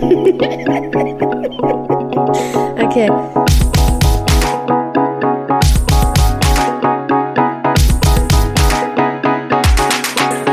Okay. 0.00 0.08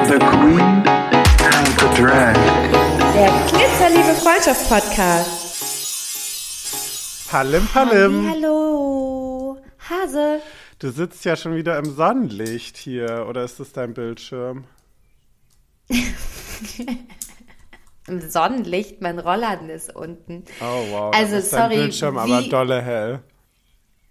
The 0.03 0.19
Queen 0.19 0.83
and 1.39 1.67
the 1.79 1.87
Drag. 1.95 2.35
Der 3.13 3.31
Glitzerliebe 3.47 4.13
Freundschaft 4.21 4.67
Podcast. 4.67 5.31
Palim, 7.31 7.65
Palim. 7.67 8.29
Hallo. 8.29 9.57
Hase. 9.89 10.41
Du 10.79 10.91
sitzt 10.91 11.23
ja 11.23 11.37
schon 11.37 11.55
wieder 11.55 11.77
im 11.77 11.85
Sonnenlicht 11.95 12.75
hier, 12.75 13.25
oder 13.29 13.45
ist 13.45 13.61
das 13.61 13.71
dein 13.71 13.93
Bildschirm? 13.93 14.65
Im 18.07 18.21
Sonnenlicht, 18.29 19.01
mein 19.01 19.19
Rollladen 19.19 19.69
ist 19.69 19.93
unten. 19.95 20.43
Oh 20.61 20.83
wow, 20.91 21.13
Also, 21.15 21.31
dann 21.33 21.39
ist 21.39 21.51
sorry, 21.51 21.75
Bildschirm 21.75 22.15
wie- 22.15 22.19
aber 22.19 22.41
dolle 22.43 22.81
hell. 22.81 23.19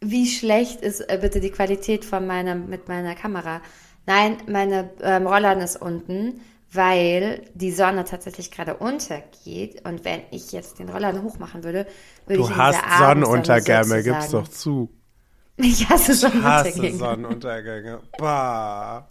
Wie 0.01 0.27
schlecht 0.29 0.83
ist 0.83 1.01
äh, 1.01 1.19
bitte 1.21 1.41
die 1.41 1.51
Qualität 1.51 2.05
von 2.05 2.27
meiner, 2.27 2.55
mit 2.55 2.89
meiner 2.89 3.15
Kamera? 3.15 3.63
Nein, 4.07 4.37
meine 4.47 4.91
ähm, 5.03 5.27
Rollladen 5.27 5.63
ist 5.63 5.81
unten, 5.81 6.41
weil 6.71 7.43
die 7.55 7.73
Sonne 7.73 8.05
tatsächlich 8.05 8.51
gerade 8.51 8.77
untergeht. 8.77 9.85
Und 9.87 10.05
wenn 10.05 10.21
ich 10.31 10.53
jetzt 10.53 10.79
den 10.79 10.91
Rollladen 10.91 11.23
hochmachen 11.23 11.65
würde, 11.65 11.87
würde 12.27 12.43
ich 12.43 12.47
Du 12.49 12.53
in 12.53 12.57
hast 12.59 12.79
Sonnenuntergänge, 12.99 14.03
gib's 14.03 14.31
doch 14.31 14.49
zu. 14.49 14.91
Ich 15.59 15.89
hasse 15.89 16.13
Hasse 16.13 16.71
Sonnenuntergänge. 16.71 16.99
Sonnenuntergänge. 16.99 18.01
Bah. 18.19 19.09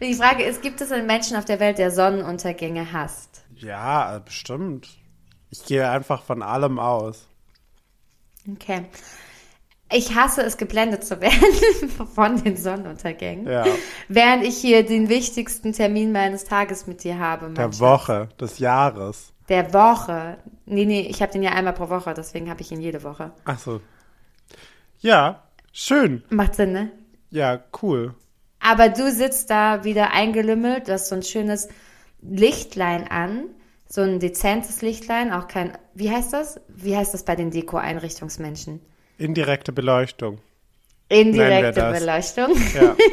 Die 0.00 0.14
Frage 0.14 0.44
ist, 0.44 0.62
gibt 0.62 0.80
es 0.80 0.92
einen 0.92 1.06
Menschen 1.06 1.36
auf 1.36 1.44
der 1.44 1.60
Welt, 1.60 1.78
der 1.78 1.90
Sonnenuntergänge 1.90 2.92
hasst? 2.92 3.44
Ja, 3.56 4.18
bestimmt. 4.18 4.88
Ich 5.50 5.64
gehe 5.64 5.88
einfach 5.88 6.22
von 6.22 6.42
allem 6.42 6.78
aus. 6.78 7.26
Okay. 8.50 8.86
Ich 9.92 10.14
hasse 10.14 10.42
es, 10.42 10.56
geblendet 10.56 11.04
zu 11.04 11.20
werden 11.20 11.90
von 12.14 12.42
den 12.42 12.56
Sonnenuntergängen. 12.56 13.46
Ja. 13.46 13.64
Während 14.08 14.44
ich 14.44 14.56
hier 14.56 14.84
den 14.84 15.08
wichtigsten 15.08 15.72
Termin 15.72 16.10
meines 16.12 16.44
Tages 16.44 16.86
mit 16.86 17.04
dir 17.04 17.18
habe. 17.18 17.46
mein 17.46 17.54
Der. 17.54 17.78
Woche, 17.78 18.28
des 18.40 18.58
Jahres. 18.58 19.32
Der 19.48 19.72
Woche. 19.72 20.38
Nee, 20.66 20.86
nee, 20.86 21.02
ich 21.02 21.22
habe 21.22 21.32
den 21.32 21.42
ja 21.42 21.52
einmal 21.52 21.74
pro 21.74 21.88
Woche, 21.88 22.14
deswegen 22.14 22.50
habe 22.50 22.62
ich 22.62 22.72
ihn 22.72 22.80
jede 22.80 23.02
Woche. 23.02 23.32
Ach 23.44 23.58
so. 23.58 23.80
Ja, 25.00 25.42
schön. 25.72 26.24
Macht 26.30 26.54
Sinn, 26.54 26.72
ne? 26.72 26.90
Ja, 27.30 27.62
cool. 27.82 28.14
Aber 28.66 28.88
du 28.88 29.10
sitzt 29.12 29.50
da 29.50 29.84
wieder 29.84 30.12
eingelümmelt, 30.12 30.88
du 30.88 30.92
hast 30.92 31.08
so 31.08 31.14
ein 31.14 31.22
schönes 31.22 31.68
Lichtlein 32.22 33.06
an, 33.06 33.44
so 33.86 34.00
ein 34.00 34.20
dezentes 34.20 34.80
Lichtlein, 34.80 35.34
auch 35.34 35.48
kein, 35.48 35.76
wie 35.94 36.10
heißt 36.10 36.32
das? 36.32 36.58
Wie 36.68 36.96
heißt 36.96 37.12
das 37.12 37.24
bei 37.24 37.36
den 37.36 37.50
Deko-Einrichtungsmenschen? 37.50 38.80
Indirekte 39.18 39.70
Beleuchtung. 39.72 40.38
Indirekte. 41.10 41.92
Beleuchtung. 41.92 42.56
Ja. 42.74 42.96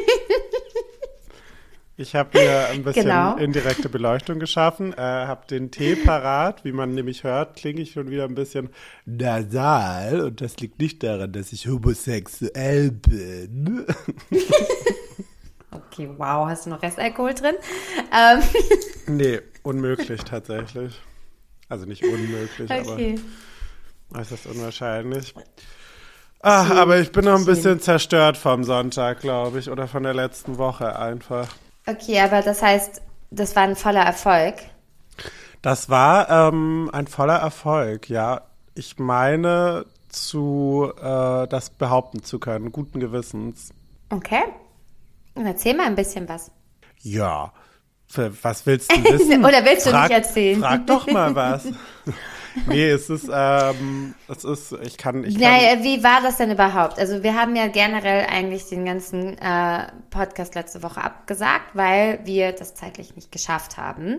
Ich 1.98 2.14
habe 2.14 2.36
mir 2.38 2.68
ein 2.70 2.82
bisschen 2.82 3.04
Genau. 3.04 3.36
indirekte 3.36 3.90
Beleuchtung 3.90 4.38
geschaffen, 4.40 4.94
äh, 4.94 4.96
habe 4.96 5.46
den 5.46 5.70
Tee 5.70 5.94
parat. 5.94 6.64
Wie 6.64 6.72
man 6.72 6.94
nämlich 6.94 7.22
hört, 7.22 7.54
klinge 7.56 7.82
ich 7.82 7.92
schon 7.92 8.10
wieder 8.10 8.24
ein 8.24 8.34
bisschen 8.34 8.70
nasal. 9.04 10.22
Und 10.22 10.40
das 10.40 10.56
liegt 10.56 10.80
nicht 10.80 11.02
daran, 11.02 11.32
dass 11.32 11.52
ich 11.52 11.68
homosexuell 11.68 12.90
bin. 12.92 13.84
Okay, 15.74 16.08
wow, 16.18 16.46
hast 16.46 16.66
du 16.66 16.70
noch 16.70 16.82
Restalkohol 16.82 17.34
drin? 17.34 17.54
Ähm, 18.12 18.42
nee, 19.06 19.40
unmöglich 19.62 20.22
tatsächlich. 20.22 21.00
Also 21.68 21.86
nicht 21.86 22.04
unmöglich, 22.04 22.70
okay. 22.70 23.18
aber 24.10 24.20
äußerst 24.20 24.46
unwahrscheinlich. 24.46 25.34
Ach, 26.42 26.70
aber 26.70 26.98
ich 26.98 27.12
bin 27.12 27.24
noch 27.24 27.38
ein 27.38 27.46
bisschen 27.46 27.80
zerstört 27.80 28.36
vom 28.36 28.64
Sonntag, 28.64 29.20
glaube 29.20 29.60
ich, 29.60 29.70
oder 29.70 29.88
von 29.88 30.02
der 30.02 30.12
letzten 30.12 30.58
Woche 30.58 30.98
einfach. 30.98 31.48
Okay, 31.86 32.20
aber 32.20 32.42
das 32.42 32.60
heißt, 32.60 33.00
das 33.30 33.56
war 33.56 33.62
ein 33.62 33.76
voller 33.76 34.02
Erfolg. 34.02 34.56
Das 35.62 35.88
war 35.88 36.28
ähm, 36.28 36.90
ein 36.92 37.06
voller 37.06 37.36
Erfolg, 37.36 38.10
ja. 38.10 38.42
Ich 38.74 38.98
meine, 38.98 39.86
zu 40.08 40.92
äh, 41.00 41.46
das 41.46 41.70
behaupten 41.70 42.22
zu 42.22 42.38
können, 42.38 42.72
guten 42.72 43.00
Gewissens. 43.00 43.70
Okay. 44.10 44.42
Erzähl 45.34 45.74
mal 45.74 45.86
ein 45.86 45.94
bisschen 45.94 46.28
was. 46.28 46.50
Ja. 47.00 47.52
Was 48.42 48.66
willst 48.66 48.92
du 48.92 49.04
wissen? 49.04 49.44
Oder 49.44 49.64
willst 49.64 49.86
du 49.86 49.90
frag, 49.90 50.10
nicht 50.10 50.18
erzählen? 50.18 50.60
Frag 50.60 50.86
doch 50.86 51.06
mal 51.06 51.34
was. 51.34 51.66
nee, 52.66 52.90
es 52.90 53.08
ist, 53.08 53.30
ähm, 53.32 54.14
es 54.28 54.44
ist, 54.44 54.72
ich 54.82 54.98
kann, 54.98 55.24
ich 55.24 55.38
kann. 55.38 55.42
Naja, 55.42 55.82
wie 55.82 56.04
war 56.04 56.20
das 56.22 56.36
denn 56.36 56.50
überhaupt? 56.50 56.98
Also 56.98 57.22
wir 57.22 57.34
haben 57.34 57.56
ja 57.56 57.68
generell 57.68 58.26
eigentlich 58.26 58.66
den 58.66 58.84
ganzen 58.84 59.38
äh, 59.38 59.86
Podcast 60.10 60.54
letzte 60.54 60.82
Woche 60.82 61.02
abgesagt, 61.02 61.74
weil 61.74 62.20
wir 62.24 62.52
das 62.52 62.74
zeitlich 62.74 63.16
nicht 63.16 63.32
geschafft 63.32 63.78
haben. 63.78 64.18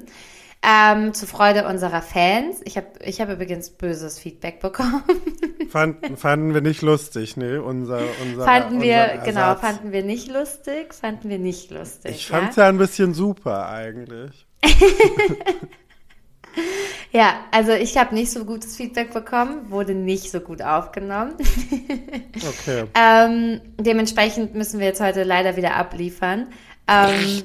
Ähm, 0.65 1.13
zur 1.13 1.27
Freude 1.27 1.67
unserer 1.67 2.01
Fans. 2.01 2.61
Ich 2.63 2.77
habe 2.77 2.87
ich 3.03 3.19
hab 3.19 3.29
übrigens 3.29 3.69
böses 3.69 4.17
Feedback 4.17 4.61
bekommen. 4.61 5.03
Fanden, 5.69 6.15
fanden 6.17 6.53
wir 6.53 6.61
nicht 6.61 6.81
lustig, 6.81 7.35
ne? 7.35 7.61
Unser, 7.61 8.01
unser, 8.21 8.45
fanden 8.45 8.81
wir, 8.81 9.21
genau, 9.25 9.41
Ersatz. 9.41 9.61
fanden 9.61 9.91
wir 9.91 10.03
nicht 10.03 10.31
lustig, 10.31 10.93
fanden 10.93 11.29
wir 11.29 11.39
nicht 11.39 11.71
lustig. 11.71 12.11
Ich 12.11 12.29
ja? 12.29 12.37
fand's 12.37 12.55
ja 12.55 12.67
ein 12.69 12.77
bisschen 12.77 13.13
super 13.13 13.67
eigentlich. 13.69 14.45
Ja, 17.13 17.35
also 17.51 17.73
ich 17.73 17.95
habe 17.95 18.15
nicht 18.15 18.31
so 18.31 18.43
gutes 18.43 18.75
Feedback 18.75 19.13
bekommen, 19.13 19.69
wurde 19.69 19.93
nicht 19.93 20.31
so 20.31 20.39
gut 20.39 20.61
aufgenommen. 20.61 21.35
Okay. 22.35 22.85
ähm, 22.95 23.61
dementsprechend 23.77 24.55
müssen 24.55 24.79
wir 24.79 24.87
jetzt 24.87 24.99
heute 24.99 25.23
leider 25.23 25.55
wieder 25.55 25.75
abliefern. 25.75 26.47
Ähm, 26.87 27.43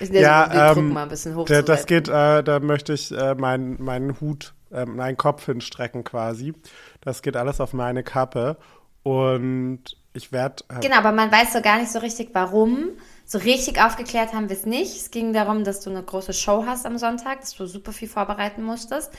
Ja, 0.00 0.72
Druck 0.72 0.78
ähm, 0.78 0.92
mal 0.92 1.02
ein 1.04 1.08
bisschen 1.08 1.36
hoch. 1.36 1.46
der, 1.46 1.62
das 1.62 1.86
geht, 1.86 2.08
äh, 2.08 2.42
da 2.42 2.60
möchte 2.60 2.92
ich 2.92 3.12
äh, 3.12 3.34
meinen 3.34 3.82
meinen 3.82 4.20
Hut, 4.20 4.54
äh, 4.72 4.86
meinen 4.86 5.16
Kopf 5.16 5.46
hinstrecken 5.46 6.04
quasi. 6.04 6.54
Das 7.00 7.22
geht 7.22 7.36
alles 7.36 7.60
auf 7.60 7.72
meine 7.72 8.02
Kappe 8.02 8.56
und 9.02 9.80
ich 10.12 10.32
werde. 10.32 10.64
Äh, 10.68 10.80
Genau, 10.80 10.96
aber 10.96 11.12
man 11.12 11.30
weiß 11.30 11.52
so 11.52 11.60
gar 11.60 11.78
nicht 11.78 11.92
so 11.92 11.98
richtig, 11.98 12.30
warum. 12.32 12.90
So 13.26 13.38
richtig 13.38 13.80
aufgeklärt 13.80 14.32
haben 14.32 14.48
wir 14.48 14.56
es 14.56 14.66
nicht. 14.66 14.96
Es 14.96 15.10
ging 15.10 15.32
darum, 15.32 15.62
dass 15.64 15.80
du 15.80 15.90
eine 15.90 16.02
große 16.02 16.32
Show 16.32 16.64
hast 16.66 16.84
am 16.86 16.98
Sonntag, 16.98 17.40
dass 17.40 17.54
du 17.54 17.66
super 17.66 17.92
viel 17.92 18.08
vorbereiten 18.08 18.62
musstest. 18.62 19.12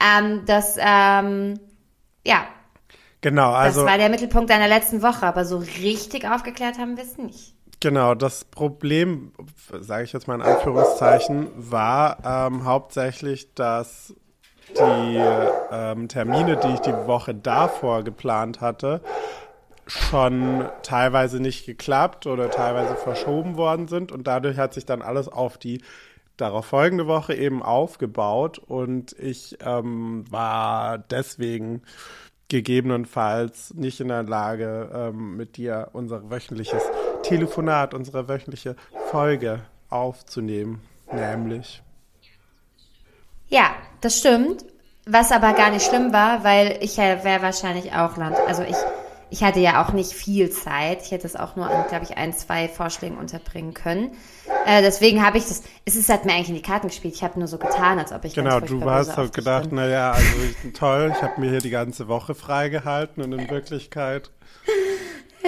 Ähm, 0.00 0.42
das, 0.46 0.76
ähm, 0.78 1.58
ja, 2.24 2.46
Genau, 3.20 3.52
also 3.52 3.80
das 3.80 3.90
war 3.90 3.98
der 3.98 4.10
Mittelpunkt 4.10 4.48
deiner 4.48 4.68
letzten 4.68 5.02
Woche, 5.02 5.26
aber 5.26 5.44
so 5.44 5.58
richtig 5.58 6.28
aufgeklärt 6.28 6.78
haben 6.78 6.96
wir 6.96 7.02
es 7.02 7.18
nicht. 7.18 7.54
Genau. 7.80 8.14
Das 8.14 8.44
Problem, 8.44 9.32
sage 9.80 10.04
ich 10.04 10.12
jetzt 10.12 10.28
mal 10.28 10.36
in 10.36 10.42
Anführungszeichen, 10.42 11.48
war 11.56 12.18
ähm, 12.24 12.64
hauptsächlich, 12.64 13.54
dass 13.54 14.14
die 14.76 15.22
ähm, 15.72 16.08
Termine, 16.08 16.56
die 16.56 16.74
ich 16.74 16.80
die 16.80 16.92
Woche 16.92 17.34
davor 17.34 18.04
geplant 18.04 18.60
hatte, 18.60 19.00
schon 19.86 20.68
teilweise 20.82 21.40
nicht 21.40 21.64
geklappt 21.64 22.26
oder 22.26 22.50
teilweise 22.50 22.94
verschoben 22.94 23.56
worden 23.56 23.88
sind 23.88 24.12
und 24.12 24.26
dadurch 24.26 24.58
hat 24.58 24.74
sich 24.74 24.84
dann 24.84 25.00
alles 25.00 25.28
auf 25.28 25.56
die 25.56 25.80
darauf 26.36 26.66
folgende 26.66 27.06
Woche 27.06 27.34
eben 27.34 27.62
aufgebaut 27.62 28.58
und 28.58 29.12
ich 29.18 29.56
ähm, 29.64 30.24
war 30.30 30.98
deswegen 30.98 31.82
gegebenenfalls 32.48 33.74
nicht 33.74 34.00
in 34.00 34.08
der 34.08 34.22
Lage, 34.22 34.90
ähm, 34.92 35.36
mit 35.36 35.56
dir 35.56 35.88
unser 35.92 36.30
wöchentliches 36.30 36.82
Telefonat, 37.22 37.94
unsere 37.94 38.28
wöchentliche 38.28 38.76
Folge 39.10 39.60
aufzunehmen, 39.90 40.80
nämlich. 41.12 41.82
Ja, 43.48 43.70
das 44.00 44.18
stimmt. 44.18 44.64
Was 45.06 45.32
aber 45.32 45.54
gar 45.54 45.70
nicht 45.70 45.86
schlimm 45.86 46.12
war, 46.12 46.44
weil 46.44 46.78
ich 46.82 46.98
ja 46.98 47.24
wäre 47.24 47.40
wahrscheinlich 47.40 47.92
auch 47.94 48.18
Land. 48.18 48.36
Also 48.46 48.62
ich, 48.62 48.76
ich 49.30 49.42
hatte 49.42 49.58
ja 49.58 49.82
auch 49.82 49.92
nicht 49.94 50.12
viel 50.12 50.50
Zeit. 50.50 51.00
Ich 51.02 51.12
hätte 51.12 51.26
es 51.26 51.34
auch 51.34 51.56
nur 51.56 51.70
an, 51.70 51.86
glaube 51.88 52.04
ich, 52.04 52.18
ein, 52.18 52.34
zwei 52.34 52.68
Vorschlägen 52.68 53.16
unterbringen 53.16 53.72
können. 53.72 54.10
Äh, 54.66 54.82
deswegen 54.82 55.24
habe 55.24 55.38
ich 55.38 55.46
das. 55.46 55.62
Es 55.86 55.96
ist 55.96 56.10
hat 56.10 56.26
mir 56.26 56.34
eigentlich 56.34 56.50
in 56.50 56.56
die 56.56 56.62
Karten 56.62 56.88
gespielt. 56.88 57.14
Ich 57.14 57.22
habe 57.22 57.38
nur 57.38 57.48
so 57.48 57.56
getan, 57.56 57.98
als 57.98 58.12
ob 58.12 58.22
ich 58.26 58.34
Genau, 58.34 58.60
du 58.60 58.84
hast 58.84 59.16
halt 59.16 59.32
gedacht, 59.32 59.72
naja, 59.72 60.12
also 60.12 60.36
ich, 60.42 60.74
toll, 60.74 61.10
ich 61.16 61.22
habe 61.22 61.40
mir 61.40 61.48
hier 61.48 61.60
die 61.60 61.70
ganze 61.70 62.06
Woche 62.08 62.34
freigehalten 62.34 63.22
und 63.22 63.32
in 63.32 63.48
Wirklichkeit 63.50 64.30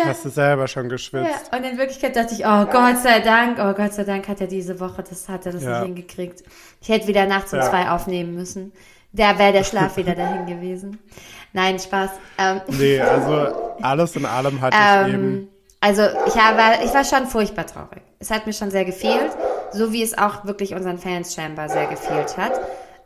hast 0.07 0.25
du 0.25 0.29
selber 0.29 0.67
schon 0.69 0.89
geschwitzt. 0.89 1.51
Ja, 1.53 1.59
und 1.59 1.65
in 1.65 1.79
Wirklichkeit 1.79 2.17
dachte 2.17 2.35
ich, 2.35 2.41
oh 2.45 2.67
Gott 2.67 2.99
sei 3.03 3.21
Dank, 3.21 3.59
oh 3.61 3.73
Gott 3.75 3.93
sei 3.95 4.05
Dank 4.05 4.29
hat 4.29 4.41
er 4.41 4.47
diese 4.47 4.79
Woche, 4.81 5.03
das 5.09 5.29
hat 5.29 5.47
er 5.47 5.53
das 5.53 5.63
Ja. 5.63 5.81
nicht 5.81 5.87
hingekriegt. 5.87 6.43
Ich 6.81 6.89
hätte 6.89 7.07
wieder 7.07 7.27
nachts 7.27 7.53
um 7.53 7.59
Ja. 7.59 7.69
zwei 7.71 7.91
aufnehmen 7.91 8.35
müssen. 8.35 8.73
Da 9.13 9.39
wäre 9.39 9.53
der 9.53 9.65
Schlaf 9.65 9.97
wieder 9.97 10.15
dahin 10.15 10.47
gewesen. 10.47 10.99
Nein, 11.53 11.79
Spaß. 11.81 12.11
Ähm, 12.39 12.61
Nee, 12.69 13.01
also 13.01 13.75
alles 13.83 14.15
in 14.15 14.25
allem 14.25 14.61
hatte 14.61 14.77
ich 14.77 15.13
eben. 15.15 15.25
Ähm, 15.25 15.49
also 15.81 16.03
ich 16.27 16.37
habe, 16.37 16.85
ich 16.85 16.95
war 16.95 17.05
schon 17.05 17.27
furchtbar 17.27 17.67
traurig. 17.67 18.03
Es 18.21 18.31
hat 18.31 18.47
mir 18.47 18.53
schon 18.53 18.71
sehr 18.71 18.85
gefehlt, 18.85 19.33
so 19.73 19.93
wie 19.93 20.03
es 20.03 20.17
auch 20.17 20.45
wirklich 20.45 20.75
unseren 20.75 20.99
Fans 20.99 21.35
scheinbar 21.35 21.69
sehr 21.69 21.87
gefehlt 21.87 22.37
hat. 22.37 22.53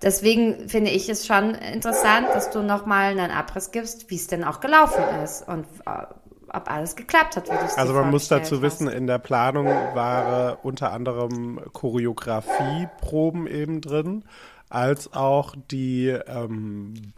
deswegen 0.02 0.68
finde 0.68 0.90
ich 0.90 1.08
es 1.08 1.24
schon 1.26 1.54
interessant, 1.54 2.26
dass 2.34 2.50
du 2.50 2.60
nochmal 2.62 3.12
einen 3.12 3.30
Abriss 3.30 3.70
gibst, 3.70 4.10
wie 4.10 4.16
es 4.16 4.26
denn 4.26 4.44
auch 4.44 4.60
gelaufen 4.60 5.02
ist 5.22 5.48
und 5.48 5.64
äh, 5.86 6.04
ob 6.48 6.70
alles 6.70 6.96
geklappt 6.96 7.36
hat, 7.36 7.50
Also 7.50 7.92
man 7.94 8.10
muss 8.10 8.28
dazu 8.28 8.56
vorgestellt 8.56 8.88
wissen, 8.88 8.96
in 8.96 9.06
der 9.06 9.18
Planung 9.18 9.66
waren 9.66 10.56
unter 10.62 10.92
anderem 10.92 11.60
Choreografieproben 11.72 13.46
eben 13.46 13.80
drin, 13.80 14.24
als 14.68 15.12
auch 15.12 15.54
die 15.70 16.08
ähm, 16.08 17.12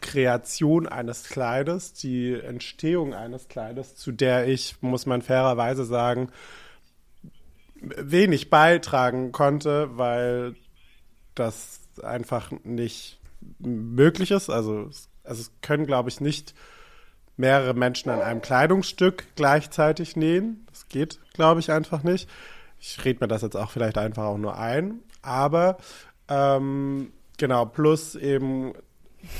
Kreation 0.00 0.86
eines 0.86 1.24
Kleides, 1.24 1.94
die 1.94 2.34
Entstehung 2.34 3.14
eines 3.14 3.48
Kleides, 3.48 3.96
zu 3.96 4.12
der 4.12 4.46
ich, 4.48 4.76
muss 4.82 5.06
man 5.06 5.22
fairerweise 5.22 5.84
sagen, 5.84 6.28
wenig 7.80 8.50
beitragen 8.50 9.32
konnte, 9.32 9.96
weil 9.96 10.54
das 11.34 11.80
einfach 12.02 12.52
nicht 12.64 13.18
möglich 13.58 14.30
ist. 14.30 14.50
Also, 14.50 14.90
also 15.24 15.40
es 15.40 15.52
können, 15.62 15.86
glaube 15.86 16.08
ich, 16.08 16.20
nicht 16.20 16.54
mehrere 17.36 17.74
Menschen 17.74 18.10
an 18.10 18.20
einem 18.20 18.42
Kleidungsstück 18.42 19.24
gleichzeitig 19.36 20.16
nähen. 20.16 20.66
Das 20.70 20.88
geht, 20.88 21.18
glaube 21.32 21.60
ich, 21.60 21.70
einfach 21.70 22.02
nicht. 22.02 22.28
Ich 22.78 23.04
rede 23.04 23.20
mir 23.20 23.28
das 23.28 23.42
jetzt 23.42 23.56
auch 23.56 23.70
vielleicht 23.70 23.98
einfach 23.98 24.24
auch 24.24 24.38
nur 24.38 24.58
ein. 24.58 25.00
Aber 25.22 25.78
ähm, 26.28 27.12
genau, 27.38 27.64
plus 27.64 28.14
eben 28.14 28.72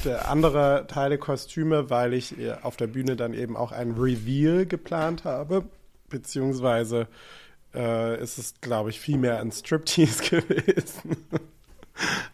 der 0.04 0.28
andere 0.28 0.86
Teile 0.86 1.18
Kostüme, 1.18 1.90
weil 1.90 2.14
ich 2.14 2.38
äh, 2.38 2.54
auf 2.62 2.76
der 2.76 2.86
Bühne 2.86 3.16
dann 3.16 3.34
eben 3.34 3.56
auch 3.56 3.72
ein 3.72 3.92
Reveal 3.92 4.66
geplant 4.66 5.24
habe. 5.24 5.64
Beziehungsweise 6.08 7.08
äh, 7.74 8.20
ist 8.22 8.38
es, 8.38 8.54
glaube 8.60 8.90
ich, 8.90 9.00
viel 9.00 9.18
mehr 9.18 9.40
ein 9.40 9.50
Striptease 9.50 10.22
gewesen. 10.40 11.16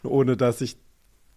Ohne 0.03 0.37
dass 0.37 0.61
ich 0.61 0.77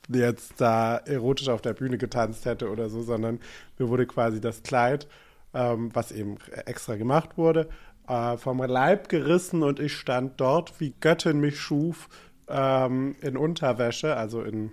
jetzt 0.10 0.60
da 0.60 0.98
erotisch 0.98 1.50
auf 1.50 1.62
der 1.62 1.74
Bühne 1.74 1.98
getanzt 1.98 2.46
hätte 2.46 2.70
oder 2.70 2.90
so, 2.90 3.02
sondern 3.02 3.40
mir 3.78 3.90
wurde 3.90 4.06
quasi 4.06 4.42
das 4.42 4.64
Kleid, 4.64 5.08
ähm, 5.54 5.90
was 5.94 6.12
eben 6.12 6.38
extra 6.66 6.96
gemacht 6.96 7.38
wurde, 7.38 7.70
äh, 8.08 8.38
vom 8.38 8.60
Leib 8.60 9.10
gerissen 9.10 9.64
und 9.64 9.80
ich 9.80 9.94
stand 9.94 10.40
dort, 10.40 10.80
wie 10.80 10.94
Göttin 11.00 11.40
mich 11.40 11.60
schuf, 11.60 12.10
ähm, 12.48 13.16
in 13.22 13.38
Unterwäsche, 13.38 14.16
also 14.16 14.42
in, 14.42 14.72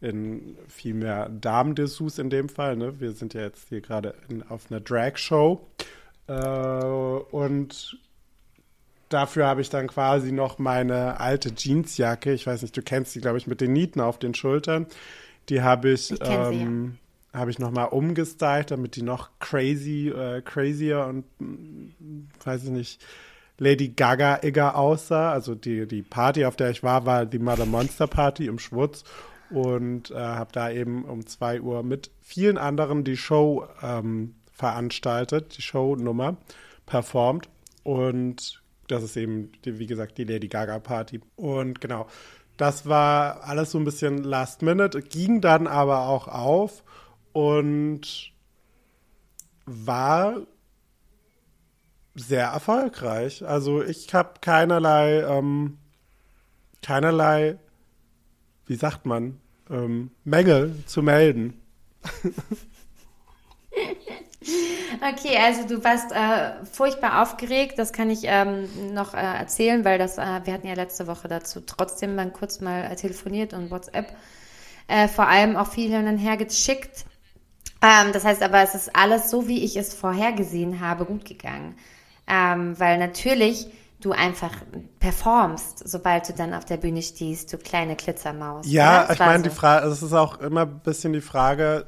in 0.00 0.56
vielmehr 0.68 1.28
Damendessous 1.28 2.18
in 2.18 2.30
dem 2.30 2.48
Fall. 2.48 2.76
Ne? 2.76 3.00
Wir 3.00 3.12
sind 3.12 3.34
ja 3.34 3.42
jetzt 3.42 3.68
hier 3.68 3.80
gerade 3.80 4.14
auf 4.48 4.70
einer 4.70 4.80
Drag-Show. 4.80 5.66
Äh, 6.26 6.32
und 6.32 7.98
dafür 9.10 9.46
habe 9.46 9.60
ich 9.60 9.68
dann 9.68 9.88
quasi 9.88 10.32
noch 10.32 10.58
meine 10.58 11.20
alte 11.20 11.50
Jeansjacke. 11.54 12.32
Ich 12.32 12.46
weiß 12.46 12.62
nicht, 12.62 12.76
du 12.76 12.82
kennst 12.82 13.14
die, 13.14 13.20
glaube 13.20 13.36
ich, 13.36 13.46
mit 13.46 13.60
den 13.60 13.74
Nieten 13.74 14.00
auf 14.00 14.18
den 14.18 14.34
Schultern. 14.34 14.86
Die 15.50 15.62
habe 15.62 15.90
ich, 15.90 16.10
Ich 16.12 16.18
sie, 16.18 16.24
ja. 16.24 16.50
ähm, 16.50 16.96
habe 17.34 17.50
ich 17.50 17.58
nochmal 17.58 17.88
umgestylt, 17.88 18.70
damit 18.70 18.96
die 18.96 19.02
noch 19.02 19.30
crazy, 19.38 20.08
äh, 20.08 20.40
crazier 20.42 21.06
und 21.06 21.24
mm, 21.38 22.28
weiß 22.44 22.64
ich 22.64 22.70
nicht, 22.70 23.04
Lady 23.58 23.88
Gaga-igger 23.88 24.76
aussah. 24.76 25.32
Also 25.32 25.54
die, 25.54 25.86
die 25.86 26.02
Party, 26.02 26.44
auf 26.44 26.56
der 26.56 26.70
ich 26.70 26.82
war, 26.82 27.04
war 27.04 27.26
die 27.26 27.38
Mother 27.38 27.66
Monster 27.66 28.06
Party 28.06 28.46
im 28.46 28.58
Schwutz 28.58 29.04
und 29.50 30.10
äh, 30.12 30.14
habe 30.14 30.50
da 30.52 30.70
eben 30.70 31.04
um 31.04 31.26
2 31.26 31.60
Uhr 31.60 31.82
mit 31.82 32.10
vielen 32.22 32.58
anderen 32.58 33.04
die 33.04 33.16
Show 33.16 33.66
ähm, 33.82 34.34
veranstaltet, 34.52 35.56
die 35.58 35.62
Shownummer 35.62 36.36
performt 36.86 37.48
und 37.82 38.59
das 38.90 39.02
ist 39.02 39.16
eben, 39.16 39.52
wie 39.64 39.86
gesagt, 39.86 40.18
die 40.18 40.24
Lady 40.24 40.48
Gaga 40.48 40.78
Party. 40.78 41.20
Und 41.36 41.80
genau, 41.80 42.06
das 42.56 42.86
war 42.86 43.44
alles 43.44 43.70
so 43.70 43.78
ein 43.78 43.84
bisschen 43.84 44.24
last 44.24 44.62
minute, 44.62 45.00
ging 45.00 45.40
dann 45.40 45.66
aber 45.66 46.08
auch 46.08 46.28
auf 46.28 46.82
und 47.32 48.32
war 49.66 50.42
sehr 52.14 52.48
erfolgreich. 52.48 53.46
Also 53.46 53.82
ich 53.82 54.12
habe 54.12 54.34
keinerlei, 54.40 55.22
ähm, 55.22 55.78
keinerlei, 56.82 57.58
wie 58.66 58.76
sagt 58.76 59.06
man, 59.06 59.40
ähm, 59.70 60.10
Mängel 60.24 60.74
zu 60.86 61.02
melden. 61.02 61.54
Okay, 65.12 65.38
also 65.38 65.66
du 65.66 65.82
warst 65.84 66.10
äh, 66.12 66.64
furchtbar 66.70 67.22
aufgeregt, 67.22 67.78
das 67.78 67.92
kann 67.92 68.10
ich 68.10 68.22
ähm, 68.24 68.68
noch 68.92 69.14
äh, 69.14 69.18
erzählen, 69.18 69.84
weil 69.84 69.98
das, 69.98 70.18
äh, 70.18 70.40
wir 70.44 70.52
hatten 70.52 70.66
ja 70.66 70.74
letzte 70.74 71.06
Woche 71.06 71.28
dazu 71.28 71.60
trotzdem 71.60 72.16
dann 72.16 72.32
kurz 72.32 72.60
mal 72.60 72.84
äh, 72.84 72.96
telefoniert 72.96 73.54
und 73.54 73.70
WhatsApp 73.70 74.14
äh, 74.88 75.08
vor 75.08 75.28
allem 75.28 75.56
auch 75.56 75.68
viel 75.68 75.90
hin 75.90 76.06
und 76.06 76.18
her 76.18 76.36
geschickt. 76.36 77.04
Ähm, 77.82 78.12
das 78.12 78.24
heißt 78.24 78.42
aber, 78.42 78.62
es 78.62 78.74
ist 78.74 78.94
alles 78.94 79.30
so, 79.30 79.48
wie 79.48 79.64
ich 79.64 79.76
es 79.76 79.94
vorhergesehen 79.94 80.80
habe, 80.80 81.04
gut 81.04 81.24
gegangen. 81.24 81.76
Ähm, 82.26 82.78
weil 82.78 82.98
natürlich 82.98 83.68
du 84.00 84.12
einfach 84.12 84.52
performst, 84.98 85.88
sobald 85.88 86.28
du 86.28 86.32
dann 86.32 86.54
auf 86.54 86.64
der 86.64 86.78
Bühne 86.78 87.02
stehst, 87.02 87.52
du 87.52 87.58
kleine 87.58 87.96
Glitzermaus. 87.96 88.66
Ja, 88.66 89.08
ich 89.10 89.18
meine, 89.18 89.38
so. 89.38 89.50
die 89.50 89.54
Frage, 89.54 89.86
es 89.86 90.02
ist 90.02 90.12
auch 90.12 90.40
immer 90.40 90.62
ein 90.62 90.80
bisschen 90.80 91.12
die 91.12 91.20
Frage, 91.20 91.86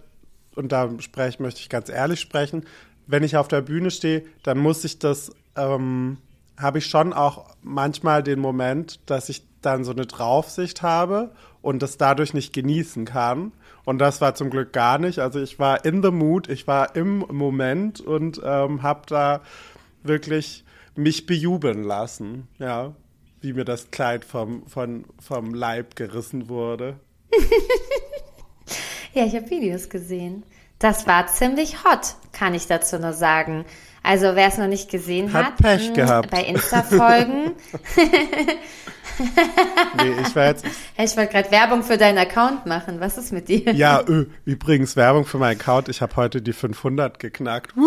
und 0.54 0.72
da 0.72 0.90
sprech, 1.00 1.38
möchte 1.38 1.60
ich 1.60 1.68
ganz 1.68 1.88
ehrlich 1.88 2.20
sprechen, 2.20 2.64
wenn 3.06 3.22
ich 3.22 3.36
auf 3.36 3.48
der 3.48 3.62
Bühne 3.62 3.90
stehe, 3.90 4.24
dann 4.42 4.58
muss 4.58 4.84
ich 4.84 4.98
das, 4.98 5.32
ähm, 5.56 6.18
habe 6.58 6.78
ich 6.78 6.86
schon 6.86 7.12
auch 7.12 7.54
manchmal 7.62 8.22
den 8.22 8.40
Moment, 8.40 9.00
dass 9.06 9.28
ich 9.28 9.42
dann 9.60 9.84
so 9.84 9.92
eine 9.92 10.06
Draufsicht 10.06 10.82
habe 10.82 11.30
und 11.60 11.82
das 11.82 11.96
dadurch 11.96 12.34
nicht 12.34 12.52
genießen 12.52 13.04
kann. 13.04 13.52
Und 13.84 13.98
das 13.98 14.20
war 14.20 14.34
zum 14.34 14.50
Glück 14.50 14.72
gar 14.72 14.98
nicht. 14.98 15.18
Also 15.18 15.40
ich 15.40 15.58
war 15.58 15.84
in 15.84 16.02
the 16.02 16.10
mood, 16.10 16.48
ich 16.48 16.66
war 16.66 16.94
im 16.94 17.18
Moment 17.18 18.00
und 18.00 18.40
ähm, 18.44 18.82
habe 18.82 19.02
da 19.06 19.40
wirklich 20.02 20.64
mich 20.94 21.26
bejubeln 21.26 21.84
lassen, 21.84 22.48
ja, 22.58 22.94
wie 23.40 23.52
mir 23.52 23.64
das 23.64 23.90
Kleid 23.90 24.24
vom, 24.24 24.66
von, 24.66 25.04
vom 25.18 25.54
Leib 25.54 25.96
gerissen 25.96 26.48
wurde. 26.48 26.96
Ja, 29.12 29.24
ich 29.26 29.34
habe 29.36 29.48
Videos 29.50 29.88
gesehen. 29.88 30.42
Das 30.78 31.06
war 31.06 31.26
ziemlich 31.28 31.84
hot, 31.84 32.16
kann 32.32 32.54
ich 32.54 32.66
dazu 32.66 32.98
nur 32.98 33.12
sagen. 33.12 33.64
Also 34.02 34.34
wer 34.34 34.48
es 34.48 34.58
noch 34.58 34.66
nicht 34.66 34.90
gesehen 34.90 35.32
Hat 35.32 35.44
hat, 35.46 35.56
Pech 35.58 35.90
mh, 35.90 35.94
gehabt. 35.94 36.30
bei 36.30 36.42
Insta 36.42 36.82
folgen. 36.82 37.52
Nee, 39.98 40.14
ich 40.26 40.34
war 40.34 40.46
jetzt, 40.46 40.64
ich 40.96 41.16
wollte 41.18 41.32
gerade 41.32 41.50
Werbung 41.50 41.82
für 41.82 41.98
deinen 41.98 42.16
Account 42.18 42.64
machen. 42.66 42.98
Was 42.98 43.18
ist 43.18 43.30
mit 43.30 43.46
dir? 43.48 43.70
ja, 43.72 44.02
ö, 44.08 44.24
übrigens 44.46 44.96
Werbung 44.96 45.26
für 45.26 45.36
meinen 45.38 45.60
Account. 45.60 45.88
Ich 45.90 46.00
habe 46.00 46.16
heute 46.16 46.40
die 46.40 46.54
500 46.54 47.18
geknackt. 47.18 47.74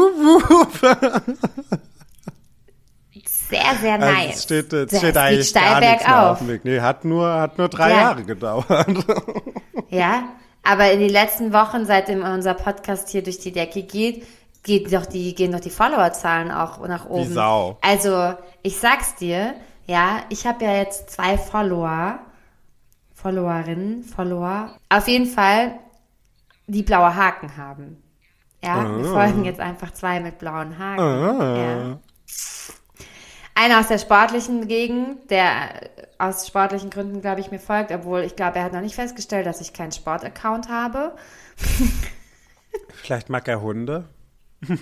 Sehr, 3.50 3.62
sehr 3.80 3.94
Also 4.02 4.06
nice. 4.14 4.36
es 4.38 4.44
steht, 4.44 4.74
es 4.74 4.90
Das 4.92 5.00
steht 5.00 5.18
eigentlich 5.18 5.48
steil 5.50 5.64
gar 5.64 5.80
nichts 5.80 6.08
mehr 6.08 6.16
auf 6.16 6.22
bergauf. 6.24 6.38
dem 6.40 6.48
Weg. 6.48 6.66
Nee, 6.66 6.80
hat 6.82 7.06
nur, 7.06 7.32
hat 7.32 7.58
nur 7.60 7.70
drei 7.70 7.90
Ja. 7.92 7.98
Jahre 8.02 8.24
gedauert. 8.24 8.66
Ja, 9.90 10.24
aber 10.66 10.92
in 10.92 11.00
den 11.00 11.10
letzten 11.10 11.54
Wochen, 11.54 11.86
seitdem 11.86 12.24
unser 12.24 12.54
Podcast 12.54 13.10
hier 13.10 13.24
durch 13.24 13.40
die 13.40 13.52
Decke 13.52 13.84
geht, 13.84 14.26
geht 14.64 14.92
doch 14.92 15.06
die, 15.06 15.36
gehen 15.36 15.52
doch 15.52 15.60
die 15.60 15.70
Followerzahlen 15.70 16.52
auch 16.52 16.86
nach 16.88 17.06
oben. 17.06 17.32
Sau. 17.32 17.78
Also, 17.82 18.34
ich 18.64 18.78
sag's 18.78 19.16
dir, 19.16 19.54
ja, 19.86 20.24
ich 20.30 20.48
habe 20.48 20.66
ja 20.66 20.74
jetzt 20.74 21.12
zwei 21.12 21.38
Follower, 21.38 22.20
Followerinnen, 23.14 24.04
Follower, 24.04 24.76
auf 24.90 25.08
jeden 25.08 25.28
Fall, 25.28 25.80
die 26.68 26.84
blaue 26.84 27.16
Haken 27.16 27.56
haben. 27.58 28.02
Ja, 28.64 28.98
wir 28.98 29.06
folgen 29.06 29.46
jetzt 29.46 29.60
einfach 29.60 29.94
zwei 29.94 30.20
mit 30.20 30.40
blauen 30.40 30.80
Haken. 30.80 31.02
Ah. 31.02 31.58
Ja. 31.58 32.00
Einer 33.56 33.80
aus 33.80 33.88
der 33.88 33.98
sportlichen 33.98 34.68
Gegend, 34.68 35.32
der 35.32 35.84
äh, 35.98 36.08
aus 36.18 36.46
sportlichen 36.46 36.90
Gründen, 36.90 37.22
glaube 37.22 37.40
ich, 37.40 37.52
mir 37.52 37.60
folgt, 37.60 37.92
obwohl 37.92 38.22
ich 38.22 38.36
glaube, 38.36 38.60
er 38.60 38.66
hat 38.66 38.74
noch 38.74 38.82
nicht 38.82 38.96
festgestellt, 38.96 39.46
dass 39.46 39.62
ich 39.62 39.74
keinen 39.74 39.94
Sportaccount 39.94 40.70
habe. 40.70 41.16
Vielleicht 42.94 43.30
mag 43.30 43.48
er 43.48 43.62
Hunde. 43.62 44.10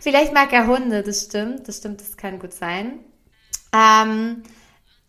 Vielleicht 0.00 0.32
mag 0.32 0.52
er 0.52 0.66
Hunde, 0.66 1.02
das 1.02 1.24
stimmt, 1.24 1.68
das 1.68 1.78
stimmt, 1.78 2.00
das 2.00 2.16
kann 2.16 2.38
gut 2.38 2.52
sein. 2.52 3.00
Ähm, 3.72 4.42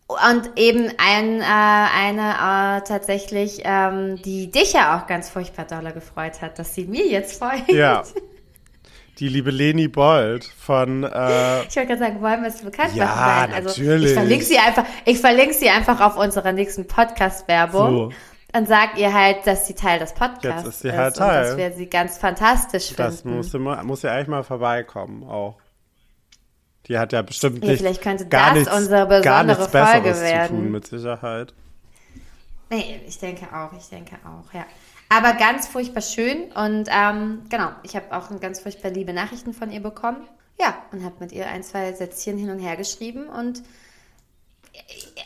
und 0.06 0.50
eben 0.56 0.92
ein, 0.98 1.40
äh, 1.40 1.44
eine 1.44 2.78
äh, 2.78 2.86
tatsächlich, 2.86 3.62
ähm, 3.64 4.20
die 4.22 4.50
dich 4.50 4.72
ja 4.72 4.98
auch 4.98 5.06
ganz 5.06 5.28
furchtbar 5.28 5.64
dolle 5.64 5.92
gefreut 5.92 6.40
hat, 6.40 6.58
dass 6.58 6.74
sie 6.74 6.84
mir 6.84 7.06
jetzt 7.06 7.38
folgt. 7.38 7.70
Ja. 7.70 8.04
Die 9.20 9.28
liebe 9.28 9.50
Leni 9.50 9.86
Bold 9.86 10.44
von, 10.44 11.04
äh, 11.04 11.62
Ich 11.68 11.76
wollte 11.76 11.86
gerade 11.88 11.98
sagen, 11.98 12.20
wollen 12.22 12.40
wir 12.42 12.48
es 12.48 12.62
bekannt 12.62 12.94
Ja, 12.94 13.04
machen? 13.04 13.52
Also 13.54 13.68
natürlich. 13.68 14.06
Ich 14.10 14.14
verlinke 14.14 14.44
sie 14.44 14.58
einfach, 14.58 14.84
ich 15.04 15.18
verlinke 15.18 15.54
sie 15.54 15.68
einfach 15.68 16.00
auf 16.00 16.16
unserer 16.16 16.52
nächsten 16.52 16.86
Podcast-Werbung. 16.86 17.90
So. 17.90 18.12
Dann 18.52 18.66
sagt 18.66 18.98
ihr 18.98 19.12
halt, 19.12 19.46
dass 19.46 19.66
sie 19.66 19.74
Teil 19.74 19.98
des 20.00 20.12
Podcasts 20.14 20.42
Jetzt 20.64 20.66
ist 20.66 20.80
sie 20.80 20.92
halt 20.92 21.18
und 21.18 21.20
dass 21.26 21.48
Teil. 21.48 21.56
wir 21.58 21.72
sie 21.72 21.86
ganz 21.86 22.18
fantastisch 22.18 22.94
das 22.96 23.20
finden. 23.20 23.36
muss, 23.36 23.54
immer, 23.54 23.82
muss 23.84 24.02
ja 24.02 24.12
eigentlich 24.12 24.28
mal 24.28 24.42
vorbeikommen 24.42 25.22
auch. 25.22 25.58
Die 26.86 26.98
hat 26.98 27.12
ja 27.12 27.22
bestimmt 27.22 27.62
Ja, 27.62 27.70
nicht, 27.70 27.80
vielleicht 27.80 28.02
könnte 28.02 28.26
gar 28.26 28.48
das 28.54 28.58
nichts, 28.60 28.74
unsere 28.74 29.06
gar 29.22 29.44
besondere 29.44 29.58
nichts 29.58 29.68
Besseres 29.70 30.18
zu 30.48 30.48
tun, 30.48 30.70
mit 30.72 30.86
Sicherheit. 30.86 31.54
Nee, 32.70 33.00
ich 33.06 33.18
denke 33.18 33.46
auch, 33.54 33.70
ich 33.76 33.88
denke 33.88 34.16
auch, 34.24 34.52
ja. 34.54 34.64
Aber 35.10 35.32
ganz 35.32 35.66
furchtbar 35.66 36.02
schön 36.02 36.52
und 36.52 36.88
ähm, 36.88 37.42
genau, 37.50 37.70
ich 37.82 37.96
habe 37.96 38.16
auch 38.16 38.28
ganz 38.40 38.60
furchtbar 38.60 38.90
liebe 38.90 39.12
Nachrichten 39.12 39.52
von 39.52 39.70
ihr 39.70 39.80
bekommen. 39.80 40.18
Ja, 40.60 40.76
und 40.92 41.04
habe 41.04 41.16
mit 41.18 41.32
ihr 41.32 41.46
ein, 41.48 41.62
zwei 41.62 41.92
Sätzchen 41.92 42.38
hin 42.38 42.48
und 42.48 42.60
her 42.60 42.76
geschrieben 42.76 43.28
und 43.28 43.62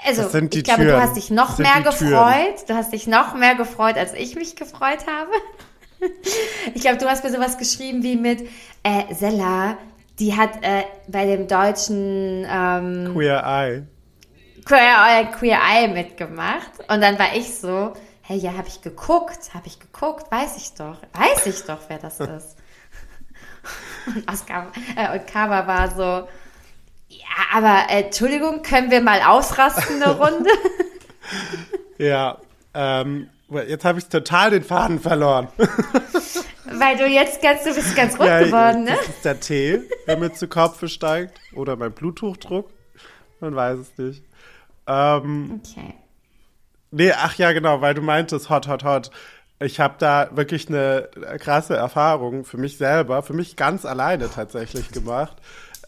also 0.07 0.23
ich 0.23 0.65
glaube, 0.65 0.85
du 0.85 0.89
Türen. 0.89 1.01
hast 1.03 1.17
dich 1.17 1.31
noch 1.31 1.59
mehr 1.59 1.83
Türen. 1.83 1.85
gefreut. 1.85 2.65
Du 2.67 2.75
hast 2.75 2.93
dich 2.93 3.07
noch 3.07 3.35
mehr 3.35 3.55
gefreut, 3.55 3.97
als 3.97 4.15
ich 4.15 4.37
mich 4.37 4.57
gefreut 4.57 5.07
habe. 5.07 5.31
Ich 6.75 6.83
glaube, 6.83 6.99
du 6.99 7.09
hast 7.09 7.25
mir 7.25 7.31
sowas 7.31 7.57
geschrieben 7.57 8.03
wie 8.03 8.17
mit 8.17 8.43
äh, 8.83 9.15
Sella, 9.15 9.79
die 10.19 10.37
hat 10.37 10.51
äh, 10.63 10.83
bei 11.09 11.25
dem 11.25 11.49
deutschen 11.49 12.47
ähm, 12.47 13.11
Queer 13.15 13.43
Eye. 13.45 13.83
Queer, 14.67 15.31
Queer 15.39 15.59
Eye 15.59 15.89
mitgemacht. 15.89 16.73
Und 16.89 17.01
dann 17.01 17.19
war 17.19 17.35
ich 17.35 17.55
so, 17.55 17.95
hey, 18.27 18.39
ja, 18.39 18.55
habe 18.57 18.69
ich 18.69 18.81
geguckt, 18.81 19.53
habe 19.55 19.67
ich 19.67 19.79
geguckt, 19.79 20.31
weiß 20.33 20.57
ich 20.57 20.73
doch, 20.75 20.97
weiß 21.13 21.47
ich 21.47 21.63
doch, 21.65 21.79
wer 21.89 21.99
das 21.99 22.21
ist. 22.21 22.57
Und, 24.07 24.31
Oscar, 24.31 24.73
äh, 24.97 25.19
und 25.19 25.27
Kava 25.27 25.67
war 25.67 25.91
so, 25.91 26.29
ja, 27.09 27.27
aber 27.53 27.91
äh, 27.91 28.05
Entschuldigung, 28.05 28.63
können 28.63 28.91
wir 28.91 29.01
mal 29.03 29.21
ausrasten 29.23 30.03
eine 30.03 30.17
Runde? 30.17 30.51
Ja, 31.97 32.39
ähm, 32.75 33.31
jetzt 33.69 33.85
habe 33.85 33.99
ich 34.01 34.07
total 34.09 34.51
den 34.51 34.65
Faden 34.65 34.99
verloren. 35.01 35.49
Weil 36.65 36.97
du 36.97 37.07
jetzt 37.07 37.41
ganz, 37.41 37.63
du 37.63 37.73
bist 37.73 37.95
ganz 37.95 38.19
rot 38.19 38.27
Ja, 38.27 38.41
geworden, 38.43 38.85
ne? 38.85 38.97
Das 38.97 39.09
ist 39.09 39.25
der 39.25 39.41
Tee, 39.41 39.81
der 40.07 40.17
mir 40.19 40.33
zu 40.33 40.49
Kopf 40.49 40.85
steigt. 40.89 41.39
Oder 41.55 41.77
mein 41.77 41.93
Bluthochdruck. 41.93 42.69
Man 43.41 43.55
weiß 43.55 43.79
es 43.79 43.97
nicht. 43.97 44.25
Ähm, 44.89 45.63
Okay. 45.65 45.95
Nee, 46.95 47.13
ach 47.13 47.35
ja, 47.37 47.53
genau, 47.53 47.81
weil 47.81 47.95
du 47.95 48.03
meintest 48.03 48.51
hot, 48.51 48.69
hot, 48.69 48.85
hot. 48.85 49.11
Ich 49.61 49.81
habe 49.81 49.95
da 49.99 50.31
wirklich 50.33 50.69
eine 50.69 51.09
krasse 51.39 51.77
Erfahrung 51.77 52.45
für 52.45 52.59
mich 52.59 52.77
selber, 52.77 53.23
für 53.23 53.35
mich 53.35 53.57
ganz 53.57 53.85
alleine 53.85 54.31
tatsächlich 54.31 54.91
gemacht. 54.91 55.37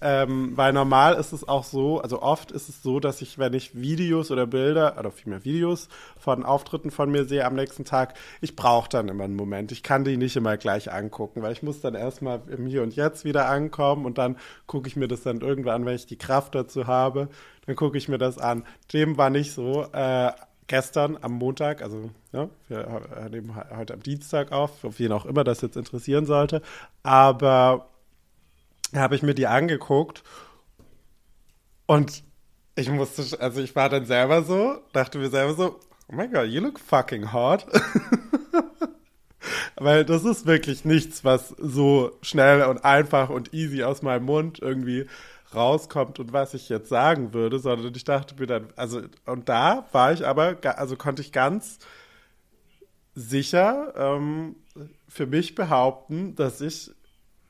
Ähm, 0.03 0.53
weil 0.57 0.73
normal 0.73 1.15
ist 1.15 1.33
es 1.33 1.49
auch 1.49 1.65
so, 1.65 2.01
also 2.01 2.21
oft 2.21 2.53
ist 2.53 2.69
es 2.69 2.83
so, 2.83 3.01
dass 3.01 3.23
ich, 3.23 3.39
wenn 3.39 3.55
ich 3.55 3.75
Videos 3.81 4.31
oder 4.31 4.47
Bilder, 4.47 4.97
oder 4.99 5.11
vielmehr 5.11 5.45
Videos 5.45 5.89
von 6.19 6.45
Auftritten 6.45 6.91
von 6.91 7.11
mir 7.11 7.25
sehe 7.25 7.45
am 7.45 7.55
nächsten 7.55 7.85
Tag, 7.85 8.15
ich 8.43 8.57
brauche 8.57 8.89
dann 8.89 9.09
immer 9.09 9.25
einen 9.25 9.37
Moment. 9.37 9.73
Ich 9.73 9.83
kann 9.83 10.05
die 10.05 10.17
nicht 10.17 10.37
immer 10.37 10.57
gleich 10.59 10.93
angucken, 10.93 11.43
weil 11.43 11.53
ich 11.53 11.63
muss 11.63 11.81
dann 11.81 11.95
erstmal 11.95 12.43
im 12.49 12.67
Hier 12.67 12.83
und 12.83 12.95
Jetzt 12.95 13.25
wieder 13.25 13.49
ankommen 13.49 14.05
und 14.05 14.19
dann 14.19 14.37
gucke 14.67 14.87
ich 14.89 14.97
mir 14.97 15.09
das 15.09 15.23
dann 15.23 15.41
irgendwann 15.41 15.77
an, 15.77 15.87
wenn 15.87 15.97
ich 15.97 16.07
die 16.07 16.19
Kraft 16.19 16.55
dazu 16.55 16.87
habe, 16.87 17.29
dann 17.67 17.75
gucke 17.75 17.97
ich 17.97 18.09
mir 18.09 18.19
das 18.19 18.39
an. 18.39 18.65
Dem 18.93 19.17
war 19.17 19.31
nicht 19.31 19.53
so. 19.53 19.87
Äh, 19.93 20.33
gestern 20.67 21.17
am 21.21 21.33
Montag, 21.33 21.83
also 21.83 22.11
ja, 22.33 22.49
wir 22.69 23.29
nehmen 23.31 23.55
he- 23.55 23.77
heute 23.77 23.95
am 23.95 24.03
Dienstag 24.03 24.53
auf, 24.53 24.85
auf 24.85 24.99
wen 24.99 25.13
auch 25.13 25.27
immer 25.27 25.45
das 25.45 25.61
jetzt 25.61 25.77
interessieren 25.77 26.27
sollte, 26.27 26.63
aber 27.03 27.89
habe 28.95 29.15
ich 29.15 29.23
mir 29.23 29.35
die 29.35 29.47
angeguckt 29.47 30.23
und 31.87 32.25
ich 32.75 32.91
musste, 32.91 33.41
also 33.41 33.61
ich 33.61 33.75
war 33.75 33.89
dann 33.89 34.05
selber 34.07 34.43
so, 34.43 34.79
dachte 34.93 35.19
mir 35.19 35.31
selber 35.31 35.55
so, 35.55 35.81
oh 36.11 36.15
my 36.15 36.29
god, 36.29 36.47
you 36.47 36.61
look 36.61 36.79
fucking 36.79 37.33
hot. 37.33 37.67
Weil 39.77 40.05
das 40.05 40.25
ist 40.25 40.47
wirklich 40.47 40.85
nichts, 40.85 41.25
was 41.25 41.51
so 41.59 42.17
schnell 42.23 42.63
und 42.65 42.85
einfach 42.85 43.29
und 43.29 43.53
easy 43.55 43.83
aus 43.83 44.03
meinem 44.03 44.25
Mund 44.25 44.59
irgendwie 44.61 45.07
rauskommt 45.57 46.21
und 46.21 46.33
was 46.33 46.55
ich 46.55 46.69
jetzt 46.69 46.89
sagen 46.89 47.33
würde, 47.33 47.59
sondern 47.59 47.95
ich 47.95 48.05
dachte 48.05 48.35
mir 48.39 48.47
dann, 48.47 48.69
also, 48.77 49.03
und 49.25 49.49
da 49.49 49.87
war 49.93 50.13
ich 50.13 50.27
aber, 50.27 50.57
also 50.77 50.97
konnte 50.97 51.23
ich 51.23 51.33
ganz 51.33 51.79
sicher 53.15 53.95
ähm, 53.97 54.57
für 55.09 55.27
mich 55.27 55.55
behaupten, 55.55 56.35
dass 56.37 56.61
ich 56.61 56.91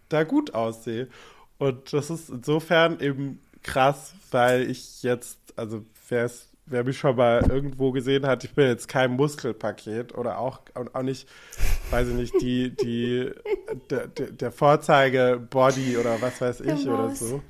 da 0.08 0.22
gut 0.24 0.54
aussehe. 0.54 1.08
Und 1.58 1.92
das 1.92 2.10
ist 2.10 2.30
insofern 2.30 3.00
eben 3.00 3.40
krass, 3.62 4.14
weil 4.30 4.70
ich 4.70 5.02
jetzt, 5.02 5.38
also 5.56 5.84
wer 6.08 6.26
es 6.26 6.48
wer 6.66 6.84
mich 6.84 6.98
schon 6.98 7.16
mal 7.16 7.44
irgendwo 7.48 7.92
gesehen 7.92 8.26
hat, 8.26 8.44
ich 8.44 8.52
bin 8.52 8.66
jetzt 8.66 8.88
kein 8.88 9.12
Muskelpaket 9.12 10.16
oder 10.16 10.38
auch, 10.38 10.60
und 10.74 10.94
auch 10.94 11.02
nicht, 11.02 11.28
weiß 11.90 12.08
ich 12.08 12.14
nicht, 12.14 12.34
die, 12.40 12.74
die, 12.74 13.30
der, 13.90 14.08
der 14.08 14.52
Vorzeige-Body 14.52 15.96
oder 15.96 16.20
was 16.20 16.40
weiß 16.40 16.60
ich 16.60 16.84
Der 16.84 16.92
oder 16.92 17.14
so. 17.14 17.40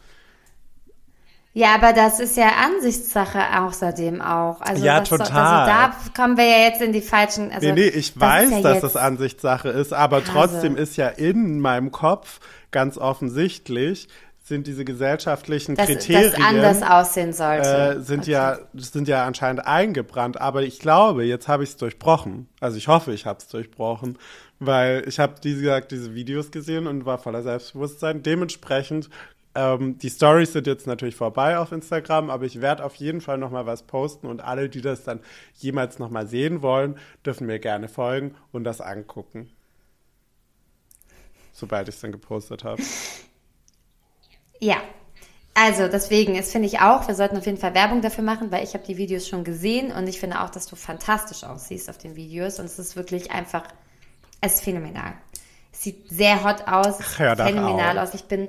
Ja, 1.57 1.75
aber 1.75 1.95
das 1.95 2.21
ist 2.21 2.37
ja 2.37 2.51
Ansichtssache 2.67 3.39
außerdem 3.63 4.21
auch. 4.21 4.61
Also 4.61 4.85
Ja, 4.85 5.01
das, 5.01 5.09
total. 5.09 5.31
Also 5.31 5.73
da 5.73 5.97
kommen 6.15 6.37
wir 6.37 6.45
ja 6.45 6.69
jetzt 6.69 6.83
in 6.83 6.93
die 6.93 7.01
falschen. 7.01 7.51
Also 7.51 7.67
Nee, 7.69 7.73
nee, 7.73 7.89
ich 7.89 8.13
das 8.13 8.21
weiß, 8.21 8.51
ja 8.51 8.61
dass 8.61 8.81
das 8.83 8.97
Ansichtssache 8.97 9.71
ist, 9.71 9.95
aber 9.95 10.19
Hase. 10.19 10.33
trotzdem 10.33 10.77
ist 10.77 10.99
ja 10.99 11.09
in 11.09 11.59
meinem 11.61 11.93
Kopf 11.93 12.41
ganz 12.73 12.99
offensichtlich, 12.99 14.07
sind 14.45 14.67
diese 14.67 14.85
gesellschaftlichen 14.85 15.77
dass 15.77 15.87
Kriterien. 15.87 16.33
das 16.33 16.43
anders 16.43 16.83
aussehen 16.83 17.33
sollte. 17.33 17.97
äh, 17.97 18.01
sind 18.03 18.27
ja 18.27 18.59
sind 18.75 19.09
ja 19.09 19.25
anscheinend 19.25 19.67
eingebrannt, 19.67 20.39
aber 20.39 20.63
ich 20.63 20.79
glaube, 20.79 21.25
jetzt 21.25 21.49
habe 21.49 21.65
ich 21.65 21.71
es 21.71 21.77
durchbrochen. 21.79 22.51
Also 22.61 22.77
ich 22.77 22.87
hoffe, 22.87 23.15
ich 23.15 23.25
habe 23.25 23.39
es 23.39 23.49
durchbrochen, 23.49 24.19
weil 24.59 25.05
ich 25.09 25.19
habe 25.19 25.33
wie 25.41 25.55
gesagt 25.55 25.91
diese 25.91 26.15
Videos 26.15 26.51
gesehen 26.51 26.87
und 26.87 27.07
war 27.07 27.17
voller 27.17 27.43
Selbstbewusstsein. 27.43 28.23
Dementsprechend 28.23 29.09
ähm, 29.57 29.99
die 29.99 30.11
Stories 30.11 30.53
sind 30.53 30.67
jetzt 30.67 30.87
natürlich 30.87 31.17
vorbei 31.17 31.59
auf 31.59 31.73
Instagram, 31.73 32.31
aber 32.31 32.45
ich 32.45 32.61
werde 32.61 32.85
auf 32.85 32.95
jeden 32.97 33.21
Fall 33.21 33.39
noch 33.39 33.51
mal 33.51 33.67
was 33.67 33.83
posten 33.83 34.27
und 34.27 34.41
alle, 34.41 34.69
die 34.69 34.83
das 34.83 35.05
dann 35.05 35.21
jemals 35.55 35.99
noch 35.99 36.11
mal 36.11 36.27
sehen 36.27 36.63
wollen, 36.63 36.99
dürfen 37.25 37.47
mir 37.47 37.59
gerne 37.59 37.89
folgen 37.89 38.35
und 38.53 38.65
das 38.65 38.81
angucken, 38.81 39.51
sobald 41.53 41.89
ich 41.89 41.95
es 41.95 42.01
dann 42.01 42.13
gepostet 42.13 42.65
habe. 42.65 42.83
Ja. 44.61 44.77
Also 45.59 45.89
deswegen, 45.89 46.37
das 46.37 46.53
finde 46.53 46.69
ich 46.69 46.81
auch, 46.81 47.09
wir 47.09 47.15
sollten 47.15 47.39
auf 47.39 47.47
jeden 47.47 47.57
Fall 47.57 47.75
Werbung 47.75 48.03
dafür 48.03 48.23
machen, 48.23 48.53
weil 48.53 48.63
ich 48.63 48.75
habe 48.75 48.85
die 48.87 48.99
Videos 48.99 49.27
schon 49.27 49.43
gesehen 49.43 49.91
und 49.91 50.07
ich 50.07 50.21
finde 50.21 50.43
auch, 50.43 50.51
dass 50.51 50.67
du 50.67 50.77
fantastisch 50.77 51.45
aussiehst 51.45 51.89
auf 51.89 51.97
den 51.97 52.15
Videos 52.15 52.59
und 52.59 52.67
es 52.67 52.79
ist 52.79 52.95
wirklich 52.95 53.31
einfach, 53.31 53.63
es 54.43 54.57
ist 54.57 54.65
phänomenal. 54.65 55.15
Es 55.73 55.83
sieht 55.83 56.11
sehr 56.11 56.45
hot 56.45 56.69
aus, 56.69 57.01
es 57.01 57.07
Ach, 57.19 57.37
phänomenal 57.37 57.99
aus. 57.99 58.13
Ich 58.13 58.25
bin, 58.25 58.49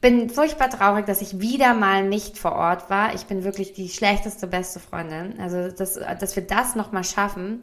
bin 0.00 0.30
furchtbar 0.30 0.70
traurig, 0.70 1.06
dass 1.06 1.20
ich 1.20 1.40
wieder 1.40 1.74
mal 1.74 2.04
nicht 2.04 2.38
vor 2.38 2.52
Ort 2.52 2.90
war. 2.90 3.14
Ich 3.14 3.26
bin 3.26 3.44
wirklich 3.44 3.72
die 3.72 3.88
schlechteste, 3.88 4.46
beste 4.46 4.80
Freundin. 4.80 5.38
Also, 5.40 5.70
dass, 5.70 5.94
dass 5.94 6.36
wir 6.36 6.42
das 6.42 6.74
nochmal 6.74 7.04
schaffen, 7.04 7.62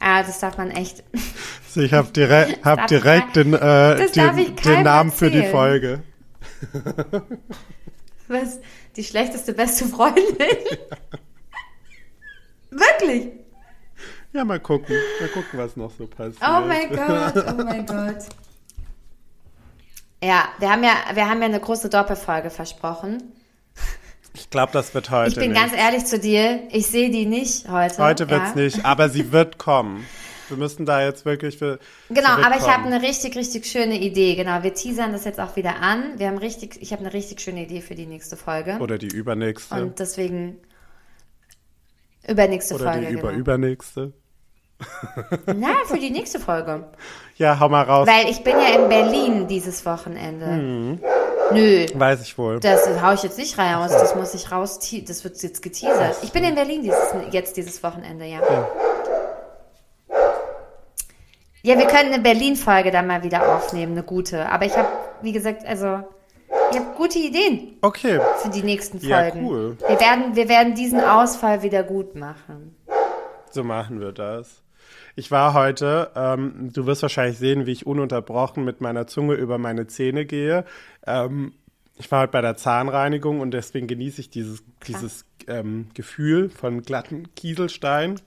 äh, 0.00 0.24
das 0.24 0.40
darf 0.40 0.58
man 0.58 0.70
echt, 0.70 1.04
ich 1.76 1.92
habe 1.92 2.10
direkt, 2.10 2.64
hab 2.64 2.88
direkt 2.88 3.28
ich 3.28 3.44
den, 3.44 3.54
äh, 3.54 4.10
den, 4.10 4.56
den 4.56 4.82
Namen 4.82 5.12
für 5.12 5.30
die 5.30 5.38
erzählen. 5.38 5.52
Folge. 5.52 6.02
was, 8.28 8.58
die 8.96 9.04
schlechteste, 9.04 9.52
beste 9.52 9.84
Freundin. 9.84 10.24
wirklich. 12.70 13.28
Ja, 14.32 14.44
mal 14.44 14.60
gucken. 14.60 14.96
Mal 15.20 15.28
gucken, 15.28 15.58
was 15.58 15.76
noch 15.76 15.92
so 15.96 16.06
passiert. 16.06 16.42
Oh 16.42 16.66
mein 16.66 16.88
Gott, 16.88 17.44
oh 17.46 17.62
mein 17.62 17.86
Gott. 17.86 18.26
Ja, 20.22 20.48
wir 20.58 20.70
haben 20.70 20.84
ja, 20.84 20.94
wir 21.14 21.28
haben 21.28 21.40
ja 21.40 21.46
eine 21.46 21.60
große 21.60 21.90
Doppelfolge 21.90 22.50
versprochen. 22.50 23.22
Ich 24.34 24.48
glaube, 24.50 24.72
das 24.72 24.94
wird 24.94 25.10
heute 25.10 25.30
Ich 25.30 25.36
bin 25.36 25.50
nicht. 25.50 25.60
ganz 25.60 25.74
ehrlich 25.74 26.06
zu 26.06 26.18
dir, 26.18 26.62
ich 26.70 26.86
sehe 26.86 27.10
die 27.10 27.26
nicht 27.26 27.68
heute. 27.68 27.98
heute 27.98 28.30
wird's 28.30 28.54
ja. 28.54 28.62
nicht, 28.62 28.84
aber 28.84 29.08
sie 29.08 29.32
wird 29.32 29.58
kommen. 29.58 30.06
Wir 30.48 30.56
müssen 30.56 30.86
da 30.86 31.02
jetzt 31.02 31.24
wirklich 31.24 31.58
für. 31.58 31.78
Genau, 32.08 32.28
aber 32.28 32.56
ich 32.56 32.68
habe 32.68 32.84
eine 32.84 33.02
richtig, 33.02 33.36
richtig 33.36 33.66
schöne 33.66 33.98
Idee. 33.98 34.34
Genau, 34.34 34.62
wir 34.62 34.74
teasern 34.74 35.12
das 35.12 35.24
jetzt 35.24 35.40
auch 35.40 35.56
wieder 35.56 35.76
an. 35.80 36.18
Wir 36.18 36.28
haben 36.28 36.38
richtig, 36.38 36.80
ich 36.80 36.92
habe 36.92 37.02
eine 37.02 37.12
richtig 37.12 37.40
schöne 37.40 37.64
Idee 37.64 37.80
für 37.80 37.94
die 37.94 38.06
nächste 38.06 38.36
Folge. 38.36 38.78
Oder 38.78 38.98
die 38.98 39.08
übernächste. 39.08 39.74
Und 39.74 39.98
deswegen 39.98 40.58
übernächste 42.26 42.74
Oder 42.74 42.92
Folge. 42.92 43.06
die 43.06 43.14
genau. 43.14 43.28
überübernächste. 43.28 44.12
Na, 45.46 45.68
für 45.86 45.98
die 45.98 46.10
nächste 46.10 46.38
Folge. 46.40 46.84
Ja, 47.36 47.58
hau 47.58 47.68
mal 47.68 47.82
raus. 47.82 48.06
Weil 48.06 48.28
ich 48.30 48.44
bin 48.44 48.54
ja 48.56 48.78
in 48.80 48.88
Berlin 48.90 49.48
dieses 49.48 49.84
Wochenende. 49.86 50.46
Mhm. 50.46 51.00
Nö, 51.52 51.86
Weiß 51.94 52.22
ich 52.22 52.36
wohl. 52.38 52.60
Das 52.60 52.86
hau 53.02 53.12
ich 53.14 53.22
jetzt 53.24 53.38
nicht 53.38 53.58
raus, 53.58 53.90
das 53.90 54.14
muss 54.14 54.34
ich 54.34 54.52
raus, 54.52 54.78
das 54.78 55.24
wird 55.24 55.42
jetzt 55.42 55.60
geteasert. 55.62 56.18
Ich 56.22 56.30
bin 56.30 56.44
in 56.44 56.54
Berlin 56.54 56.82
dieses, 56.82 57.00
jetzt 57.32 57.56
dieses 57.56 57.82
Wochenende, 57.82 58.26
ja. 58.26 58.38
Ja, 61.62 61.78
wir 61.78 61.86
können 61.86 62.12
eine 62.12 62.22
Berlin-Folge 62.22 62.90
dann 62.90 63.06
mal 63.06 63.22
wieder 63.22 63.56
aufnehmen, 63.56 63.92
eine 63.92 64.02
gute. 64.02 64.48
Aber 64.48 64.66
ich 64.66 64.76
habe, 64.76 64.88
wie 65.22 65.32
gesagt, 65.32 65.64
also, 65.66 66.00
ich 66.70 66.78
habe 66.78 66.94
gute 66.96 67.18
Ideen 67.18 67.76
Okay. 67.82 68.20
für 68.38 68.50
die 68.50 68.62
nächsten 68.62 68.98
Ja, 68.98 69.20
Folgen. 69.22 69.46
cool. 69.46 69.76
Wir 69.88 70.00
werden, 70.00 70.36
wir 70.36 70.48
werden 70.48 70.74
diesen 70.74 71.00
Ausfall 71.02 71.62
wieder 71.62 71.82
gut 71.82 72.14
machen. 72.14 72.76
So 73.50 73.62
machen 73.64 74.00
wir 74.00 74.12
das. 74.12 74.62
Ich 75.14 75.30
war 75.30 75.52
heute, 75.54 76.10
ähm, 76.16 76.70
du 76.72 76.86
wirst 76.86 77.02
wahrscheinlich 77.02 77.38
sehen, 77.38 77.66
wie 77.66 77.72
ich 77.72 77.86
ununterbrochen 77.86 78.64
mit 78.64 78.80
meiner 78.80 79.06
Zunge 79.06 79.34
über 79.34 79.58
meine 79.58 79.86
Zähne 79.86 80.24
gehe. 80.24 80.64
Ähm, 81.06 81.52
ich 81.98 82.10
war 82.10 82.22
heute 82.22 82.32
bei 82.32 82.40
der 82.40 82.56
Zahnreinigung 82.56 83.40
und 83.40 83.50
deswegen 83.52 83.86
genieße 83.86 84.22
ich 84.22 84.30
dieses, 84.30 84.64
dieses 84.86 85.26
ähm, 85.46 85.88
Gefühl 85.94 86.48
von 86.48 86.82
glatten 86.82 87.34
Kieselstein. 87.34 88.20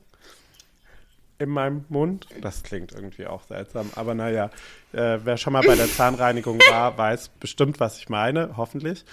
in 1.37 1.49
meinem 1.49 1.85
Mund. 1.89 2.27
Das 2.41 2.63
klingt 2.63 2.93
irgendwie 2.93 3.25
auch 3.27 3.43
seltsam, 3.43 3.89
aber 3.95 4.13
naja, 4.15 4.49
äh, 4.93 5.19
wer 5.23 5.37
schon 5.37 5.53
mal 5.53 5.63
bei 5.65 5.75
der 5.75 5.87
Zahnreinigung 5.91 6.59
war, 6.69 6.97
weiß 6.97 7.29
bestimmt, 7.39 7.79
was 7.79 7.97
ich 7.97 8.07
meine, 8.09 8.55
hoffentlich. 8.57 9.03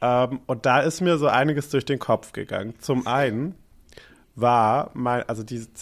Ähm, 0.00 0.40
und 0.46 0.64
da 0.64 0.80
ist 0.80 1.00
mir 1.00 1.18
so 1.18 1.26
einiges 1.26 1.68
durch 1.70 1.84
den 1.84 1.98
Kopf 1.98 2.32
gegangen. 2.32 2.74
Zum 2.78 3.06
einen 3.06 3.54
war 4.36 4.90
mein, 4.94 5.28
also 5.28 5.42
diese 5.42 5.74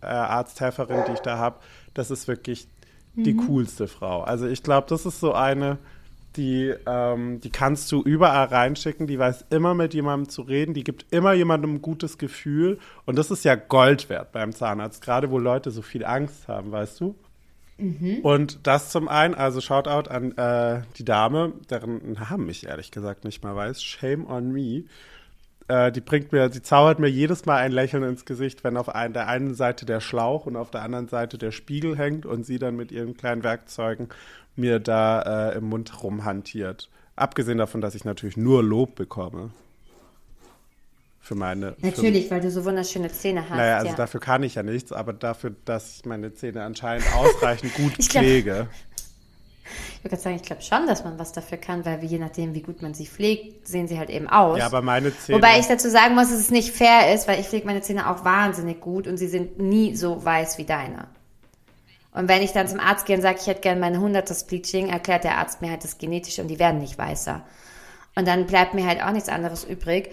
Zahnarzthelferin, 0.00 1.04
die 1.08 1.12
ich 1.12 1.20
da 1.20 1.38
habe, 1.38 1.56
das 1.94 2.10
ist 2.10 2.28
wirklich 2.28 2.68
die 3.24 3.34
coolste 3.34 3.88
Frau. 3.88 4.22
Also 4.22 4.46
ich 4.46 4.62
glaube, 4.62 4.86
das 4.88 5.04
ist 5.04 5.20
so 5.20 5.32
eine, 5.32 5.78
die, 6.36 6.72
ähm, 6.86 7.40
die 7.40 7.50
kannst 7.50 7.90
du 7.90 8.02
überall 8.02 8.46
reinschicken, 8.46 9.06
die 9.06 9.18
weiß 9.18 9.46
immer 9.50 9.74
mit 9.74 9.94
jemandem 9.94 10.28
zu 10.28 10.42
reden, 10.42 10.74
die 10.74 10.84
gibt 10.84 11.06
immer 11.10 11.32
jemandem 11.32 11.74
ein 11.74 11.82
gutes 11.82 12.18
Gefühl 12.18 12.78
und 13.06 13.18
das 13.18 13.30
ist 13.30 13.44
ja 13.44 13.56
Gold 13.56 14.08
wert 14.08 14.32
beim 14.32 14.52
Zahnarzt, 14.52 15.02
gerade 15.02 15.30
wo 15.30 15.38
Leute 15.38 15.70
so 15.70 15.82
viel 15.82 16.04
Angst 16.04 16.46
haben, 16.48 16.70
weißt 16.70 17.00
du? 17.00 17.16
Und 18.22 18.66
das 18.66 18.90
zum 18.90 19.08
einen, 19.08 19.34
also 19.34 19.60
Shoutout 19.60 20.10
an 20.10 20.36
äh, 20.36 20.82
die 20.96 21.04
Dame, 21.04 21.52
deren 21.70 22.12
Namen 22.12 22.48
ich 22.48 22.66
ehrlich 22.66 22.90
gesagt 22.90 23.24
nicht 23.24 23.42
mal 23.44 23.54
weiß, 23.54 23.82
Shame 23.82 24.26
on 24.26 24.52
me. 24.52 24.84
Äh, 25.68 25.92
die 25.92 26.00
bringt 26.00 26.32
mir, 26.32 26.50
sie 26.50 26.62
zaubert 26.62 26.98
mir 26.98 27.08
jedes 27.08 27.44
Mal 27.44 27.58
ein 27.58 27.72
Lächeln 27.72 28.02
ins 28.02 28.24
Gesicht, 28.24 28.64
wenn 28.64 28.76
auf 28.76 28.88
ein, 28.88 29.12
der 29.12 29.28
einen 29.28 29.54
Seite 29.54 29.84
der 29.84 30.00
Schlauch 30.00 30.46
und 30.46 30.56
auf 30.56 30.70
der 30.70 30.82
anderen 30.82 31.08
Seite 31.08 31.36
der 31.36 31.52
Spiegel 31.52 31.96
hängt 31.96 32.24
und 32.24 32.44
sie 32.44 32.58
dann 32.58 32.76
mit 32.76 32.90
ihren 32.90 33.16
kleinen 33.16 33.44
Werkzeugen 33.44 34.08
mir 34.56 34.80
da 34.80 35.50
äh, 35.50 35.58
im 35.58 35.64
Mund 35.64 36.02
rumhantiert. 36.02 36.88
Abgesehen 37.16 37.58
davon, 37.58 37.80
dass 37.80 37.94
ich 37.94 38.04
natürlich 38.04 38.36
nur 38.36 38.62
Lob 38.62 38.94
bekomme. 38.94 39.50
Für 41.20 41.34
meine. 41.34 41.74
Für, 41.74 41.86
Natürlich, 41.86 42.30
weil 42.30 42.40
du 42.40 42.50
so 42.50 42.64
wunderschöne 42.64 43.12
Zähne 43.12 43.42
hast. 43.42 43.56
naja, 43.56 43.76
also 43.76 43.90
ja. 43.90 43.94
dafür 43.96 44.20
kann 44.20 44.42
ich 44.42 44.54
ja 44.54 44.62
nichts, 44.62 44.92
aber 44.92 45.12
dafür, 45.12 45.54
dass 45.66 45.96
ich 45.96 46.06
meine 46.06 46.32
Zähne 46.32 46.62
anscheinend 46.62 47.04
ausreichend 47.14 47.74
gut 47.74 47.92
Ich 47.98 48.08
glaub- 48.08 48.24
pflege. 48.24 48.68
Ich 49.98 50.04
würde 50.04 50.16
sagen, 50.16 50.36
ich 50.36 50.42
glaube 50.42 50.62
schon, 50.62 50.86
dass 50.86 51.04
man 51.04 51.18
was 51.18 51.32
dafür 51.32 51.58
kann, 51.58 51.84
weil 51.84 52.02
je 52.04 52.18
nachdem, 52.18 52.54
wie 52.54 52.62
gut 52.62 52.82
man 52.82 52.94
sie 52.94 53.06
pflegt, 53.06 53.66
sehen 53.66 53.88
sie 53.88 53.98
halt 53.98 54.10
eben 54.10 54.28
aus. 54.28 54.58
Ja, 54.58 54.66
aber 54.66 54.82
meine 54.82 55.16
Zähne. 55.16 55.38
Wobei 55.38 55.58
ich 55.58 55.66
dazu 55.66 55.90
sagen 55.90 56.14
muss, 56.14 56.30
dass 56.30 56.38
es 56.38 56.50
nicht 56.50 56.74
fair 56.74 57.14
ist, 57.14 57.28
weil 57.28 57.40
ich 57.40 57.46
pflege 57.46 57.66
meine 57.66 57.82
Zähne 57.82 58.10
auch 58.10 58.24
wahnsinnig 58.24 58.80
gut 58.80 59.06
und 59.06 59.16
sie 59.16 59.28
sind 59.28 59.58
nie 59.58 59.96
so 59.96 60.24
weiß 60.24 60.58
wie 60.58 60.64
deine. 60.64 61.08
Und 62.12 62.28
wenn 62.28 62.42
ich 62.42 62.52
dann 62.52 62.66
zum 62.66 62.80
Arzt 62.80 63.06
gehe 63.06 63.16
und 63.16 63.22
sage, 63.22 63.38
ich 63.40 63.46
hätte 63.46 63.60
gerne 63.60 63.80
meine 63.80 63.96
100. 63.96 64.46
Bleaching, 64.48 64.88
erklärt 64.88 65.24
der 65.24 65.38
Arzt 65.38 65.62
mir 65.62 65.70
halt 65.70 65.84
das 65.84 65.98
genetisch 65.98 66.38
und 66.38 66.48
die 66.48 66.58
werden 66.58 66.80
nicht 66.80 66.98
weißer. 66.98 67.42
Und 68.16 68.26
dann 68.26 68.46
bleibt 68.46 68.74
mir 68.74 68.86
halt 68.86 69.02
auch 69.02 69.12
nichts 69.12 69.28
anderes 69.28 69.62
übrig, 69.62 70.10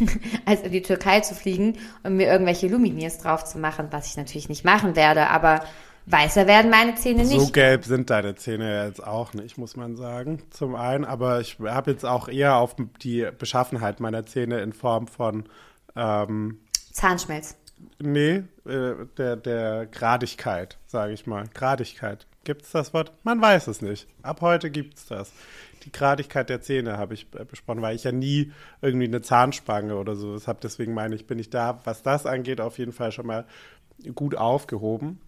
als 0.44 0.60
in 0.60 0.72
die 0.72 0.82
Türkei 0.82 1.20
zu 1.20 1.34
fliegen 1.34 1.78
und 2.02 2.16
mir 2.16 2.26
irgendwelche 2.26 2.68
Luminiers 2.68 3.18
drauf 3.18 3.44
zu 3.44 3.58
machen, 3.58 3.88
was 3.90 4.08
ich 4.08 4.16
natürlich 4.18 4.50
nicht 4.50 4.64
machen 4.64 4.96
werde, 4.96 5.30
aber 5.30 5.62
weißer 6.10 6.46
werden 6.46 6.70
meine 6.70 6.94
Zähne 6.94 7.24
nicht. 7.24 7.40
So 7.40 7.48
gelb 7.48 7.84
sind 7.84 8.10
deine 8.10 8.34
Zähne 8.34 8.86
jetzt 8.86 9.04
auch 9.04 9.34
nicht, 9.34 9.58
muss 9.58 9.76
man 9.76 9.96
sagen. 9.96 10.42
Zum 10.50 10.74
einen, 10.74 11.04
aber 11.04 11.40
ich 11.40 11.58
habe 11.60 11.90
jetzt 11.90 12.04
auch 12.04 12.28
eher 12.28 12.56
auf 12.56 12.76
die 13.02 13.28
Beschaffenheit 13.38 14.00
meiner 14.00 14.26
Zähne 14.26 14.60
in 14.60 14.72
Form 14.72 15.06
von, 15.06 15.44
ähm, 15.96 16.60
Zahnschmelz. 16.92 17.56
nee, 18.00 18.42
äh, 18.66 18.94
der, 19.16 19.36
der 19.36 19.86
Gradigkeit, 19.86 20.78
sage 20.86 21.12
ich 21.12 21.26
mal. 21.26 21.44
Gradigkeit. 21.54 22.26
Gibt 22.44 22.62
es 22.62 22.70
das 22.72 22.94
Wort? 22.94 23.12
Man 23.24 23.40
weiß 23.40 23.66
es 23.68 23.82
nicht. 23.82 24.08
Ab 24.22 24.40
heute 24.40 24.70
gibt 24.70 24.96
es 24.96 25.06
das. 25.06 25.32
Die 25.84 25.92
Gradigkeit 25.92 26.48
der 26.48 26.60
Zähne 26.60 26.96
habe 26.96 27.14
ich 27.14 27.26
äh, 27.38 27.44
besprochen, 27.44 27.82
weil 27.82 27.94
ich 27.94 28.04
ja 28.04 28.12
nie 28.12 28.52
irgendwie 28.80 29.06
eine 29.06 29.22
Zahnspange 29.22 29.96
oder 29.96 30.16
so 30.16 30.38
habe. 30.46 30.58
Deswegen 30.62 30.94
meine 30.94 31.14
ich, 31.14 31.26
bin 31.26 31.38
ich 31.38 31.50
da, 31.50 31.80
was 31.84 32.02
das 32.02 32.26
angeht, 32.26 32.60
auf 32.60 32.78
jeden 32.78 32.92
Fall 32.92 33.12
schon 33.12 33.26
mal 33.26 33.46
gut 34.14 34.36
aufgehoben. 34.36 35.20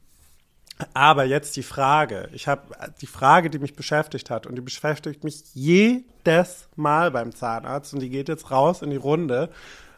Aber 0.95 1.25
jetzt 1.25 1.57
die 1.57 1.63
Frage. 1.63 2.29
Ich 2.33 2.49
habe 2.49 2.63
die 3.01 3.07
Frage, 3.07 3.51
die 3.51 3.59
mich 3.59 3.75
beschäftigt 3.75 4.31
hat 4.31 4.47
und 4.47 4.55
die 4.57 4.63
beschäftigt 4.63 5.25
mich 5.25 5.43
jedes 5.55 6.69
Mal 6.77 7.11
beim 7.11 7.35
Zahnarzt 7.35 7.95
und 7.95 8.01
die 8.01 8.11
geht 8.11 8.29
jetzt 8.29 8.51
raus 8.51 8.83
in 8.83 8.91
die 8.91 8.97
Runde 8.97 9.51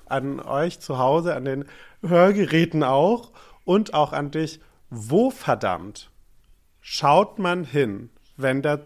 an 0.07 0.41
euch 0.41 0.81
zu 0.81 0.99
Hause, 0.99 1.35
an 1.35 1.45
den 1.45 1.65
Hörgeräten 2.03 2.83
auch 2.83 3.31
und 3.65 3.95
auch 3.95 4.13
an 4.13 4.31
dich. 4.31 4.61
Wo 4.91 5.31
verdammt 5.31 6.11
schaut 6.81 7.39
man 7.39 7.65
hin, 7.65 8.11
wenn 8.37 8.61
da 8.61 8.81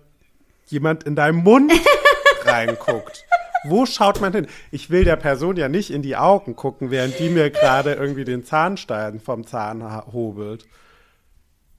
jemand 0.66 1.04
in 1.04 1.16
deinem 1.16 1.42
Mund 1.42 1.72
reinguckt? 2.44 3.24
Wo 3.64 3.86
schaut 3.86 4.20
man 4.20 4.32
hin? 4.32 4.46
Ich 4.70 4.90
will 4.90 5.02
der 5.02 5.16
Person 5.16 5.56
ja 5.56 5.68
nicht 5.68 5.90
in 5.90 6.02
die 6.02 6.16
Augen 6.16 6.54
gucken, 6.54 6.92
während 6.92 7.18
die 7.18 7.28
mir 7.28 7.50
gerade 7.50 7.94
irgendwie 7.94 8.24
den 8.24 8.44
Zahnstein 8.44 9.18
vom 9.18 9.46
Zahn 9.46 9.82
hobelt. 10.12 10.66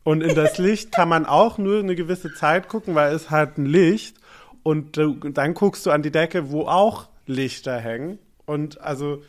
Und 0.07 0.21
in 0.21 0.35
das 0.35 0.57
Licht 0.57 0.93
kann 0.93 1.09
man 1.09 1.25
auch 1.25 1.57
nur 1.57 1.79
eine 1.79 1.93
gewisse 1.93 2.33
Zeit 2.33 2.69
gucken, 2.69 2.95
weil 2.95 3.13
es 3.13 3.29
halt 3.29 3.57
ein 3.57 3.65
Licht. 3.65 4.15
Und 4.63 4.95
du, 4.95 5.15
dann 5.15 5.53
guckst 5.53 5.85
du 5.85 5.91
an 5.91 6.01
die 6.01 6.11
Decke, 6.11 6.49
wo 6.49 6.61
auch 6.61 7.09
Lichter 7.25 7.77
hängen. 7.77 8.17
Und 8.45 8.79
also 8.79 9.21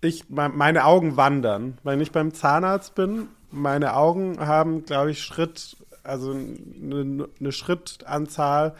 ich, 0.00 0.28
me- 0.28 0.48
meine 0.48 0.86
Augen 0.86 1.16
wandern. 1.16 1.78
Wenn 1.84 2.00
ich 2.00 2.10
beim 2.10 2.34
Zahnarzt 2.34 2.96
bin, 2.96 3.28
meine 3.52 3.94
Augen 3.94 4.40
haben, 4.40 4.84
glaube 4.84 5.12
ich, 5.12 5.22
Schritt, 5.22 5.76
also 6.02 6.32
eine, 6.32 7.28
eine 7.38 7.52
Schrittanzahl. 7.52 8.74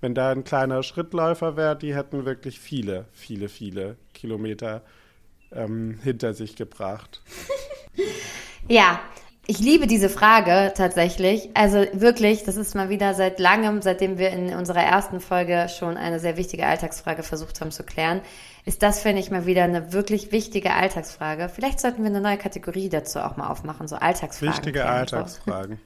Wenn 0.00 0.16
da 0.16 0.30
ein 0.32 0.42
kleiner 0.42 0.82
Schrittläufer 0.82 1.56
wäre, 1.56 1.76
die 1.76 1.94
hätten 1.94 2.24
wirklich 2.24 2.58
viele, 2.58 3.04
viele, 3.12 3.48
viele 3.48 3.98
Kilometer 4.14 4.82
ähm, 5.52 6.00
hinter 6.02 6.34
sich 6.34 6.56
gebracht. 6.56 7.22
Ja, 8.68 8.98
ich 9.46 9.58
liebe 9.58 9.86
diese 9.88 10.08
Frage 10.08 10.72
tatsächlich. 10.76 11.50
Also 11.54 11.84
wirklich, 11.92 12.44
das 12.44 12.56
ist 12.56 12.74
mal 12.74 12.88
wieder 12.88 13.14
seit 13.14 13.40
langem, 13.40 13.82
seitdem 13.82 14.16
wir 14.16 14.30
in 14.30 14.54
unserer 14.54 14.82
ersten 14.82 15.20
Folge 15.20 15.68
schon 15.68 15.96
eine 15.96 16.20
sehr 16.20 16.36
wichtige 16.36 16.64
Alltagsfrage 16.66 17.24
versucht 17.24 17.60
haben 17.60 17.72
zu 17.72 17.82
klären, 17.82 18.20
ist 18.64 18.84
das, 18.84 19.00
finde 19.00 19.20
ich, 19.20 19.32
mal 19.32 19.44
wieder 19.44 19.64
eine 19.64 19.92
wirklich 19.92 20.30
wichtige 20.30 20.72
Alltagsfrage. 20.74 21.48
Vielleicht 21.48 21.80
sollten 21.80 22.02
wir 22.02 22.10
eine 22.10 22.20
neue 22.20 22.38
Kategorie 22.38 22.88
dazu 22.88 23.18
auch 23.18 23.36
mal 23.36 23.48
aufmachen, 23.48 23.88
so 23.88 23.96
Alltagsfragen. 23.96 24.54
Wichtige 24.54 24.80
klären, 24.80 24.94
Alltagsfragen. 24.94 25.80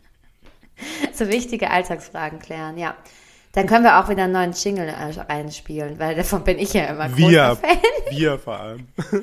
So, 1.15 1.25
so 1.25 1.31
wichtige 1.31 1.71
Alltagsfragen 1.71 2.39
klären, 2.39 2.77
ja. 2.77 2.95
Dann 3.53 3.67
können 3.67 3.85
wir 3.85 3.99
auch 3.99 4.11
wieder 4.11 4.25
einen 4.25 4.35
neuen 4.35 4.53
Jingle 4.53 4.89
äh, 4.89 5.33
einspielen, 5.33 5.99
weil 5.99 6.15
davon 6.15 6.45
bin 6.45 6.59
ich 6.59 6.75
ja 6.75 6.85
immer 6.85 7.09
großer 7.09 7.29
Wir, 7.29 7.57
Fan. 7.57 7.79
wir 8.11 8.39
vor 8.39 8.61
allem. 8.61 8.89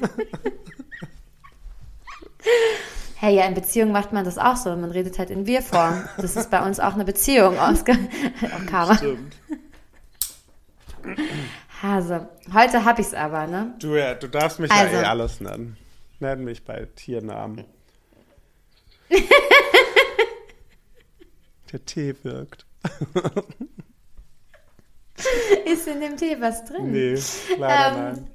Hey, 3.23 3.37
ja, 3.37 3.45
in 3.45 3.53
Beziehung 3.53 3.93
macht 3.93 4.11
man 4.11 4.25
das 4.25 4.37
auch 4.37 4.57
so. 4.57 4.75
Man 4.75 4.91
redet 4.91 5.17
halt 5.17 5.29
in 5.29 5.45
Wir-Form. 5.47 6.09
Das 6.17 6.35
ist 6.35 6.49
bei 6.51 6.61
uns 6.61 6.81
auch 6.81 6.93
eine 6.95 7.05
Beziehung, 7.05 7.57
Oskar. 7.57 7.95
Oh, 8.43 8.65
Karma. 8.69 8.97
Stimmt. 8.97 9.37
Hase. 11.81 12.27
Heute 12.53 12.83
hab 12.83 12.99
ich's 12.99 13.13
aber, 13.13 13.47
ne? 13.47 13.75
Du, 13.79 13.95
ja, 13.95 14.13
du 14.15 14.27
darfst 14.27 14.59
mich 14.59 14.69
Also. 14.69 14.95
ja 14.95 15.03
eh 15.03 15.05
alles 15.05 15.39
nennen. 15.39 15.77
Nenn 16.19 16.43
mich 16.43 16.65
bei 16.65 16.85
Tiernamen. 16.97 17.63
Der 21.71 21.85
Tee 21.85 22.15
wirkt. 22.23 22.65
Ist 25.65 25.87
in 25.87 26.01
dem 26.01 26.17
Tee 26.17 26.35
was 26.41 26.65
drin? 26.65 26.91
Nee, 26.91 27.17
leider 27.57 27.87
Ähm, 27.87 28.03
nein. 28.03 28.27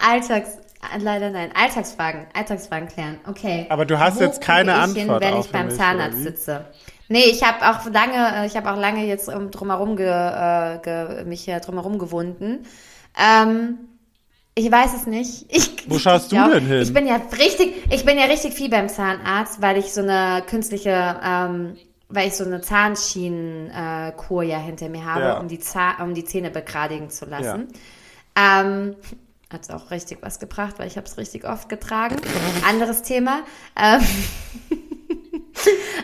Alltags, 0.00 0.58
leider 0.98 1.30
nein. 1.30 1.50
Alltagsfragen, 1.54 2.26
Alltagsfragen 2.34 2.88
klären. 2.88 3.18
Okay. 3.28 3.66
Aber 3.68 3.84
du 3.86 3.98
hast 3.98 4.20
jetzt 4.20 4.40
keine 4.40 4.72
ich 4.72 4.78
Antwort 4.78 5.22
hin, 5.22 5.32
wenn 5.32 5.40
ich 5.40 5.50
beim 5.50 5.66
mich, 5.66 5.76
Zahnarzt 5.76 6.22
sitze? 6.22 6.66
Nee, 7.08 7.24
ich 7.24 7.42
habe 7.44 7.58
auch 7.70 7.84
lange, 7.90 8.42
äh, 8.42 8.46
ich 8.46 8.56
habe 8.56 8.70
auch 8.72 8.76
lange 8.78 9.04
jetzt 9.06 9.26
drumherum 9.28 9.96
ge, 9.96 10.06
äh, 10.08 10.78
ge, 10.82 11.24
mich 11.24 11.44
hier 11.44 11.60
drumherum 11.60 11.98
gewunden. 11.98 12.66
Ähm, 13.16 13.78
ich 14.54 14.70
weiß 14.70 14.94
es 14.94 15.06
nicht. 15.06 15.46
Ich, 15.86 15.90
Wo 15.90 15.98
schaust 16.00 16.32
du 16.32 16.36
glaub, 16.36 16.50
denn 16.52 16.66
hin? 16.66 16.82
Ich 16.82 16.92
bin 16.92 17.06
ja 17.06 17.20
richtig, 17.38 17.92
ich 17.92 18.04
bin 18.04 18.18
ja 18.18 18.24
richtig 18.24 18.54
viel 18.54 18.68
beim 18.68 18.88
Zahnarzt, 18.88 19.62
weil 19.62 19.76
ich 19.76 19.92
so 19.92 20.00
eine 20.02 20.42
künstliche, 20.48 21.20
ähm, 21.24 21.76
weil 22.08 22.26
ich 22.26 22.34
so 22.34 22.44
eine 22.44 22.60
Zahnschienenkur 22.60 24.42
äh, 24.42 24.48
ja 24.48 24.58
hinter 24.58 24.88
mir 24.88 25.04
habe, 25.04 25.20
Ja. 25.24 25.38
um 25.38 25.46
die 25.46 25.60
Zah 25.60 26.02
um 26.02 26.14
die 26.14 26.24
Zähne 26.24 26.50
begradigen 26.50 27.10
zu 27.10 27.26
lassen. 27.26 27.68
Ähm, 28.34 28.96
hat 29.50 29.70
auch 29.70 29.90
richtig 29.90 30.18
was 30.22 30.38
gebracht, 30.38 30.78
weil 30.78 30.88
ich 30.88 30.96
habe 30.96 31.06
es 31.06 31.18
richtig 31.18 31.44
oft 31.44 31.68
getragen. 31.68 32.16
Anderes 32.68 33.02
Thema. 33.02 33.40
Ähm, 33.76 34.00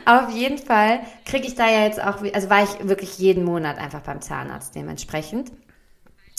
auf 0.04 0.30
jeden 0.30 0.58
Fall 0.58 1.00
kriege 1.24 1.46
ich 1.46 1.54
da 1.54 1.68
ja 1.68 1.84
jetzt 1.84 2.00
auch, 2.00 2.22
also 2.32 2.50
war 2.50 2.62
ich 2.62 2.88
wirklich 2.88 3.18
jeden 3.18 3.44
Monat 3.44 3.78
einfach 3.78 4.00
beim 4.00 4.20
Zahnarzt 4.20 4.74
dementsprechend, 4.74 5.52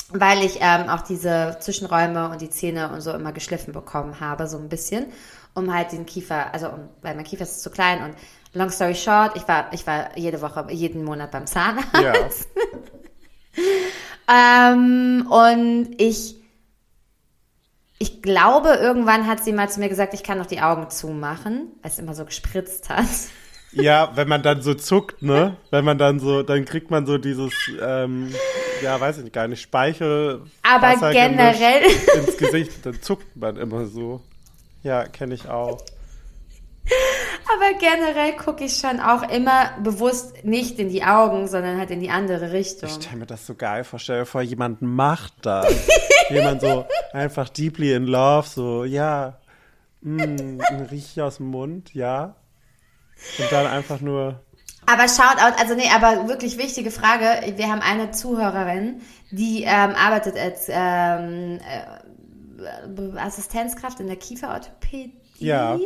weil 0.09 0.43
ich 0.43 0.59
ähm, 0.61 0.89
auch 0.89 1.01
diese 1.01 1.57
Zwischenräume 1.59 2.29
und 2.29 2.41
die 2.41 2.49
Zähne 2.49 2.91
und 2.91 3.01
so 3.01 3.11
immer 3.11 3.33
geschliffen 3.33 3.73
bekommen 3.73 4.19
habe, 4.19 4.47
so 4.47 4.57
ein 4.57 4.69
bisschen, 4.69 5.07
um 5.53 5.73
halt 5.73 5.91
den 5.91 6.05
Kiefer, 6.05 6.53
also 6.53 6.69
um, 6.69 6.89
weil 7.01 7.15
mein 7.15 7.25
Kiefer 7.25 7.43
ist 7.43 7.61
zu 7.61 7.69
klein 7.69 8.03
und 8.03 8.15
long 8.53 8.69
story 8.69 8.95
short, 8.95 9.35
ich 9.35 9.47
war, 9.47 9.73
ich 9.73 9.85
war 9.85 10.17
jede 10.17 10.41
Woche, 10.41 10.65
jeden 10.69 11.03
Monat 11.03 11.31
beim 11.31 11.47
Zahnarzt. 11.47 11.95
Ja. 11.95 12.13
Ähm, 14.27 15.27
und 15.29 15.95
ich, 15.97 16.35
Ich 18.03 18.21
glaube, 18.21 18.67
irgendwann 18.81 19.27
hat 19.27 19.41
sie 19.45 19.53
mal 19.53 19.69
zu 19.69 19.79
mir 19.79 19.87
gesagt, 19.87 20.13
ich 20.13 20.23
kann 20.23 20.37
noch 20.37 20.45
die 20.45 20.59
Augen 20.59 20.89
zumachen, 20.89 21.71
weil 21.81 21.89
es 21.89 21.99
immer 21.99 22.13
so 22.13 22.25
gespritzt 22.25 22.89
hat. 22.89 23.05
Ja, 23.71 24.11
wenn 24.15 24.27
man 24.27 24.43
dann 24.43 24.61
so 24.61 24.73
zuckt, 24.73 25.21
ne? 25.21 25.55
Wenn 25.71 25.85
man 25.85 25.97
dann 25.97 26.19
so, 26.19 26.43
dann 26.43 26.65
kriegt 26.65 26.91
man 26.91 27.05
so 27.05 27.17
dieses, 27.17 27.53
ähm, 27.81 28.35
ja, 28.81 28.99
weiß 28.99 29.19
ich 29.19 29.31
gar 29.31 29.47
nicht, 29.47 29.61
Speichel. 29.61 30.41
Aber 30.63 30.87
Wassergemisch 30.87 31.57
generell- 31.59 31.83
ins 32.17 32.35
Gesicht, 32.37 32.85
dann 32.85 33.01
zuckt 33.01 33.37
man 33.37 33.55
immer 33.55 33.85
so. 33.85 34.19
Ja, 34.81 35.05
kenne 35.05 35.35
ich 35.35 35.47
auch. 35.47 35.81
Aber 37.51 37.77
generell 37.79 38.33
gucke 38.37 38.63
ich 38.63 38.77
schon 38.77 38.99
auch 38.99 39.29
immer 39.29 39.71
bewusst 39.83 40.43
nicht 40.45 40.79
in 40.79 40.89
die 40.89 41.03
Augen, 41.03 41.47
sondern 41.47 41.77
halt 41.77 41.91
in 41.91 41.99
die 41.99 42.09
andere 42.09 42.51
Richtung. 42.51 42.89
Ich 42.89 42.95
stelle 42.95 43.17
mir 43.17 43.25
das 43.25 43.45
so 43.45 43.55
geil 43.55 43.83
vor. 43.83 43.99
Stell 43.99 44.19
dir 44.19 44.25
vor, 44.25 44.41
jemand 44.41 44.81
macht 44.81 45.33
das. 45.41 45.67
jemand 46.29 46.61
so 46.61 46.85
einfach 47.11 47.49
deeply 47.49 47.93
in 47.93 48.05
love, 48.05 48.47
so, 48.47 48.85
ja, 48.85 49.39
mm, 50.01 50.59
riech 50.91 51.21
aus 51.21 51.37
dem 51.37 51.47
Mund, 51.47 51.93
ja. 51.93 52.35
Und 53.39 53.51
dann 53.51 53.67
einfach 53.67 54.01
nur, 54.01 54.41
Aber 54.85 55.07
Shoutout, 55.07 55.59
also 55.59 55.75
nee, 55.75 55.89
aber 55.93 56.27
wirklich 56.27 56.57
wichtige 56.57 56.91
Frage. 56.91 57.55
Wir 57.55 57.69
haben 57.69 57.81
eine 57.81 58.11
Zuhörerin, 58.11 59.01
die 59.31 59.63
ähm, 59.63 59.95
arbeitet 59.95 60.37
als 60.37 60.67
ähm, 60.69 61.59
äh, 61.59 63.17
Assistenzkraft 63.17 63.99
in 63.99 64.07
der 64.07 64.17
Kieferorthopädie. 64.17 65.13
Ja. 65.39 65.77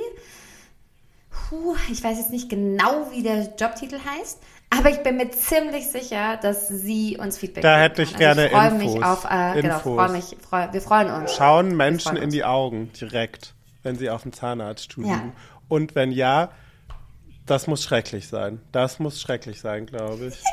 Puh, 1.50 1.76
ich 1.92 2.02
weiß 2.04 2.18
jetzt 2.18 2.32
nicht 2.32 2.50
genau, 2.50 3.10
wie 3.12 3.22
der 3.24 3.54
Jobtitel 3.58 3.98
heißt, 4.00 4.40
aber 4.70 4.90
ich 4.90 5.02
bin 5.04 5.16
mir 5.18 5.32
ziemlich 5.32 5.88
sicher, 5.88 6.38
dass 6.42 6.68
sie 6.68 7.18
uns 7.18 7.38
Feedback 7.38 7.64
Da 7.64 7.78
hätte 7.80 8.02
ich 8.04 8.12
kann. 8.12 8.20
gerne 8.20 8.46
ich 8.48 8.52
freue 8.52 8.68
Infos. 8.68 8.94
mich 8.96 9.04
auf, 9.04 9.24
äh, 9.26 9.62
genau, 9.62 9.76
Infos. 9.78 9.96
freue 9.96 10.12
mich, 10.12 10.36
freu, 10.50 10.68
wir 10.72 10.82
freuen 10.82 11.10
uns. 11.12 11.34
schauen 11.34 11.76
Menschen 11.78 12.04
freuen 12.10 12.18
in 12.18 12.24
uns. 12.26 12.34
die 12.34 12.44
Augen 12.44 12.92
direkt, 13.00 13.54
wenn 13.84 13.96
sie 13.96 14.10
auf 14.10 14.24
dem 14.24 14.34
Zahnarztstuhl 14.34 15.06
Ja. 15.06 15.14
liegen. 15.16 15.32
Und 15.70 15.96
wenn 15.96 16.12
ja, 16.12 16.50
das 17.46 17.68
muss 17.68 17.82
schrecklich 17.84 18.28
sein. 18.28 18.60
Das 18.74 19.00
muss 19.00 19.22
schrecklich 19.22 19.62
sein, 19.62 19.86
glaube 19.86 20.26
ich. 20.28 20.44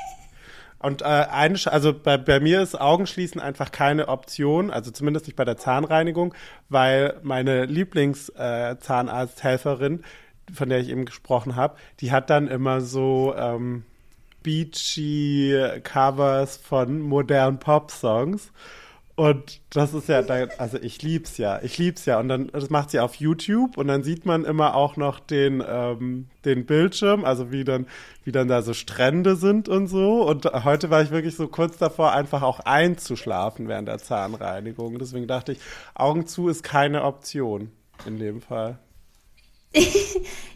Und 0.79 1.01
äh, 1.03 1.07
eine, 1.07 1.59
also 1.67 1.93
bei, 1.95 2.19
bei 2.19 2.39
mir 2.41 2.61
ist 2.61 2.79
Augenschließen 2.79 3.41
einfach 3.41 3.71
keine 3.73 4.09
Option, 4.09 4.71
also 4.71 4.91
zumindest 4.91 5.25
nicht 5.27 5.35
bei 5.37 5.47
der 5.47 5.57
Zahnreinigung, 5.57 6.35
weil 6.69 7.19
meine 7.23 7.65
Lieblings-Zahnarzthelferin, 7.65 10.05
von 10.53 10.69
der 10.69 10.81
ich 10.81 10.89
eben 10.89 11.05
gesprochen 11.05 11.57
habe, 11.57 11.77
die 12.01 12.13
hat 12.13 12.31
dann 12.31 12.49
immer 12.49 12.81
so 12.81 13.35
ähm, 13.37 13.85
beachy 14.43 15.59
Covers 15.83 16.57
von 16.57 17.01
modernen 17.01 17.59
Pop-Songs. 17.59 18.53
Und 19.17 19.61
das 19.71 19.95
ist 19.95 20.09
ja, 20.09 20.23
da, 20.23 20.47
also 20.59 20.77
ich 20.77 21.01
lieb's 21.03 21.39
ja, 21.39 21.61
ich 21.63 21.79
lieb's 21.79 22.05
ja. 22.05 22.19
Und 22.19 22.29
dann, 22.29 22.49
das 22.49 22.69
macht 22.69 22.91
sie 22.91 22.99
auf 22.99 23.15
YouTube 23.15 23.79
und 23.79 23.87
dann 23.87 24.03
sieht 24.03 24.27
man 24.27 24.45
immer 24.45 24.75
auch 24.75 24.97
noch 24.97 25.21
den, 25.21 25.63
ähm, 25.67 26.27
den 26.45 26.67
Bildschirm, 26.67 27.25
also 27.25 27.53
wie 27.53 27.63
dann, 27.63 27.87
wie 28.25 28.33
dann 28.33 28.49
da 28.49 28.63
so 28.63 28.75
Strände 28.75 29.37
sind 29.37 29.69
und 29.69 29.87
so. 29.87 30.27
Und 30.27 30.47
heute 30.65 30.91
war 30.91 31.01
ich 31.01 31.13
wirklich 31.13 31.37
so 31.37 31.47
kurz 31.47 31.79
davor, 31.79 32.13
einfach 32.13 32.43
auch 32.43 32.59
einzuschlafen 32.61 33.69
während 33.69 33.87
der 33.87 33.99
Zahnreinigung. 33.99 34.99
Deswegen 34.99 35.29
dachte 35.29 35.53
ich, 35.53 35.59
Augen 35.95 36.27
zu 36.27 36.49
ist 36.49 36.65
keine 36.65 37.05
Option 37.05 37.71
in 38.07 38.19
dem 38.19 38.41
Fall. 38.41 38.81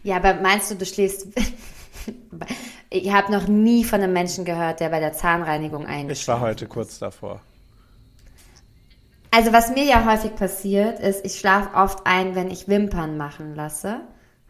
Ja, 0.04 0.16
aber 0.16 0.34
meinst 0.34 0.70
du, 0.70 0.76
du 0.76 0.86
schläfst... 0.86 1.26
ich 2.90 3.12
habe 3.12 3.32
noch 3.32 3.48
nie 3.48 3.84
von 3.84 4.00
einem 4.00 4.12
Menschen 4.12 4.44
gehört, 4.44 4.80
der 4.80 4.88
bei 4.88 5.00
der 5.00 5.12
Zahnreinigung 5.12 5.86
eingeschlafen 5.86 6.10
Ich 6.12 6.28
war 6.28 6.40
heute 6.40 6.66
kurz 6.66 6.98
davor. 6.98 7.40
Also 9.30 9.52
was 9.52 9.70
mir 9.70 9.84
ja 9.84 10.06
häufig 10.06 10.34
passiert, 10.36 11.00
ist, 11.00 11.24
ich 11.24 11.38
schlafe 11.38 11.74
oft 11.74 12.06
ein, 12.06 12.34
wenn 12.34 12.50
ich 12.50 12.68
Wimpern 12.68 13.16
machen 13.16 13.54
lasse. 13.54 14.00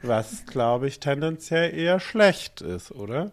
Was, 0.02 0.46
glaube 0.46 0.86
ich, 0.86 1.00
tendenziell 1.00 1.76
eher 1.76 1.98
schlecht 1.98 2.60
ist, 2.60 2.92
oder? 2.92 3.32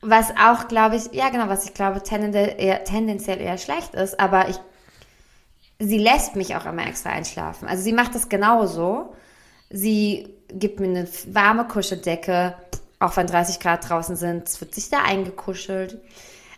Was 0.00 0.30
auch, 0.30 0.66
glaube 0.68 0.96
ich, 0.96 1.12
ja 1.12 1.28
genau, 1.28 1.48
was 1.48 1.64
ich 1.64 1.74
glaube 1.74 2.02
tendenziell 2.02 2.54
eher, 2.58 2.84
tendenziell 2.84 3.40
eher 3.40 3.58
schlecht 3.58 3.94
ist, 3.94 4.18
aber 4.18 4.48
ich, 4.48 4.56
sie 5.78 5.98
lässt 5.98 6.34
mich 6.34 6.56
auch 6.56 6.66
immer 6.66 6.86
extra 6.86 7.10
einschlafen. 7.10 7.68
Also 7.68 7.82
sie 7.82 7.92
macht 7.92 8.14
das 8.14 8.28
genauso. 8.28 9.14
Sie 9.70 10.34
gibt 10.48 10.80
mir 10.80 10.88
eine 10.88 11.08
warme 11.26 11.66
Kuscheldecke, 11.66 12.54
auch 13.00 13.16
wenn 13.16 13.26
30 13.26 13.60
Grad 13.60 13.88
draußen 13.88 14.16
sind, 14.16 14.48
es 14.48 14.60
wird 14.60 14.74
sich 14.74 14.90
da 14.90 15.02
eingekuschelt. 15.02 16.00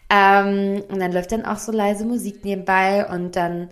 Ähm, 0.09 0.83
und 0.88 0.99
dann 0.99 1.12
läuft 1.12 1.33
dann 1.33 1.44
auch 1.44 1.59
so 1.59 1.73
leise 1.73 2.05
Musik 2.05 2.44
nebenbei 2.44 3.07
und 3.07 3.37
dann 3.37 3.70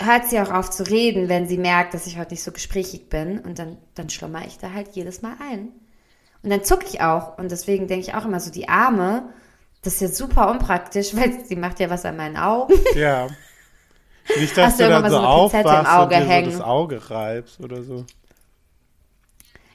hört 0.00 0.28
sie 0.28 0.40
auch 0.40 0.50
auf 0.50 0.70
zu 0.70 0.82
reden, 0.84 1.28
wenn 1.28 1.46
sie 1.46 1.58
merkt, 1.58 1.94
dass 1.94 2.06
ich 2.06 2.18
heute 2.18 2.32
nicht 2.32 2.42
so 2.42 2.52
gesprächig 2.52 3.08
bin. 3.08 3.38
Und 3.38 3.58
dann, 3.58 3.78
dann 3.94 4.10
schlummer 4.10 4.44
ich 4.46 4.58
da 4.58 4.72
halt 4.72 4.88
jedes 4.92 5.22
Mal 5.22 5.36
ein. 5.40 5.68
Und 6.42 6.50
dann 6.50 6.64
zucke 6.64 6.86
ich 6.86 7.00
auch. 7.00 7.38
Und 7.38 7.50
deswegen 7.50 7.86
denke 7.86 8.06
ich 8.08 8.14
auch 8.14 8.24
immer 8.24 8.40
so, 8.40 8.50
die 8.50 8.68
Arme, 8.68 9.30
das 9.82 9.94
ist 9.94 10.00
ja 10.00 10.08
super 10.08 10.50
unpraktisch, 10.50 11.14
weil 11.16 11.44
sie 11.44 11.56
macht 11.56 11.80
ja 11.80 11.90
was 11.90 12.04
an 12.04 12.16
meinen 12.16 12.36
Augen. 12.36 12.74
Ja. 12.94 13.28
Nicht, 14.38 14.56
dass 14.56 14.72
Hast 14.72 14.80
du 14.80 14.84
du 14.84 14.88
dann 14.88 15.04
so 15.10 15.18
so 15.18 15.22
aufwachst 15.22 15.66
und 15.66 16.10
dir 16.10 16.44
so 16.44 16.50
das 16.50 16.60
Auge 16.62 17.10
reibst 17.10 17.60
oder 17.60 17.82
so. 17.82 18.06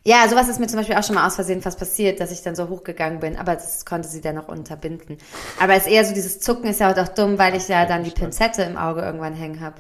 Ja, 0.09 0.27
sowas 0.27 0.47
ist 0.49 0.59
mir 0.59 0.65
zum 0.65 0.77
Beispiel 0.79 0.95
auch 0.95 1.03
schon 1.03 1.13
mal 1.13 1.27
aus 1.27 1.35
Versehen 1.35 1.61
fast 1.61 1.77
passiert, 1.77 2.19
dass 2.19 2.31
ich 2.31 2.41
dann 2.41 2.55
so 2.55 2.67
hochgegangen 2.67 3.19
bin, 3.19 3.37
aber 3.37 3.53
das 3.53 3.85
konnte 3.85 4.07
sie 4.07 4.21
dann 4.21 4.33
noch 4.33 4.47
unterbinden. 4.47 5.19
Aber 5.59 5.73
es 5.73 5.85
ist 5.85 5.91
eher 5.91 6.03
so, 6.03 6.15
dieses 6.15 6.39
Zucken 6.39 6.67
ist 6.67 6.79
ja 6.79 6.91
auch 6.91 7.07
dumm, 7.09 7.37
weil 7.37 7.55
ich 7.55 7.67
ja 7.67 7.85
dann 7.85 8.03
die 8.03 8.09
Pinzette 8.09 8.63
im 8.63 8.75
Auge 8.75 9.01
irgendwann 9.01 9.35
hängen 9.35 9.59
habe. 9.61 9.75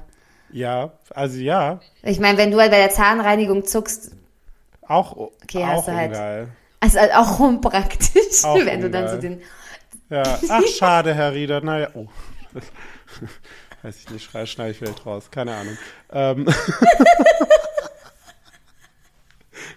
Ja, 0.51 0.91
also 1.15 1.39
ja, 1.39 1.79
Ich 2.03 2.19
meine, 2.19 2.37
wenn 2.37 2.51
du 2.51 2.59
halt 2.59 2.69
bei 2.69 2.77
der 2.77 2.91
Zahnreinigung 2.91 3.65
zuckst, 3.65 4.11
auch, 4.87 5.17
Okay, 5.17 5.63
auch 5.63 5.67
hast 5.67 5.87
du 5.87 5.95
halt- 5.95 6.11
ungeil. 6.11 6.47
ist 6.85 6.99
halt 6.99 7.15
auch 7.15 7.39
unpraktisch, 7.39 8.43
Auch 8.43 8.55
wenn 8.65 8.81
du 8.81 8.91
dann 8.91 9.07
so 9.07 9.15
ungeil. 9.15 9.37
den 9.37 9.41
Ja, 10.11 10.39
ach 10.47 10.61
schade, 10.67 11.15
Herr 11.15 11.33
Rieder. 11.33 11.61
Naja, 11.61 11.87
oh. 11.95 12.05
Weiß 13.81 13.95
ich 13.97 14.09
nicht, 14.11 14.25
schrei, 14.29 14.45
schneide 14.45 14.71
ich 14.71 14.77
vielleicht 14.77 15.05
raus. 15.07 15.31
Keine 15.31 15.55
Ahnung. 15.55 15.77
Ähm. 16.11 16.45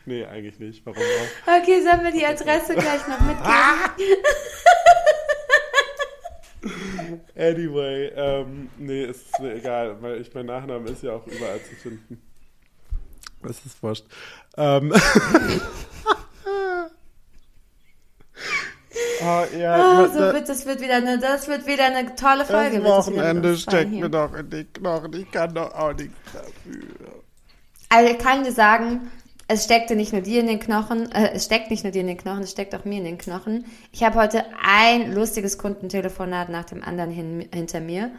nee, 0.07 0.25
eigentlich 0.25 0.59
nicht. 0.59 0.85
Warum 0.87 1.01
auch? 1.03 1.59
Okay, 1.61 1.83
sollen 1.83 2.05
wir 2.05 2.13
die 2.13 2.25
Adresse 2.27 2.75
gleich 2.75 3.07
noch 3.09 3.21
mitgeben? 3.21 4.13
Anyway, 7.37 8.13
ähm, 8.15 8.71
nee, 8.79 9.05
ist 9.07 9.39
mir 9.41 9.55
egal, 9.57 10.01
weil 10.01 10.21
ich 10.21 10.33
mein 10.33 10.47
Nachname 10.47 10.91
ist 10.91 11.03
ja 11.03 11.15
auch 11.15 11.27
überall 11.27 11.61
zu 11.61 11.75
finden. 11.75 12.23
Das 13.43 13.65
ist 13.67 13.83
wurscht. 13.83 14.05
Ähm. 14.57 14.93
oh, 19.23 19.45
ja, 19.59 19.77
da- 19.77 20.09
so 20.09 20.19
wird, 20.21 20.49
das 20.49 20.65
wird 20.67 20.81
wieder 20.81 20.97
eine, 20.97 21.19
das 21.19 21.49
wird 21.49 21.67
wieder 21.67 21.87
eine 21.87 22.15
tolle 22.15 22.45
Folge. 22.45 22.79
das 22.81 22.89
Wochenende 23.09 23.57
steckt 23.57 23.91
mir 23.91 24.09
doch 24.09 24.33
in 24.35 24.49
die 24.49 24.65
Knochen. 24.65 25.13
Ich 25.15 25.31
kann 25.33 25.53
doch 25.55 25.75
auch 25.75 25.93
nichts 25.95 26.15
dafür. 26.33 26.83
Also 27.89 28.13
ich 28.13 28.19
kann 28.19 28.45
dir 28.45 28.53
sagen, 28.53 29.11
es 29.53 29.65
steckte 29.65 29.97
nicht 29.97 30.13
nur 30.13 30.23
dir 30.23 30.41
in 30.41 30.47
den 30.47 30.59
Knochen, 30.59 31.13
äh, 31.13 31.33
es 31.35 31.45
steckt 31.45 31.71
nicht 31.71 31.85
nur 31.85 31.93
dir 31.93 32.01
in 32.01 32.07
den 32.07 32.17
Knochen, 32.17 32.43
es 32.43 32.51
steckt 32.51 32.75
auch 32.75 32.85
mir 32.85 32.99
in 32.99 33.05
den 33.05 33.19
Knochen. 33.19 33.67
Ich 33.93 34.03
habe 34.03 34.19
heute 34.19 34.45
ein 34.65 35.13
lustiges 35.13 35.59
Kundentelefonat 35.59 36.49
nach 36.49 36.65
dem 36.65 36.83
anderen 36.83 37.11
hin, 37.11 37.49
hinter 37.53 37.81
mir. 37.81 38.11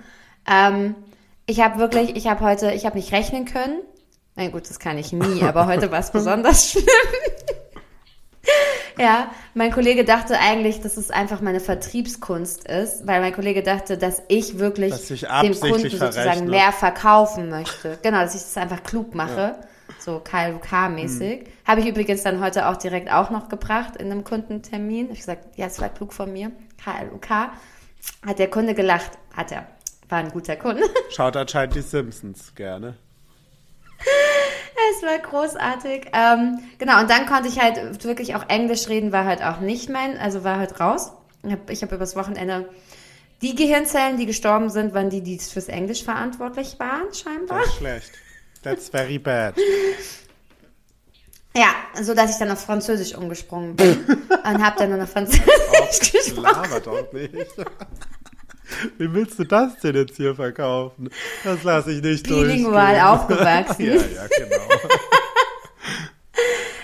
Ähm, 0.49 0.95
ich 1.45 1.59
habe 1.61 1.79
wirklich, 1.79 2.15
ich 2.15 2.27
habe 2.27 2.41
heute, 2.41 2.71
ich 2.71 2.85
habe 2.85 2.97
nicht 2.97 3.11
rechnen 3.11 3.45
können. 3.45 3.81
Na 4.35 4.47
gut, 4.49 4.69
das 4.69 4.79
kann 4.79 4.97
ich 4.97 5.11
nie, 5.11 5.41
aber 5.43 5.65
heute 5.65 5.91
war 5.91 5.99
es 5.99 6.11
besonders 6.11 6.71
schlimm. 6.71 6.85
Ja, 8.99 9.31
mein 9.55 9.71
Kollege 9.71 10.05
dachte 10.05 10.37
eigentlich, 10.37 10.81
dass 10.81 10.97
es 10.97 11.09
einfach 11.09 11.41
meine 11.41 11.59
Vertriebskunst 11.59 12.67
ist, 12.67 13.07
weil 13.07 13.21
mein 13.21 13.33
Kollege 13.33 13.63
dachte, 13.63 13.97
dass 13.97 14.21
ich 14.27 14.59
wirklich 14.59 14.91
Dass 14.91 15.09
ich 15.09 15.21
dem 15.21 15.59
Kunden 15.59 15.89
sozusagen 15.89 16.11
verrechne. 16.13 16.49
mehr 16.49 16.71
verkaufen 16.71 17.49
möchte. 17.49 17.97
Genau, 18.03 18.19
dass 18.19 18.35
ich 18.35 18.41
das 18.41 18.55
einfach 18.55 18.83
klug 18.83 19.15
mache. 19.15 19.55
So 20.03 20.19
KLUK-mäßig. 20.19 21.39
Hm. 21.39 21.47
Habe 21.65 21.81
ich 21.81 21.87
übrigens 21.87 22.23
dann 22.23 22.41
heute 22.41 22.67
auch 22.67 22.75
direkt 22.75 23.09
auch 23.09 23.29
noch 23.29 23.47
gebracht 23.47 23.95
in 23.95 24.11
einem 24.11 24.25
Kundentermin. 24.25 25.05
Hab 25.05 25.13
Ich 25.13 25.19
gesagt, 25.19 25.57
ja, 25.57 25.67
es 25.67 25.79
war 25.79 25.89
klug 25.89 26.11
von 26.11 26.31
mir. 26.33 26.51
KLUK. 26.83 27.29
Hat 28.25 28.39
der 28.39 28.49
Kunde 28.49 28.73
gelacht. 28.73 29.11
Hat 29.33 29.51
er. 29.53 29.65
War 30.09 30.19
ein 30.19 30.29
guter 30.31 30.57
Kunde. 30.57 30.83
Schaut 31.09 31.37
anscheinend 31.37 31.75
die 31.75 31.81
Simpsons 31.81 32.53
gerne. 32.53 32.97
Es 34.95 35.01
war 35.01 35.17
großartig. 35.17 36.07
Ähm, 36.11 36.59
genau, 36.77 36.99
und 36.99 37.09
dann 37.09 37.25
konnte 37.25 37.47
ich 37.47 37.61
halt 37.61 38.03
wirklich 38.03 38.35
auch 38.35 38.49
Englisch 38.49 38.89
reden, 38.89 39.13
war 39.13 39.23
halt 39.23 39.41
auch 39.41 39.61
nicht 39.61 39.89
mein, 39.89 40.17
also 40.17 40.43
war 40.43 40.57
halt 40.57 40.77
raus. 40.79 41.13
Ich 41.43 41.51
habe 41.53 41.73
hab 41.73 41.91
übers 41.93 42.17
Wochenende 42.17 42.67
die 43.41 43.55
Gehirnzellen, 43.55 44.17
die 44.17 44.25
gestorben 44.25 44.69
sind, 44.69 44.93
waren 44.93 45.09
die, 45.09 45.21
die 45.21 45.39
fürs 45.39 45.69
Englisch 45.69 46.03
verantwortlich 46.03 46.79
waren, 46.79 47.13
scheinbar. 47.13 47.59
Das 47.59 47.67
ist 47.67 47.75
schlecht. 47.75 48.11
That's 48.63 48.89
very 48.89 49.19
bad. 49.19 49.56
Ja, 51.56 51.67
so 52.02 52.15
dass 52.15 52.32
ich 52.32 52.38
dann 52.38 52.49
auf 52.49 52.62
Französisch 52.65 53.13
umgesprungen 53.15 53.76
bin 53.76 54.04
und 54.30 54.63
habe 54.63 54.76
dann 54.80 54.89
nur 54.89 54.97
noch 54.97 55.08
Französisch 55.08 56.12
gesprochen. 56.12 56.41
Laber 56.43 56.80
doch 56.80 57.13
nicht. 57.13 57.32
Wie 58.97 59.13
willst 59.13 59.38
du 59.38 59.43
das 59.43 59.78
denn 59.80 59.95
jetzt 59.95 60.17
hier 60.17 60.34
verkaufen? 60.34 61.12
Das 61.43 61.62
lasse 61.63 61.91
ich 61.91 62.02
nicht 62.02 62.23
Bilingual 62.28 62.95
durchgehen. 62.95 63.06
aufgewachsen. 63.06 63.86
ja, 63.86 63.93
ja, 63.93 64.28
genau. 64.28 64.63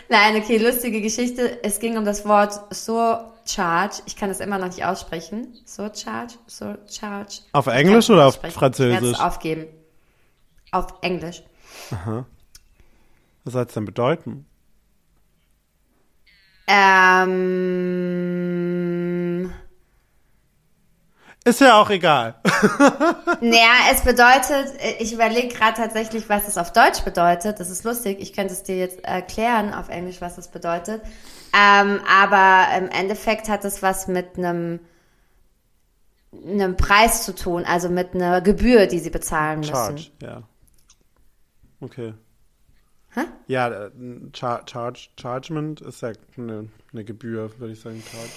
Nein, 0.10 0.36
okay, 0.42 0.58
lustige 0.58 1.02
Geschichte. 1.02 1.63
Es 1.63 1.80
ging 1.80 1.98
um 1.98 2.06
das 2.06 2.26
Wort 2.28 2.54
Surcharge. 2.74 4.02
Ich 4.06 4.15
kann 4.15 4.30
das 4.30 4.39
immer 4.39 4.58
noch 4.60 4.68
nicht 4.68 4.84
aussprechen. 4.84 5.56
Surcharge, 5.65 6.34
Surcharge. 6.48 7.39
Auf 7.54 7.68
Ich 7.68 7.74
Englisch 7.74 8.08
kann 8.08 8.15
oder 8.15 8.26
auf 8.28 8.34
aussprechen. 8.36 8.52
Ich 8.54 8.60
Französisch? 8.60 8.94
werde 8.94 9.12
es 9.12 9.20
aufgeben. 9.20 9.65
Auf 10.72 10.88
Englisch. 11.02 11.44
Was 13.44 13.54
soll 13.54 13.65
es 13.65 13.74
denn 13.74 13.86
bedeuten? 13.86 14.46
Ähm, 16.68 17.30
Ist 21.44 21.62
ja 21.62 21.82
auch 21.82 21.89
egal. 21.89 22.36
naja, 23.42 23.72
es 23.92 24.02
bedeutet, 24.02 24.74
ich 25.00 25.12
überlege 25.13 25.48
gerade 25.48 25.78
tatsächlich, 25.78 26.30
was 26.30 26.48
es 26.48 26.60
auf 26.60 26.72
Deutsch 26.72 27.02
bedeutet. 27.04 27.60
Das 27.60 27.72
ist 27.72 27.84
lustig. 27.86 28.20
Ich 28.20 28.34
könnte 28.34 28.54
es 28.54 28.62
dir 28.62 28.78
jetzt 28.78 29.04
erklären 29.04 29.74
auf 29.74 29.89
Englisch, 29.89 30.22
was 30.22 30.36
das 30.36 30.50
bedeutet. 30.50 31.02
Ähm, 31.58 32.02
aber 32.08 32.68
im 32.78 32.89
Endeffekt 32.89 33.50
hat 33.50 33.65
es 33.65 33.82
was 33.82 34.08
mit 34.08 34.38
einem 34.38 34.80
einem 36.32 36.78
Preis 36.78 37.24
zu 37.24 37.34
tun, 37.34 37.65
also 37.65 37.89
mit 37.89 38.13
einer 38.13 38.42
Gebühr, 38.42 38.86
die 38.86 39.00
sie 39.00 39.10
bezahlen 39.10 39.62
müssen. 39.62 39.74
Charge, 39.74 40.12
ja. 40.22 40.44
Okay. 41.82 42.13
Hä? 43.12 43.22
Ja, 43.48 43.70
äh, 43.70 43.92
Char 44.34 44.63
Charge, 44.70 45.10
Chargement 45.20 45.82
ist 45.82 46.02
ja 46.02 46.12
eine, 46.38 46.70
eine 46.94 47.04
Gebühr, 47.04 47.52
würde 47.60 47.74
ich 47.74 47.82
sagen. 47.82 48.04
Charge. 48.12 48.30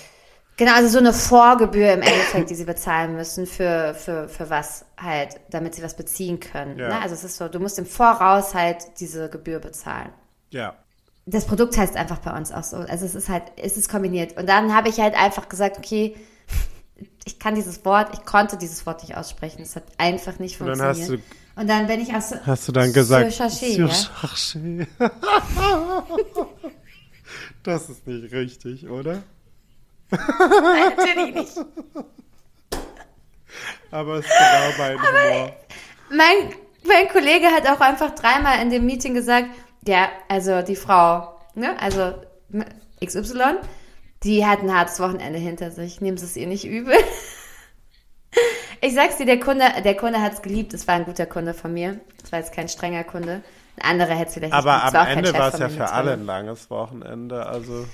Genau, 0.57 0.75
also 0.75 0.89
so 0.89 0.99
eine 0.99 1.13
Vorgebühr 1.13 1.93
im 1.93 2.03
Endeffekt, 2.03 2.51
die 2.51 2.55
sie 2.55 2.65
bezahlen 2.65 3.17
müssen 3.17 3.47
für, 3.47 3.95
für, 3.95 4.29
für 4.29 4.51
was 4.51 4.85
halt, 4.99 5.41
damit 5.51 5.75
sie 5.75 5.83
was 5.83 5.97
beziehen 5.97 6.41
können. 6.41 6.79
Ja. 6.79 6.89
Ne? 6.89 7.01
Also 7.01 7.15
es 7.15 7.25
ist 7.25 7.37
so, 7.37 7.49
du 7.49 7.59
musst 7.59 7.79
im 7.79 7.87
Voraus 7.87 8.55
halt 8.55 9.01
diese 9.01 9.29
Gebühr 9.31 9.59
bezahlen. 9.59 10.11
Ja. 10.51 10.77
Das 11.25 11.47
Produkt 11.47 11.77
heißt 11.77 11.97
einfach 11.97 12.19
bei 12.19 12.37
uns 12.37 12.53
auch 12.53 12.65
so. 12.65 12.77
Also 12.77 13.07
es 13.07 13.15
ist 13.15 13.29
halt, 13.29 13.45
es 13.57 13.77
ist 13.77 13.89
kombiniert. 13.89 14.37
Und 14.37 14.49
dann 14.49 14.75
habe 14.75 14.89
ich 14.89 15.01
halt 15.01 15.15
einfach 15.15 15.49
gesagt, 15.49 15.79
okay, 15.79 16.17
ich 17.25 17.39
kann 17.39 17.55
dieses 17.55 17.85
Wort, 17.85 18.11
ich 18.13 18.25
konnte 18.25 18.57
dieses 18.57 18.85
Wort 18.87 19.03
nicht 19.03 19.17
aussprechen. 19.17 19.63
Es 19.63 19.77
hat 19.77 19.85
einfach 19.99 20.39
nicht 20.39 20.61
Und 20.61 20.67
dann 20.67 20.79
funktioniert. 20.79 21.23
hast 21.23 21.42
Und 21.55 21.69
dann 21.69 21.87
bin 21.87 22.01
ich 22.01 22.15
aus 22.15 22.35
Hast 22.47 22.69
du 22.69 22.73
dann 22.73 22.93
gesagt, 22.93 23.33
Surcharge, 23.33 23.67
ja? 23.67 23.89
Surcharge. 23.89 24.87
Das 27.63 27.89
ist 27.89 28.07
nicht 28.09 28.33
richtig, 28.33 28.89
oder? 28.89 29.23
Natürlich 30.11 31.35
nicht. 31.35 31.53
Aber 33.91 34.17
es 34.17 34.27
ist 34.27 34.33
genau 34.33 34.79
mein 34.79 34.99
Humor. 35.01 35.57
Mein, 36.11 36.55
mein 36.85 37.09
Kollege 37.09 37.47
hat 37.47 37.69
auch 37.69 37.81
einfach 37.81 38.15
dreimal 38.15 38.61
in 38.61 38.71
dem 38.71 38.85
Meeting 38.85 39.15
gesagt, 39.15 39.49
ja, 39.87 40.09
also 40.29 40.63
die 40.63 40.77
Frau, 40.77 41.39
ne, 41.55 41.79
also 41.81 42.15
XY, 43.05 43.59
die 44.25 44.45
hat 44.45 44.61
ein 44.61 44.75
hartes 44.75 44.99
Wochenende 45.01 45.39
hinter 45.39 45.71
sich. 45.71 46.01
Nehmen 46.01 46.17
Sie 46.17 46.25
es 46.25 46.37
ihr 46.37 46.47
nicht 46.47 46.65
übel. 46.65 46.95
Ich 48.85 48.95
sag's 48.95 49.17
dir, 49.17 49.27
der 49.27 49.39
Kunde, 49.39 49.65
der 49.85 49.97
Kunde 49.97 50.21
hat's 50.21 50.43
geliebt. 50.43 50.75
Es 50.75 50.89
war 50.89 50.97
ein 50.97 51.05
guter 51.05 51.25
Kunde 51.25 51.55
von 51.55 51.73
mir. 51.73 52.01
Das 52.21 52.33
war 52.33 52.41
jetzt 52.41 52.53
kein 52.53 52.69
strenger 52.69 53.05
Kunde. 53.05 53.43
Ein 53.77 53.91
anderer 53.91 54.17
hätte 54.17 54.29
es 54.31 54.35
vielleicht 54.35 54.53
Aber 54.53 54.75
nicht 54.75 54.83
am. 54.83 54.89
Es 54.89 54.95
auch 54.97 55.05
kein 55.05 55.19
Ende 55.19 55.33
war 55.35 55.55
es 55.55 55.59
ja 55.61 55.69
für 55.69 55.91
alle 55.93 56.13
ein 56.15 56.27
langes 56.27 56.69
Wochenende. 56.69 57.47
Also 57.47 57.87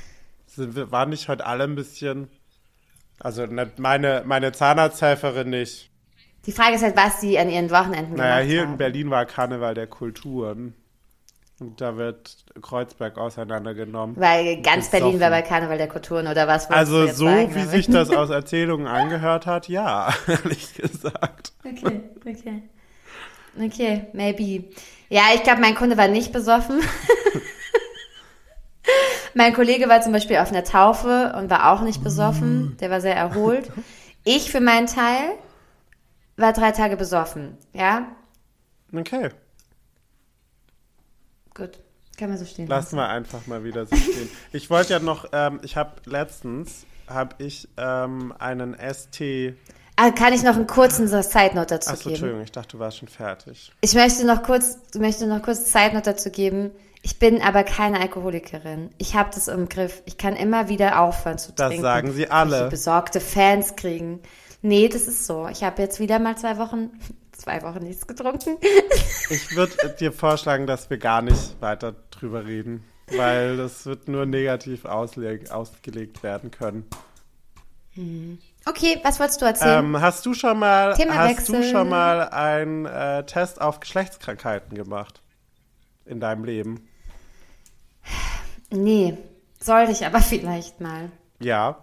sind 0.46 0.74
wir, 0.76 0.90
waren 0.90 1.10
nicht 1.10 1.28
heute 1.28 1.44
alle 1.44 1.64
ein 1.64 1.74
bisschen. 1.74 2.30
Also 3.20 3.44
ne, 3.44 3.70
meine, 3.76 4.22
meine 4.24 4.52
Zahnarzthelferin 4.52 5.50
nicht. 5.50 5.90
Die 6.46 6.52
Frage 6.52 6.76
ist 6.76 6.82
halt, 6.82 6.96
was 6.96 7.20
sie 7.20 7.38
an 7.38 7.50
ihren 7.50 7.70
Wochenenden 7.70 8.14
Naja, 8.14 8.36
gemacht 8.36 8.50
hier 8.50 8.62
haben. 8.62 8.72
in 8.72 8.78
Berlin 8.78 9.10
war 9.10 9.26
Karneval 9.26 9.74
der 9.74 9.88
Kulturen. 9.88 10.74
Und 11.60 11.80
da 11.80 11.96
wird 11.96 12.36
Kreuzberg 12.62 13.18
auseinandergenommen. 13.18 14.16
Weil 14.16 14.62
ganz. 14.62 14.90
Berlin 14.90 15.18
war 15.20 15.30
bei 15.30 15.42
Karneval 15.42 15.76
der 15.76 15.88
Kulturen 15.88 16.28
oder 16.28 16.46
was? 16.46 16.70
Also 16.70 17.04
jetzt 17.04 17.16
so, 17.16 17.26
sagen 17.26 17.50
wie 17.50 17.58
damit? 17.58 17.70
sich 17.70 17.86
das 17.88 18.10
aus 18.10 18.30
Erzählungen 18.30 18.86
angehört 18.86 19.46
hat, 19.46 19.68
ja, 19.68 20.14
ehrlich 20.28 20.74
gesagt. 20.74 21.52
Okay, 21.64 22.00
okay. 22.24 22.62
Okay, 23.60 24.06
maybe. 24.12 24.64
Ja, 25.08 25.22
ich 25.34 25.42
glaube, 25.42 25.60
mein 25.60 25.74
Kunde 25.74 25.96
war 25.96 26.06
nicht 26.06 26.32
besoffen. 26.32 26.80
mein 29.34 29.52
Kollege 29.52 29.88
war 29.88 30.00
zum 30.00 30.12
Beispiel 30.12 30.36
auf 30.36 30.52
einer 30.52 30.62
Taufe 30.62 31.34
und 31.36 31.50
war 31.50 31.72
auch 31.72 31.80
nicht 31.80 32.04
besoffen. 32.04 32.76
Der 32.80 32.90
war 32.90 33.00
sehr 33.00 33.16
erholt. 33.16 33.68
Ich 34.22 34.52
für 34.52 34.60
meinen 34.60 34.86
Teil 34.86 35.32
war 36.36 36.52
drei 36.52 36.70
Tage 36.70 36.96
besoffen. 36.96 37.56
Ja, 37.72 38.06
Okay, 38.94 39.30
gut. 41.58 41.78
Kann 42.18 42.30
man 42.30 42.38
so 42.38 42.44
stehen 42.46 42.66
lassen 42.66 42.96
lassen. 42.96 42.96
wir 42.96 43.08
einfach 43.08 43.46
mal 43.46 43.62
wieder 43.64 43.86
so 43.86 43.94
stehen. 43.94 44.28
Ich 44.52 44.70
wollte 44.70 44.94
ja 44.94 44.98
noch, 44.98 45.26
ähm, 45.32 45.60
ich 45.62 45.76
habe 45.76 45.92
letztens, 46.06 46.84
habe 47.06 47.36
ich 47.38 47.68
ähm, 47.76 48.32
einen 48.38 48.74
ST, 48.74 49.54
Ah, 50.00 50.12
kann 50.12 50.32
ich 50.32 50.44
noch 50.44 50.54
einen 50.54 50.68
kurzen 50.68 51.08
Side-Note 51.08 51.74
dazu 51.74 51.90
achso, 51.90 52.02
geben? 52.04 52.10
Entschuldigung, 52.14 52.42
ich 52.44 52.52
dachte, 52.52 52.68
du 52.76 52.78
warst 52.78 52.98
schon 52.98 53.08
fertig. 53.08 53.72
Ich 53.80 53.94
möchte 53.94 54.24
noch 54.24 54.44
kurz, 54.44 54.78
möchte 54.96 55.26
noch 55.26 55.42
kurz 55.42 55.72
Side-Note 55.72 56.10
dazu 56.12 56.30
geben. 56.30 56.70
Ich 57.02 57.18
bin 57.18 57.42
aber 57.42 57.64
keine 57.64 57.98
Alkoholikerin. 58.00 58.90
Ich 58.98 59.16
habe 59.16 59.30
das 59.34 59.48
im 59.48 59.68
Griff. 59.68 60.02
Ich 60.06 60.16
kann 60.16 60.36
immer 60.36 60.68
wieder 60.68 61.00
aufhören 61.00 61.38
zu 61.38 61.50
Das 61.52 61.68
trinken. 61.68 61.82
sagen 61.82 62.12
sie 62.12 62.30
alle. 62.30 62.68
besorgte 62.68 63.18
Fans 63.20 63.74
kriegen. 63.74 64.20
Nee, 64.62 64.88
das 64.88 65.08
ist 65.08 65.26
so. 65.26 65.48
Ich 65.48 65.64
habe 65.64 65.82
jetzt 65.82 65.98
wieder 65.98 66.20
mal 66.20 66.36
zwei 66.36 66.58
Wochen, 66.58 66.90
zwei 67.38 67.62
Wochen 67.62 67.82
nichts 67.82 68.06
getrunken. 68.06 68.58
Ich 69.30 69.54
würde 69.54 69.94
dir 70.00 70.10
vorschlagen, 70.10 70.66
dass 70.66 70.88
wir 70.88 70.96
gar 70.96 71.20
nicht 71.20 71.60
weiter 71.60 71.94
drüber 72.10 72.46
reden, 72.46 72.82
weil 73.08 73.58
das 73.58 73.84
wird 73.84 74.08
nur 74.08 74.24
negativ 74.24 74.86
ausgelegt 74.86 76.22
werden 76.22 76.50
können. 76.50 76.86
Okay, 78.64 79.00
was 79.02 79.20
wolltest 79.20 79.42
du 79.42 79.46
erzählen? 79.46 79.84
Ähm, 79.84 80.00
hast 80.00 80.24
du 80.24 80.32
schon 80.32 80.58
mal, 80.58 80.94
hast 80.96 81.48
du 81.48 81.62
schon 81.62 81.88
mal 81.90 82.28
einen 82.30 82.86
äh, 82.86 83.26
Test 83.26 83.60
auf 83.60 83.80
Geschlechtskrankheiten 83.80 84.76
gemacht 84.76 85.20
in 86.06 86.20
deinem 86.20 86.44
Leben? 86.44 86.88
nee, 88.70 89.16
sollte 89.60 89.92
ich 89.92 90.06
aber 90.06 90.20
vielleicht 90.22 90.80
mal. 90.80 91.10
Ja. 91.40 91.82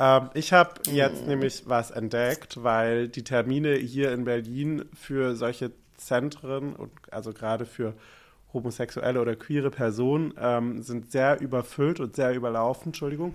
Ähm, 0.00 0.30
ich 0.32 0.52
habe 0.54 0.70
jetzt 0.86 1.26
nämlich 1.26 1.64
was 1.66 1.90
entdeckt, 1.90 2.62
weil 2.62 3.08
die 3.08 3.22
Termine 3.22 3.74
hier 3.74 4.12
in 4.12 4.24
Berlin 4.24 4.86
für 4.94 5.36
solche 5.36 5.72
Zentren 5.98 6.74
und 6.74 6.90
also 7.10 7.34
gerade 7.34 7.66
für 7.66 7.92
homosexuelle 8.54 9.20
oder 9.20 9.36
queere 9.36 9.70
Personen 9.70 10.32
ähm, 10.38 10.82
sind 10.82 11.12
sehr 11.12 11.40
überfüllt 11.40 12.00
und 12.00 12.16
sehr 12.16 12.34
überlaufen. 12.34 12.86
Entschuldigung. 12.86 13.34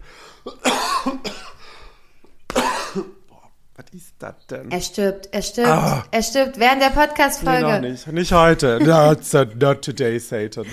Was 3.77 3.85
ist 3.93 4.13
das 4.19 4.35
denn? 4.49 4.71
Er 4.71 4.79
stirbt, 4.79 5.27
er 5.33 5.41
stirbt, 5.41 5.69
er 6.11 6.23
stirbt 6.23 6.57
während 6.59 6.81
der 6.81 6.87
Ah. 6.87 6.91
Nee, 6.91 6.95
noch 6.95 7.07
Podcast-Folge. 7.07 7.79
nicht. 7.81 8.07
Nicht 8.07 8.31
heute. 8.31 8.79
Not, 8.83 9.55
not 9.59 9.81
today, 9.83 10.17
Satan. 10.17 10.65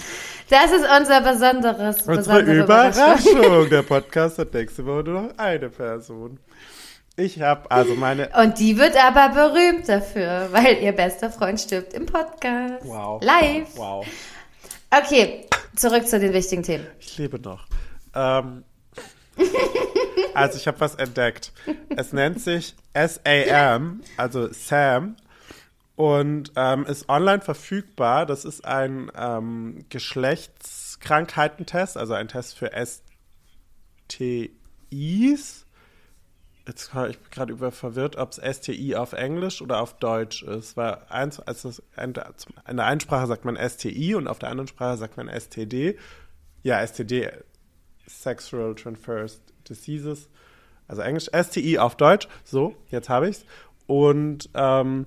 das 0.48 0.70
ist 0.70 0.86
unser 0.98 1.20
besonderes, 1.20 1.96
Unsere 2.02 2.16
besondere 2.16 2.56
Überraschung. 2.62 3.68
Der 3.70 3.82
Podcast 3.94 4.38
hat 4.38 4.54
nächste 4.54 4.86
Woche 4.86 5.02
nur 5.02 5.22
noch 5.22 5.38
eine 5.38 5.68
Person. 5.68 6.38
Ich 7.16 7.40
habe 7.42 7.68
also 7.70 7.94
meine. 7.96 8.30
Und 8.40 8.58
die 8.60 8.78
wird 8.78 8.96
aber 8.96 9.30
berühmt 9.34 9.88
dafür, 9.88 10.48
weil 10.52 10.78
ihr 10.80 10.92
bester 10.92 11.28
Freund 11.30 11.60
stirbt 11.60 11.92
im 11.94 12.06
Podcast. 12.06 12.84
Wow. 12.84 13.20
Live. 13.22 13.76
Wow. 13.76 14.06
Okay, 14.90 15.46
zurück 15.74 16.06
zu 16.06 16.20
den 16.20 16.32
wichtigen 16.32 16.62
Themen. 16.62 16.86
Ich 17.00 17.18
lebe 17.18 17.38
noch. 17.40 17.66
Ähm, 18.14 18.62
also 20.34 20.56
ich 20.56 20.66
habe 20.66 20.80
was 20.80 20.94
entdeckt. 20.94 21.52
Es 21.88 22.12
nennt 22.12 22.40
sich 22.40 22.74
SAM, 22.94 24.00
also 24.16 24.52
Sam, 24.52 25.16
und 25.96 26.52
ähm, 26.56 26.86
ist 26.86 27.08
online 27.08 27.42
verfügbar. 27.42 28.26
Das 28.26 28.44
ist 28.44 28.64
ein 28.64 29.10
ähm, 29.16 29.84
Geschlechtskrankheitentest, 29.88 31.96
also 31.96 32.14
ein 32.14 32.28
Test 32.28 32.56
für 32.58 32.70
STIs. 34.08 35.66
Jetzt 36.66 36.92
ich 37.08 37.18
gerade 37.30 37.52
über 37.52 37.72
verwirrt, 37.72 38.16
ob 38.16 38.30
es 38.30 38.40
STI 38.56 38.94
auf 38.94 39.14
Englisch 39.14 39.60
oder 39.60 39.80
auf 39.80 39.98
Deutsch 39.98 40.44
ist. 40.44 40.76
Weil 40.76 40.98
eins, 41.08 41.40
also 41.40 41.72
in 41.96 42.12
der 42.14 42.32
einen 42.66 43.00
Sprache 43.00 43.26
sagt 43.26 43.44
man 43.44 43.56
STI 43.56 44.14
und 44.14 44.28
auf 44.28 44.38
der 44.38 44.50
anderen 44.50 44.68
Sprache 44.68 44.96
sagt 44.96 45.16
man 45.16 45.28
STD. 45.28 45.98
Ja, 46.62 46.86
STD, 46.86 47.32
Sexual 48.06 48.76
Transferred 48.76 49.32
Diseases, 49.68 50.28
also 50.88 51.02
Englisch, 51.02 51.30
STI 51.34 51.78
auf 51.78 51.96
Deutsch. 51.96 52.28
So, 52.44 52.74
jetzt 52.90 53.08
habe 53.08 53.28
ich's. 53.28 53.44
Und 53.86 54.50
ähm, 54.54 55.06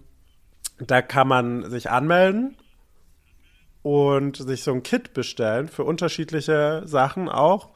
da 0.80 1.02
kann 1.02 1.28
man 1.28 1.70
sich 1.70 1.89
anmelden 1.89 2.58
und 3.82 4.38
sich 4.38 4.63
so 4.63 4.72
ein 4.72 4.84
Kit 4.84 5.13
bestellen 5.13 5.68
für 5.68 5.84
unterschiedliche 5.84 6.84
Sachen 6.86 7.30
auch. 7.30 7.70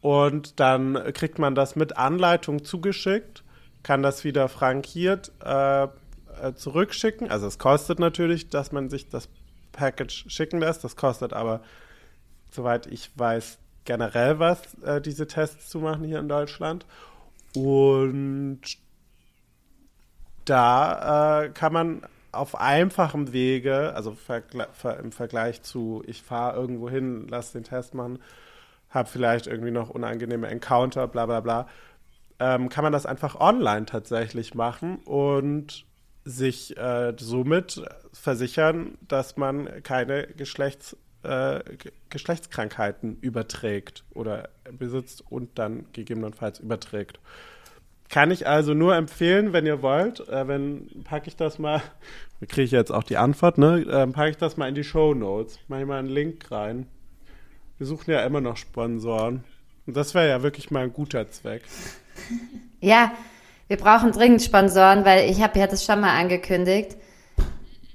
Und 0.00 0.60
dann 0.60 1.12
kriegt 1.14 1.38
man 1.38 1.54
das 1.54 1.74
mit 1.76 1.96
Anleitung 1.96 2.64
zugeschickt, 2.64 3.42
kann 3.82 4.02
das 4.02 4.22
wieder 4.22 4.48
frankiert 4.48 5.32
äh, 5.44 5.84
äh, 5.84 5.88
zurückschicken. 6.54 7.30
Also 7.30 7.46
es 7.46 7.58
kostet 7.58 7.98
natürlich, 7.98 8.50
dass 8.50 8.70
man 8.72 8.90
sich 8.90 9.08
das 9.08 9.28
Package 9.72 10.26
schicken 10.28 10.60
lässt. 10.60 10.84
Das 10.84 10.96
kostet 10.96 11.32
aber, 11.32 11.62
soweit 12.50 12.86
ich 12.86 13.10
weiß, 13.14 13.58
generell 13.86 14.38
was, 14.38 14.74
äh, 14.82 15.00
diese 15.00 15.26
Tests 15.26 15.70
zu 15.70 15.80
machen 15.80 16.04
hier 16.04 16.18
in 16.18 16.28
Deutschland. 16.28 16.84
Und 17.54 18.60
da 20.44 21.44
äh, 21.44 21.48
kann 21.50 21.72
man 21.72 22.02
auf 22.32 22.60
einfachem 22.60 23.32
Wege, 23.32 23.94
also 23.94 24.12
vergle 24.12 24.68
ver 24.72 24.98
im 24.98 25.10
Vergleich 25.10 25.62
zu, 25.62 26.02
ich 26.06 26.22
fahre 26.22 26.56
irgendwo 26.56 26.90
hin, 26.90 27.26
lass 27.28 27.52
den 27.52 27.64
Test 27.64 27.94
machen, 27.94 28.18
habe 28.90 29.08
vielleicht 29.08 29.46
irgendwie 29.46 29.70
noch 29.70 29.90
unangenehme 29.90 30.48
Encounter, 30.48 31.08
bla 31.08 31.26
bla 31.26 31.40
bla, 31.40 31.68
ähm, 32.38 32.68
kann 32.68 32.84
man 32.84 32.92
das 32.92 33.06
einfach 33.06 33.40
online 33.40 33.86
tatsächlich 33.86 34.54
machen 34.54 34.98
und 35.04 35.86
sich 36.24 36.76
äh, 36.76 37.14
somit 37.18 37.82
versichern, 38.12 38.98
dass 39.00 39.36
man 39.36 39.82
keine 39.82 40.26
Geschlechts, 40.26 40.96
äh, 41.26 41.60
Geschlechtskrankheiten 42.10 43.18
überträgt 43.20 44.04
oder 44.14 44.48
besitzt 44.72 45.24
und 45.30 45.58
dann 45.58 45.86
gegebenenfalls 45.92 46.60
überträgt. 46.60 47.18
Kann 48.08 48.30
ich 48.30 48.46
also 48.46 48.72
nur 48.72 48.94
empfehlen, 48.94 49.52
wenn 49.52 49.66
ihr 49.66 49.82
wollt, 49.82 50.20
äh, 50.28 50.46
wenn 50.46 50.88
packe 51.04 51.28
ich 51.28 51.36
das 51.36 51.58
mal, 51.58 51.82
kriege 52.48 52.62
ich 52.62 52.70
jetzt 52.70 52.92
auch 52.92 53.02
die 53.02 53.16
Antwort, 53.16 53.58
ne? 53.58 53.80
Äh, 53.80 54.06
packe 54.06 54.30
ich 54.30 54.36
das 54.36 54.56
mal 54.56 54.68
in 54.68 54.74
die 54.74 54.84
Show 54.84 55.14
Notes, 55.14 55.58
mache 55.68 55.80
ich 55.80 55.86
mal 55.86 55.98
einen 55.98 56.08
Link 56.08 56.50
rein. 56.50 56.86
Wir 57.78 57.86
suchen 57.86 58.10
ja 58.10 58.24
immer 58.24 58.40
noch 58.40 58.56
Sponsoren. 58.56 59.44
Und 59.86 59.96
das 59.96 60.14
wäre 60.14 60.28
ja 60.28 60.42
wirklich 60.42 60.70
mal 60.70 60.84
ein 60.84 60.92
guter 60.92 61.30
Zweck. 61.30 61.62
Ja, 62.78 63.12
wir 63.68 63.78
brauchen 63.78 64.12
dringend 64.12 64.42
Sponsoren, 64.42 65.04
weil 65.04 65.28
ich 65.28 65.42
habe 65.42 65.58
ja 65.58 65.66
das 65.66 65.84
schon 65.84 66.00
mal 66.00 66.16
angekündigt. 66.16 66.96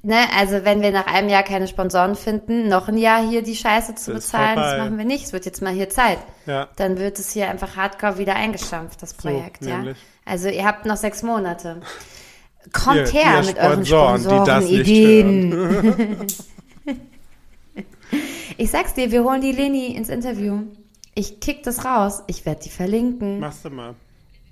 Ne, 0.04 0.18
also 0.36 0.66
wenn 0.66 0.82
wir 0.82 0.90
nach 0.92 1.06
einem 1.06 1.30
Jahr 1.30 1.44
keine 1.44 1.68
Sponsoren 1.68 2.16
finden, 2.16 2.68
noch 2.68 2.88
ein 2.88 2.98
Jahr 2.98 3.22
hier 3.28 3.44
die 3.44 3.56
Scheiße 3.56 3.94
zu 3.94 4.14
Das 4.14 4.26
bezahlen, 4.26 4.56
das 4.58 4.78
machen 4.80 4.98
wir 4.98 5.06
nicht. 5.06 5.26
Es 5.26 5.34
wird 5.34 5.46
jetzt 5.46 5.62
mal 5.62 5.72
hier 5.74 5.90
Zeit. 5.90 6.18
Ja. 6.48 6.70
Dann 6.76 6.98
wird 6.98 7.20
es 7.20 7.32
hier 7.32 7.50
einfach 7.50 7.76
hardcore 7.76 8.18
wieder 8.18 8.36
eingestampft, 8.36 9.02
das 9.04 9.14
Projekt, 9.14 9.64
ja. 9.64 9.78
nämlich. 9.78 9.98
Also 10.26 10.50
ihr 10.50 10.66
habt 10.66 10.88
noch 10.88 10.98
sechs 10.98 11.22
Monate. 11.22 11.82
Kommt 12.74 12.98
Ihr- 12.98 13.08
her 13.12 13.42
ihr 13.42 13.46
mit 13.48 13.58
euren 13.60 13.86
Sponsoren, 13.86 14.22
Sponsoren-Ideen. 14.24 16.28
ich 18.58 18.72
sag's 18.72 18.94
dir, 18.94 19.12
wir 19.12 19.24
holen 19.24 19.42
die 19.42 19.52
Leni 19.52 19.88
ins 19.96 20.10
Interview. 20.10 20.62
Ich 21.14 21.40
kick 21.40 21.64
das 21.64 21.86
raus. 21.86 22.24
Ich 22.28 22.46
werde 22.46 22.62
die 22.64 22.70
verlinken. 22.70 23.40
Machst 23.40 23.66
du 23.66 23.70
mal. 23.70 23.96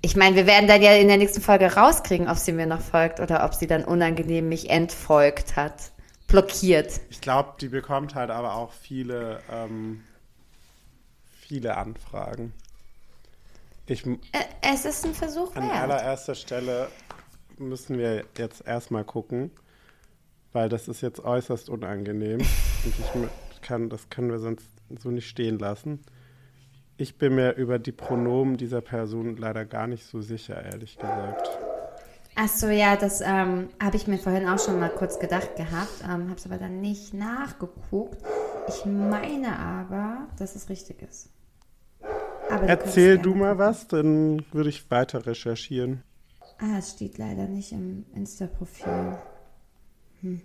Ich 0.02 0.16
meine, 0.16 0.34
wir 0.34 0.46
werden 0.46 0.66
dann 0.66 0.80
ja 0.82 0.94
in 0.94 1.08
der 1.08 1.18
nächsten 1.18 1.42
Folge 1.42 1.74
rauskriegen, 1.74 2.28
ob 2.28 2.38
sie 2.38 2.52
mir 2.52 2.66
noch 2.66 2.80
folgt 2.80 3.20
oder 3.20 3.44
ob 3.44 3.54
sie 3.54 3.66
dann 3.66 3.84
unangenehm 3.84 4.48
mich 4.48 4.70
entfolgt 4.70 5.56
hat. 5.56 5.92
Blockiert. 6.26 7.00
Ich 7.10 7.20
glaube, 7.20 7.54
die 7.60 7.68
bekommt 7.68 8.14
halt 8.14 8.30
aber 8.30 8.54
auch 8.54 8.72
viele, 8.72 9.40
ähm, 9.50 10.02
viele 11.40 11.76
Anfragen. 11.76 12.52
Ich, 13.86 14.04
Es 14.62 14.84
ist 14.84 15.04
ein 15.04 15.14
Versuch 15.14 15.54
an 15.56 15.64
wert. 15.68 15.76
allererster 15.76 16.36
Stelle 16.36 16.88
müssen 17.58 17.98
wir 17.98 18.24
jetzt 18.38 18.64
erstmal 18.66 19.04
gucken, 19.04 19.50
weil 20.52 20.68
das 20.68 20.88
ist 20.88 21.00
jetzt 21.00 21.20
äußerst 21.20 21.68
unangenehm. 21.68 22.38
Und 22.84 23.28
ich 23.52 23.60
kann, 23.60 23.90
das 23.90 24.08
können 24.08 24.30
wir 24.30 24.38
sonst 24.38 24.66
so 24.98 25.10
nicht 25.10 25.28
stehen 25.28 25.58
lassen. 25.58 26.00
Ich 27.00 27.16
bin 27.16 27.36
mir 27.36 27.54
über 27.54 27.78
die 27.78 27.92
Pronomen 27.92 28.58
dieser 28.58 28.82
Person 28.82 29.38
leider 29.38 29.64
gar 29.64 29.86
nicht 29.86 30.04
so 30.04 30.20
sicher, 30.20 30.62
ehrlich 30.62 30.98
gesagt. 30.98 31.48
Ach 32.34 32.48
so, 32.48 32.68
ja, 32.68 32.94
das 32.94 33.22
ähm, 33.22 33.70
habe 33.82 33.96
ich 33.96 34.06
mir 34.06 34.18
vorhin 34.18 34.46
auch 34.46 34.58
schon 34.58 34.78
mal 34.78 34.90
kurz 34.90 35.18
gedacht 35.18 35.56
gehabt, 35.56 36.02
ähm, 36.04 36.28
habe 36.28 36.34
es 36.36 36.44
aber 36.44 36.58
dann 36.58 36.82
nicht 36.82 37.14
nachgeguckt. 37.14 38.18
Ich 38.68 38.84
meine 38.84 39.58
aber, 39.58 40.28
dass 40.38 40.54
es 40.54 40.68
richtig 40.68 41.00
ist. 41.00 41.30
Aber 42.50 42.66
Erzähl 42.68 43.16
du 43.16 43.34
mal 43.34 43.52
gucken. 43.52 43.58
was, 43.58 43.88
dann 43.88 44.44
würde 44.52 44.68
ich 44.68 44.90
weiter 44.90 45.24
recherchieren. 45.24 46.02
Ah, 46.58 46.76
es 46.76 46.90
steht 46.90 47.16
leider 47.16 47.48
nicht 47.48 47.72
im 47.72 48.04
Insta-Profil. 48.14 49.16
Hm. 50.20 50.42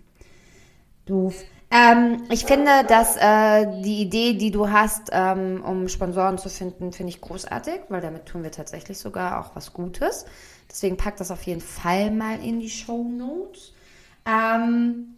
Doof. 1.04 1.34
Ähm, 1.70 2.22
ich 2.30 2.44
finde, 2.44 2.70
dass 2.88 3.16
äh, 3.16 3.82
die 3.82 4.00
Idee, 4.00 4.34
die 4.34 4.50
du 4.50 4.70
hast, 4.70 5.10
ähm, 5.12 5.62
um 5.64 5.88
Sponsoren 5.88 6.38
zu 6.38 6.48
finden, 6.48 6.92
finde 6.92 7.10
ich 7.10 7.20
großartig, 7.20 7.80
weil 7.88 8.00
damit 8.00 8.26
tun 8.26 8.44
wir 8.44 8.52
tatsächlich 8.52 8.98
sogar 8.98 9.40
auch 9.40 9.56
was 9.56 9.72
Gutes. 9.72 10.26
Deswegen 10.70 10.96
pack 10.96 11.16
das 11.16 11.30
auf 11.30 11.42
jeden 11.42 11.60
Fall 11.60 12.10
mal 12.10 12.42
in 12.42 12.60
die 12.60 12.70
Show 12.70 13.02
Notes. 13.02 13.72
Ähm, 14.24 15.16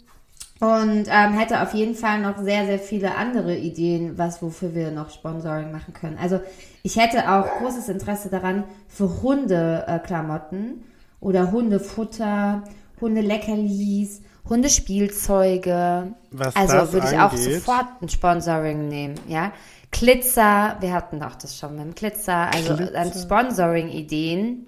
und 0.60 1.04
ähm, 1.08 1.32
hätte 1.34 1.62
auf 1.62 1.72
jeden 1.72 1.94
Fall 1.94 2.20
noch 2.20 2.38
sehr, 2.38 2.66
sehr 2.66 2.80
viele 2.80 3.14
andere 3.14 3.56
Ideen, 3.56 4.18
was 4.18 4.42
wofür 4.42 4.74
wir 4.74 4.90
noch 4.90 5.10
Sponsoring 5.10 5.70
machen 5.70 5.94
können. 5.94 6.18
Also 6.20 6.40
ich 6.82 6.96
hätte 6.96 7.30
auch 7.30 7.58
großes 7.58 7.88
Interesse 7.88 8.28
daran 8.28 8.64
für 8.88 9.22
Hundeklamotten 9.22 10.64
äh, 10.66 11.24
oder 11.24 11.52
Hundefutter, 11.52 12.64
Hundeleckerlis, 13.00 14.22
Hundespielzeuge. 14.48 16.14
Was 16.30 16.56
also 16.56 16.74
das 16.74 16.92
würde 16.92 17.08
ich 17.10 17.18
auch 17.18 17.32
angeht- 17.32 17.54
sofort 17.54 17.86
ein 18.02 18.08
Sponsoring 18.08 18.88
nehmen, 18.88 19.14
ja. 19.28 19.52
Glitzer, 19.90 20.76
wir 20.80 20.92
hatten 20.92 21.22
auch 21.22 21.34
das 21.36 21.58
schon 21.58 21.76
mit 21.76 21.84
dem 21.84 21.94
Glitzer, 21.94 22.52
also 22.52 22.76
Glitzer. 22.76 22.98
an 22.98 23.12
Sponsoring-Ideen. 23.12 24.66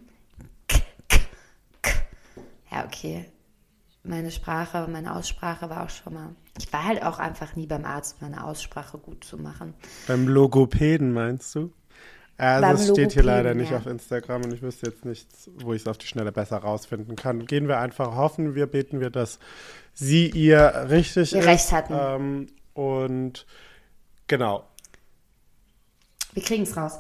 K, 0.66 0.78
k, 1.08 1.18
k. 1.82 1.90
Ja, 2.70 2.84
okay 2.84 3.26
meine 4.02 4.30
Sprache, 4.30 4.86
meine 4.90 5.14
Aussprache 5.14 5.68
war 5.70 5.84
auch 5.84 5.90
schon 5.90 6.14
mal. 6.14 6.28
Ich 6.58 6.72
war 6.72 6.84
halt 6.84 7.02
auch 7.02 7.18
einfach 7.18 7.56
nie 7.56 7.66
beim 7.66 7.84
Arzt, 7.84 8.20
meine 8.22 8.44
Aussprache 8.44 8.98
gut 8.98 9.24
zu 9.24 9.36
machen. 9.38 9.74
Beim 10.06 10.26
Logopäden 10.28 11.12
meinst 11.12 11.54
du? 11.54 11.72
Also 12.40 12.66
Beim 12.66 12.76
es 12.76 12.88
steht 12.88 13.12
hier 13.12 13.22
leider 13.22 13.53
nicht 13.53 13.70
ja. 13.70 13.76
auf 13.76 13.87
Instagram 13.87 14.44
und 14.44 14.55
ich 14.55 14.62
wüsste 14.62 14.87
jetzt 14.87 15.05
nicht, 15.05 15.29
wo 15.59 15.74
ich 15.74 15.83
es 15.83 15.88
auf 15.88 15.98
die 15.98 16.07
Schnelle 16.07 16.33
besser 16.33 16.57
rausfinden 16.57 17.14
kann. 17.14 17.44
Gehen 17.44 17.68
wir 17.68 17.79
einfach, 17.79 18.16
hoffen 18.16 18.55
wir, 18.55 18.66
beten 18.66 18.98
wir, 18.98 19.11
dass 19.11 19.38
sie 19.92 20.31
ihr 20.31 20.87
richtig 20.88 21.35
Ihr 21.35 21.40
ist. 21.40 21.46
recht 21.46 21.70
hatten. 21.70 21.94
Ähm, 21.94 22.46
und 22.72 23.44
genau. 24.26 24.64
Wir 26.33 26.42
kriegen 26.42 26.62
es 26.62 26.74
raus. 26.79 26.98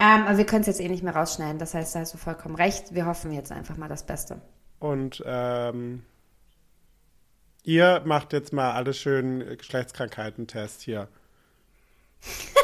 Ähm, 0.00 0.24
aber 0.26 0.38
wir 0.38 0.46
können 0.46 0.62
es 0.62 0.66
jetzt 0.66 0.80
eh 0.80 0.88
nicht 0.88 1.04
mehr 1.04 1.14
rausschneiden. 1.14 1.60
Das 1.60 1.72
heißt, 1.72 1.94
da 1.94 2.00
hast 2.00 2.12
du 2.14 2.18
vollkommen 2.18 2.56
recht. 2.56 2.92
Wir 2.92 3.06
hoffen 3.06 3.30
jetzt 3.30 3.52
einfach 3.52 3.76
mal 3.76 3.88
das 3.88 4.04
Beste. 4.04 4.40
Und 4.80 5.22
ähm, 5.24 6.02
ihr 7.62 8.02
macht 8.04 8.32
jetzt 8.32 8.52
mal 8.52 8.72
alle 8.72 8.92
schönen 8.92 9.56
Geschlechtskrankheiten-Test 9.56 10.82
hier. 10.82 11.06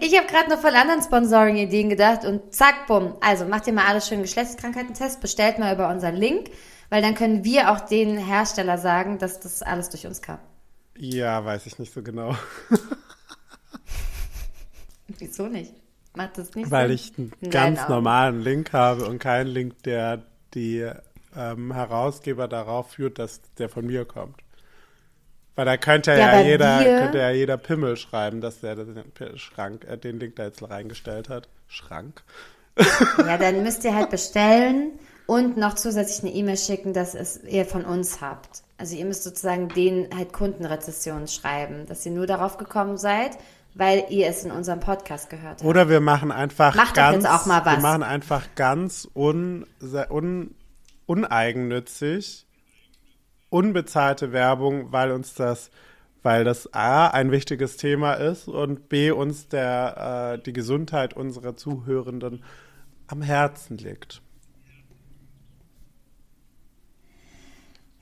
Ich 0.00 0.16
habe 0.16 0.26
gerade 0.28 0.48
noch 0.50 0.60
von 0.60 0.74
anderen 0.74 1.02
Sponsoring-Ideen 1.02 1.88
gedacht 1.90 2.24
und 2.24 2.54
zack, 2.54 2.86
bumm. 2.86 3.14
Also 3.20 3.44
macht 3.44 3.66
ihr 3.66 3.72
mal 3.72 3.86
alle 3.86 4.00
schön 4.00 4.22
Geschlechtskrankheiten-Test, 4.22 5.20
bestellt 5.20 5.58
mal 5.58 5.74
über 5.74 5.88
unseren 5.88 6.14
Link, 6.14 6.50
weil 6.90 7.02
dann 7.02 7.14
können 7.14 7.42
wir 7.44 7.72
auch 7.72 7.80
den 7.80 8.16
Hersteller 8.16 8.78
sagen, 8.78 9.18
dass 9.18 9.40
das 9.40 9.62
alles 9.62 9.90
durch 9.90 10.06
uns 10.06 10.22
kam. 10.22 10.38
Ja, 10.96 11.44
weiß 11.44 11.66
ich 11.66 11.78
nicht 11.78 11.92
so 11.92 12.02
genau. 12.02 12.36
Wieso 15.18 15.46
nicht? 15.48 15.74
Macht 16.14 16.38
das 16.38 16.54
nicht 16.54 16.70
Weil 16.70 16.88
Sinn? 16.88 16.94
ich 16.96 17.18
einen 17.18 17.32
In 17.40 17.50
ganz 17.50 17.80
Augen. 17.80 17.92
normalen 17.92 18.40
Link 18.40 18.72
habe 18.72 19.06
und 19.06 19.18
keinen 19.18 19.46
Link, 19.48 19.82
der 19.84 20.24
die 20.54 20.88
ähm, 21.36 21.72
Herausgeber 21.72 22.48
darauf 22.48 22.92
führt, 22.92 23.18
dass 23.18 23.40
der 23.58 23.68
von 23.68 23.86
mir 23.86 24.04
kommt. 24.04 24.36
Weil 25.60 25.66
da 25.66 25.76
könnte 25.76 26.12
ja, 26.12 26.16
Ja, 26.16 26.40
jeder, 26.40 26.80
wir- 26.80 26.98
könnte 27.00 27.18
ja 27.18 27.28
jeder 27.32 27.58
Pimmel 27.58 27.98
schreiben, 27.98 28.40
dass 28.40 28.60
der 28.60 28.76
den 28.76 29.02
Schrank, 29.36 29.84
äh, 29.86 29.98
den 29.98 30.18
Link 30.18 30.36
da 30.36 30.44
jetzt 30.44 30.62
reingestellt 30.66 31.28
hat. 31.28 31.48
Schrank? 31.68 32.22
Ja, 33.18 33.36
dann 33.36 33.62
müsst 33.62 33.84
ihr 33.84 33.94
halt 33.94 34.08
bestellen 34.08 34.92
und 35.26 35.58
noch 35.58 35.74
zusätzlich 35.74 36.22
eine 36.24 36.32
E-Mail 36.34 36.56
schicken, 36.56 36.94
dass 36.94 37.14
es 37.14 37.42
ihr 37.44 37.66
von 37.66 37.84
uns 37.84 38.22
habt. 38.22 38.62
Also 38.78 38.96
ihr 38.96 39.04
müsst 39.04 39.22
sozusagen 39.22 39.68
denen 39.68 40.08
halt 40.16 40.32
Kundenrezessionen 40.32 41.28
schreiben, 41.28 41.84
dass 41.84 42.06
ihr 42.06 42.12
nur 42.12 42.26
darauf 42.26 42.56
gekommen 42.56 42.96
seid, 42.96 43.32
weil 43.74 44.04
ihr 44.08 44.28
es 44.28 44.42
in 44.44 44.52
unserem 44.52 44.80
Podcast 44.80 45.28
gehört 45.28 45.58
habt. 45.58 45.64
Oder 45.64 45.90
wir 45.90 46.00
machen 46.00 46.32
einfach 46.32 46.74
Macht 46.74 46.94
ganz, 46.94 47.26
auch 47.26 47.44
mal 47.44 47.66
was. 47.66 47.74
wir 47.76 47.82
machen 47.82 48.02
einfach 48.02 48.46
ganz 48.54 49.06
un, 49.14 49.66
un, 50.08 50.54
uneigennützig, 51.04 52.46
unbezahlte 53.50 54.32
Werbung, 54.32 54.92
weil 54.92 55.12
uns 55.12 55.34
das, 55.34 55.70
weil 56.22 56.44
das 56.44 56.72
A 56.72 57.08
ein 57.08 57.30
wichtiges 57.30 57.76
Thema 57.76 58.14
ist 58.14 58.48
und 58.48 58.88
B 58.88 59.10
uns 59.10 59.48
der, 59.48 60.38
äh, 60.38 60.42
die 60.42 60.52
Gesundheit 60.52 61.14
unserer 61.14 61.56
Zuhörenden 61.56 62.42
am 63.08 63.22
Herzen 63.22 63.76
liegt. 63.76 64.22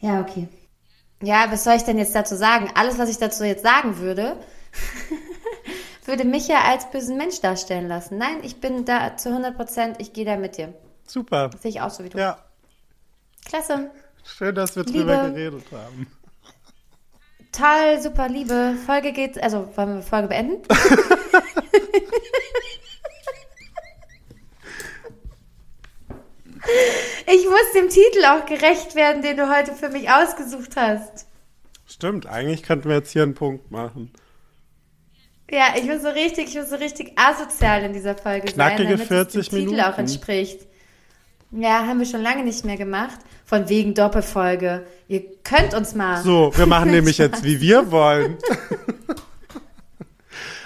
Ja, 0.01 0.21
okay. 0.21 0.49
Ja, 1.23 1.51
was 1.51 1.65
soll 1.65 1.75
ich 1.75 1.83
denn 1.83 1.99
jetzt 1.99 2.15
dazu 2.15 2.37
sagen? 2.37 2.71
Alles, 2.75 2.99
was 2.99 3.11
ich 3.11 3.19
dazu 3.19 3.43
jetzt 3.43 3.65
sagen 3.65 3.99
würde, 3.99 4.37
würde 6.05 6.25
mich 6.25 6.47
ja 6.47 6.63
als 6.63 6.91
bösen 6.91 7.17
Mensch 7.17 7.41
darstellen 7.41 7.89
lassen. 7.89 8.19
Nein, 8.19 8.39
ich 8.43 8.61
bin 8.61 8.85
da 8.85 9.17
zu 9.17 9.31
100 9.31 9.57
Prozent, 9.57 9.97
ich 9.99 10.13
gehe 10.13 10.25
da 10.25 10.37
mit 10.37 10.57
dir. 10.57 10.73
Super. 11.07 11.51
Sehe 11.59 11.71
ich 11.71 11.81
auch 11.81 11.91
so 11.91 12.05
wie 12.05 12.11
du. 12.11 12.19
Ja, 12.19 12.39
Klasse. 13.49 13.91
Schön, 14.25 14.55
dass 14.55 14.77
wir 14.77 14.85
drüber 14.85 15.25
Liebe- 15.25 15.35
geredet 15.35 15.65
haben. 15.73 16.07
Toll, 17.53 18.01
super, 18.01 18.29
Liebe. 18.29 18.75
Folge 18.87 19.13
geht, 19.13 19.43
also 19.43 19.69
wollen 19.77 19.97
wir 19.97 20.03
Folge 20.03 20.29
beenden? 20.29 20.63
ich 27.27 27.45
muss 27.45 27.73
dem 27.75 27.89
Titel 27.89 28.25
auch 28.27 28.47
gerecht 28.47 28.95
werden, 28.95 29.23
den 29.23 29.37
du 29.37 29.55
heute 29.55 29.73
für 29.73 29.89
mich 29.89 30.11
ausgesucht 30.11 30.77
hast. 30.77 31.27
Stimmt, 31.87 32.27
eigentlich 32.27 32.63
könnten 32.63 32.89
wir 32.89 32.97
jetzt 32.97 33.13
hier 33.13 33.23
einen 33.23 33.35
Punkt 33.35 33.71
machen. 33.71 34.13
Ja, 35.51 35.69
ich 35.77 35.85
muss 35.85 36.03
so 36.03 36.09
richtig, 36.09 36.49
ich 36.49 36.57
muss 36.57 36.69
so 36.69 36.77
richtig 36.77 37.13
asozial 37.19 37.83
in 37.83 37.95
dieser 37.95 38.15
Folge 38.15 38.53
Knackige 38.53 38.83
sein, 38.83 38.93
damit 38.93 39.09
40 39.09 39.41
es 39.41 39.49
dem 39.49 39.59
Titel 39.61 39.81
auch 39.81 39.85
Minuten. 39.97 40.01
entspricht. 40.01 40.67
Ja, 41.51 41.87
haben 41.87 41.99
wir 41.99 42.07
schon 42.07 42.23
lange 42.23 42.45
nicht 42.45 42.65
mehr 42.65 42.77
gemacht. 42.77 43.19
Von 43.45 43.69
wegen 43.69 43.95
Doppelfolge. 43.95 44.87
Ihr 45.09 45.23
könnt 45.43 45.73
uns 45.75 45.95
mal. 45.95 46.23
So, 46.23 46.53
wir 46.55 46.67
machen 46.75 46.91
nämlich 46.91 47.19
jetzt, 47.19 47.43
wie 47.43 47.61
wir 47.61 47.91
wollen. 47.91 48.37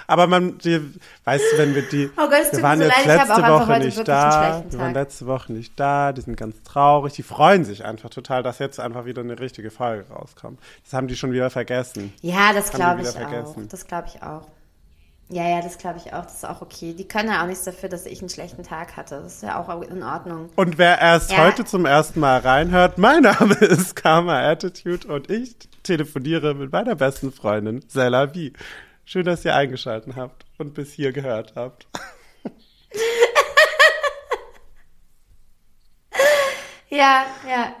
Aber 0.05 0.27
man, 0.27 0.57
die, 0.57 0.81
weißt 1.23 1.43
du, 1.53 1.57
wenn 1.57 1.75
wir 1.75 1.81
die, 1.83 2.09
Oh 2.17 2.27
Gott, 2.29 2.51
wir 2.51 2.61
waren 2.61 2.79
so 2.79 2.85
jetzt 2.85 3.05
leid, 3.05 3.17
letzte 3.19 3.41
Woche 3.41 3.79
nicht 3.79 4.07
da, 4.07 4.63
wir 4.69 4.79
waren 4.79 4.93
letzte 4.93 5.25
Woche 5.27 5.53
nicht 5.53 5.79
da, 5.79 6.11
die 6.11 6.21
sind 6.21 6.35
ganz 6.35 6.61
traurig, 6.63 7.13
die 7.13 7.23
freuen 7.23 7.63
sich 7.63 7.85
einfach 7.85 8.09
total, 8.09 8.43
dass 8.43 8.59
jetzt 8.59 8.81
einfach 8.81 9.05
wieder 9.05 9.21
eine 9.21 9.39
richtige 9.39 9.71
Folge 9.71 10.05
rauskommt. 10.11 10.59
Das 10.83 10.93
haben 10.93 11.07
die 11.07 11.15
schon 11.15 11.31
wieder 11.31 11.49
vergessen. 11.49 12.13
Ja, 12.21 12.51
das 12.53 12.73
Haben 12.73 12.75
glaube 12.75 13.01
ich 13.01 13.07
auch. 13.07 13.13
vergessen. 13.13 13.67
Das 13.69 13.87
glaube 13.87 14.09
ich 14.13 14.21
auch. 14.21 14.45
Ja, 15.33 15.49
ja, 15.49 15.61
das 15.61 15.79
glaube 15.79 15.97
ich 15.97 16.13
auch. 16.13 16.23
Das 16.25 16.35
ist 16.35 16.45
auch 16.45 16.61
okay. 16.61 16.93
Die 16.93 17.07
können 17.07 17.29
ja 17.29 17.41
auch 17.41 17.47
nichts 17.47 17.63
dafür, 17.63 17.89
dass 17.89 18.05
ich 18.05 18.19
einen 18.19 18.29
schlechten 18.29 18.61
Tag 18.61 18.95
hatte. 18.95 19.19
Das 19.23 19.37
ist 19.37 19.41
ja 19.43 19.59
auch 19.59 19.81
in 19.81 20.03
Ordnung. 20.03 20.51
Und 20.55 20.77
wer 20.77 20.99
erst 21.01 21.31
Ja. 21.31 21.39
heute 21.39 21.65
zum 21.65 21.85
ersten 21.87 22.19
Mal 22.19 22.39
reinhört, 22.39 22.99
mein 22.99 23.23
Name 23.23 23.55
ist 23.61 23.95
Karma 23.95 24.47
Attitude 24.47 25.07
und 25.07 25.31
ich 25.31 25.55
telefoniere 25.81 26.53
mit 26.53 26.71
meiner 26.71 26.93
besten 26.95 27.31
Freundin 27.31 27.83
Sella 27.87 28.35
Wie. 28.35 28.53
Schön, 29.05 29.25
dass 29.25 29.43
ihr 29.43 29.55
eingeschaltet 29.55 30.15
habt 30.15 30.45
und 30.59 30.75
bis 30.75 30.93
hier 30.93 31.11
gehört 31.11 31.53
habt. 31.55 31.87
Ja, 36.89 37.25
ja. 37.49 37.73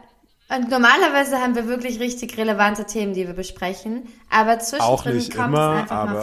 Und 0.53 0.69
normalerweise 0.69 1.39
haben 1.39 1.55
wir 1.55 1.67
wirklich 1.67 1.99
richtig 1.99 2.37
relevante 2.37 2.85
Themen, 2.85 3.13
die 3.13 3.25
wir 3.25 3.33
besprechen. 3.33 4.03
Aber 4.29 4.53
Auch 4.53 4.59
zwischendrin 4.59 5.15
nicht 5.15 5.35
kommt 5.35 5.47
immer, 5.47 5.73
es 5.73 5.81
einfach 5.81 6.05
mal 6.05 6.21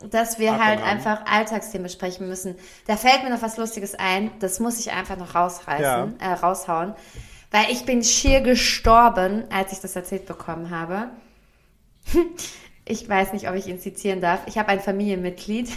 vor, 0.00 0.08
dass 0.08 0.38
wir 0.38 0.62
halt 0.62 0.82
einfach 0.82 1.26
Alltagsthemen 1.26 1.84
besprechen 1.84 2.28
müssen. 2.28 2.54
Da 2.86 2.96
fällt 2.96 3.24
mir 3.24 3.30
noch 3.30 3.42
was 3.42 3.56
Lustiges 3.56 3.94
ein. 3.96 4.30
Das 4.38 4.60
muss 4.60 4.78
ich 4.78 4.92
einfach 4.92 5.16
noch 5.16 5.34
rausreißen, 5.34 6.20
äh, 6.20 6.32
raushauen. 6.32 6.94
Weil 7.50 7.70
ich 7.70 7.84
bin 7.84 8.04
schier 8.04 8.40
gestorben, 8.40 9.44
als 9.50 9.72
ich 9.72 9.80
das 9.80 9.96
erzählt 9.96 10.26
bekommen 10.26 10.70
habe. 10.70 11.08
Ich 12.88 13.08
weiß 13.08 13.32
nicht, 13.32 13.48
ob 13.48 13.56
ich 13.56 13.66
ihn 13.66 13.80
zitieren 13.80 14.20
darf. 14.20 14.42
Ich 14.46 14.58
habe 14.58 14.68
ein 14.68 14.78
Familienmitglied, 14.78 15.68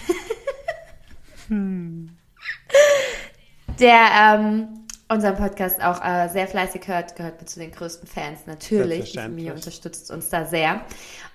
der 3.80 4.06
ähm, 4.36 4.79
unseren 5.10 5.36
Podcast 5.36 5.84
auch 5.84 6.04
äh, 6.04 6.30
sehr 6.30 6.48
fleißig 6.48 6.88
hört, 6.88 7.16
gehört 7.16 7.40
mit 7.40 7.50
zu 7.50 7.60
den 7.60 7.72
größten 7.72 8.08
Fans 8.08 8.46
natürlich. 8.46 9.12
Die. 9.12 9.18
Familie 9.18 9.54
unterstützt 9.54 10.12
uns 10.12 10.30
da 10.30 10.46
sehr. 10.46 10.82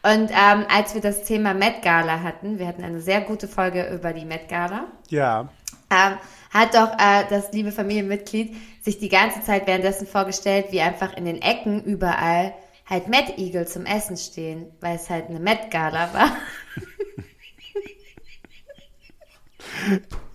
Und 0.03 0.31
ähm, 0.31 0.64
als 0.68 0.95
wir 0.95 1.01
das 1.01 1.25
Thema 1.25 1.55
Met 1.55 1.83
Gala 1.83 2.22
hatten, 2.22 2.59
wir 2.59 2.66
hatten 2.66 2.85
eine 2.85 3.01
sehr 3.01 3.20
gute 3.20 3.49
Folge 3.49 3.89
über 3.93 4.12
die 4.12 4.25
Met 4.25 4.49
Gala, 4.49 4.87
Ja, 5.09 5.49
ähm, 5.91 6.18
hat 6.51 6.75
doch 6.75 6.93
äh, 6.99 7.25
das 7.29 7.53
liebe 7.53 7.72
Familienmitglied 7.72 8.55
sich 8.83 8.99
die 8.99 9.09
ganze 9.09 9.43
Zeit 9.43 9.66
währenddessen 9.66 10.07
vorgestellt, 10.07 10.66
wie 10.70 10.81
einfach 10.81 11.16
in 11.16 11.25
den 11.25 11.43
Ecken 11.43 11.83
überall 11.83 12.55
halt 12.87 13.09
Met 13.09 13.39
Eagle 13.39 13.66
zum 13.66 13.87
Essen 13.87 14.16
stehen, 14.16 14.66
weil 14.81 14.97
es 14.97 15.11
halt 15.11 15.29
eine 15.29 15.41
Met 15.41 15.70
Gala 15.70 16.12
war. 16.14 16.37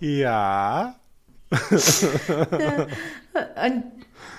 ja. 0.00 0.99
Und 3.64 3.84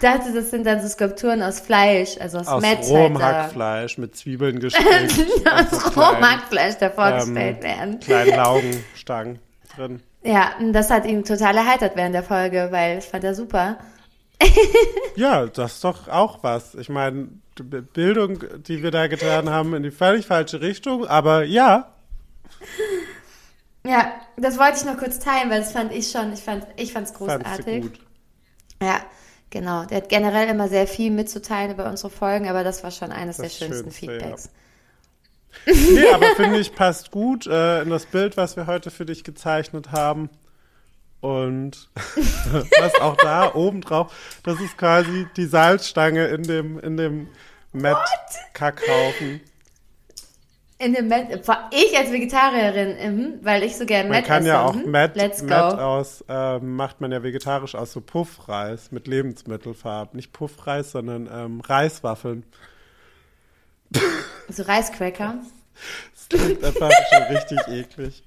dachte, 0.02 0.34
das 0.34 0.50
sind 0.50 0.66
dann 0.66 0.82
so 0.82 0.88
Skulpturen 0.88 1.44
aus 1.44 1.60
Fleisch, 1.60 2.18
also 2.20 2.40
aus, 2.40 2.48
Aus 2.48 2.62
Met 2.62 2.80
rohem 2.84 3.22
halt, 3.22 3.36
äh, 3.36 3.40
Hackfleisch 3.44 3.98
mit 3.98 4.16
Zwiebeln 4.16 4.62
so 4.62 4.68
aus 4.68 4.74
kleinen, 4.74 5.10
rohem 5.96 6.22
Hackfleisch 6.22 6.76
davor 6.78 7.08
ähm, 7.08 7.18
gestellt 7.18 7.64
werden. 7.64 8.00
Kleinen 8.00 8.36
Laugenstangen 8.36 9.40
drin. 9.76 10.02
Ja, 10.24 10.52
und 10.60 10.74
das 10.74 10.90
hat 10.90 11.06
ihn 11.06 11.24
total 11.24 11.58
erheitert 11.58 11.96
während 11.96 12.16
der 12.16 12.24
Folge, 12.24 12.68
weil 12.72 12.96
das 12.96 13.06
fand 13.08 13.24
er 13.24 13.36
super. 13.36 13.78
Ja, 15.16 15.46
das 15.46 15.74
ist 15.74 15.84
doch 15.84 16.08
auch 16.08 16.40
was. 16.42 16.76
Ich 16.76 16.90
meine, 16.90 17.30
die 17.58 17.64
Bildung, 17.64 18.44
die 18.66 18.82
wir 18.82 18.92
da 18.92 19.08
getan 19.08 19.50
haben, 19.50 19.74
in 19.74 19.84
die 19.84 19.92
völlig 19.92 20.26
falsche 20.26 20.62
Richtung, 20.62 21.06
aber 21.06 21.44
ja, 21.44 21.92
Ja, 23.84 24.14
das 24.38 24.60
wollte 24.60 24.78
ich 24.78 24.86
noch 24.86 24.98
kurz 24.98 25.20
teilen, 25.20 25.50
weil 25.50 25.62
das 25.62 25.72
fand 25.72 25.92
ich 25.92 26.12
schon, 26.12 26.32
ich 26.34 26.42
fand 26.42 26.68
ich 26.78 26.94
fand's 26.94 27.14
großartig. 27.14 27.82
gut. 27.82 28.00
Ja, 28.82 29.02
genau. 29.50 29.86
Der 29.86 29.98
hat 29.98 30.10
generell 30.10 30.50
immer 30.50 30.68
sehr 30.68 30.88
viel 30.88 31.12
mitzuteilen 31.12 31.72
über 31.72 31.90
unsere 31.90 32.10
Folgen, 32.10 32.48
aber 32.48 32.64
das 32.64 32.84
war 32.84 32.92
schon 32.92 33.12
eines 33.12 33.38
Das 33.38 33.58
der 33.58 33.66
schönsten 33.66 33.92
Schönste, 33.92 34.06
ja. 34.06 34.20
Feedbacks. 34.20 34.50
Nee, 35.66 36.08
aber 36.14 36.28
finde 36.38 36.60
ich, 36.60 36.74
passt 36.76 37.12
gut 37.12 37.46
äh, 37.46 37.82
in 37.82 37.90
das 37.90 38.06
Bild, 38.06 38.38
was 38.38 38.56
wir 38.56 38.68
heute 38.68 38.90
für 38.90 39.06
dich 39.06 39.26
gezeichnet 39.26 39.92
haben. 39.92 40.30
Und 41.20 41.90
was 42.80 42.96
auch 42.96 43.18
da 43.18 43.54
oben 43.54 43.82
drauf, 43.82 44.14
das 44.44 44.60
ist 44.60 44.78
quasi 44.78 45.28
die 45.36 45.46
Salzstange 45.46 46.28
in 46.28 46.44
dem, 46.44 46.80
in 46.80 46.98
dem 46.98 47.28
Met-Kackhaufen. 47.74 49.42
In 50.84 50.94
dem 50.94 51.08
Met, 51.08 51.28
ich 51.72 51.98
als 51.98 52.12
Vegetarierin, 52.12 53.40
weil 53.44 53.64
ich 53.64 53.76
so 53.78 53.86
gerne 53.86 54.10
Man 54.10 54.18
Met 54.20 54.26
kann 54.28 54.40
esse. 54.40 54.48
ja 54.50 54.66
auch. 54.66 54.74
Met, 54.74 55.16
Met 55.16 55.52
aus, 55.52 56.24
ähm, 56.28 56.76
macht 56.76 57.02
man 57.02 57.12
ja 57.12 57.22
vegetarisch 57.24 57.76
aus 57.76 57.92
so 57.94 58.02
Puffreis 58.02 58.92
mit 58.92 59.08
Lebensmittelfarben. 59.08 60.16
Nicht 60.16 60.34
Puffreis, 60.34 60.92
sondern 60.92 61.30
ähm, 61.32 61.62
Reiswaffeln. 61.62 62.44
So 64.50 64.64
Reiscracker. 64.64 65.36
Das 66.14 66.28
klingt 66.42 66.64
einfach 66.64 66.92
schon 67.14 67.24
richtig 67.36 67.60
eklig. 67.70 68.24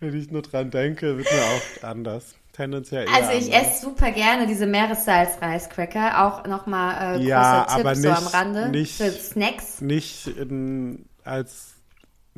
Wenn 0.00 0.16
ich 0.18 0.30
nur 0.30 0.42
dran 0.42 0.70
denke, 0.70 1.16
wird 1.16 1.30
mir 1.30 1.40
auch 1.42 1.88
anders. 1.88 2.34
Tendenziell 2.52 3.04
eher 3.06 3.14
Also 3.14 3.30
ich 3.38 3.54
anders. 3.54 3.74
esse 3.74 3.82
super 3.86 4.10
gerne 4.10 4.46
diese 4.48 4.66
Meeressalz-Reiscracker. 4.66 6.26
Auch 6.26 6.44
nochmal 6.46 6.94
äh, 6.94 7.16
großer 7.18 7.28
Ja, 7.28 7.64
Tipp 7.64 7.80
aber 7.86 7.94
so 7.94 8.08
am 8.10 8.24
nicht- 8.24 8.34
Rande 8.34 8.68
nicht- 8.70 8.96
für 8.96 9.10
Snacks. 9.10 9.80
Nicht 9.80 10.26
in, 10.26 11.04
als. 11.22 11.74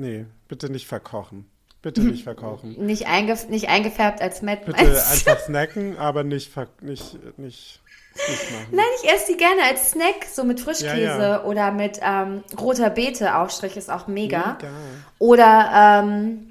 Nee, 0.00 0.26
bitte 0.48 0.70
nicht 0.70 0.86
verkochen. 0.86 1.46
Bitte 1.82 2.02
nicht 2.02 2.24
verkochen. 2.24 2.72
Nicht, 2.84 3.06
eingef 3.06 3.48
nicht 3.48 3.70
eingefärbt 3.70 4.20
als 4.20 4.42
Met. 4.42 4.66
Bitte 4.66 4.78
einfach 4.78 5.38
snacken, 5.46 5.96
aber 5.96 6.24
nicht, 6.24 6.54
nicht, 6.82 7.38
nicht, 7.38 7.38
nicht 7.38 7.80
machen. 8.52 8.66
Nein, 8.72 8.84
ich 9.02 9.10
esse 9.10 9.32
die 9.32 9.38
gerne 9.38 9.62
als 9.62 9.92
Snack, 9.92 10.26
so 10.30 10.44
mit 10.44 10.60
Frischkäse 10.60 11.00
Ja, 11.00 11.18
ja. 11.18 11.44
oder 11.44 11.72
mit 11.72 11.98
ähm, 12.02 12.44
roter 12.58 12.90
Beete 12.90 13.34
Aufstrich 13.34 13.78
ist 13.78 13.90
auch 13.90 14.08
mega. 14.08 14.58
Mega. 14.60 14.68
Oder 15.18 16.02
ähm, 16.04 16.50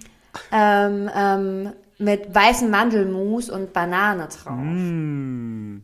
ähm, 0.52 1.12
ähm, 1.16 1.74
mit 2.00 2.34
weißem 2.34 2.72
Mandelmus 2.72 3.52
und 3.52 3.72
Banane 3.72 4.30
drauf. 4.30 4.58
Mm. 4.58 5.82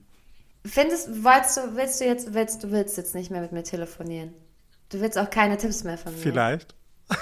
Findest, 0.66 1.24
wolltest 1.24 1.58
du, 1.58 1.76
willst 1.76 2.02
du 2.02 2.06
jetzt, 2.06 2.34
willst 2.34 2.64
du 2.64 2.72
willst 2.72 2.98
jetzt 2.98 3.14
nicht 3.14 3.30
mehr 3.30 3.42
mit 3.42 3.52
mir 3.52 3.64
telefonieren? 3.64 4.34
Du 4.90 5.02
willst 5.02 5.20
auch 5.20 5.30
keine 5.30 5.58
Tipps 5.58 5.84
mehr 5.84 6.00
von 6.00 6.14
mir. 6.14 6.20
Vielleicht. 6.20 6.74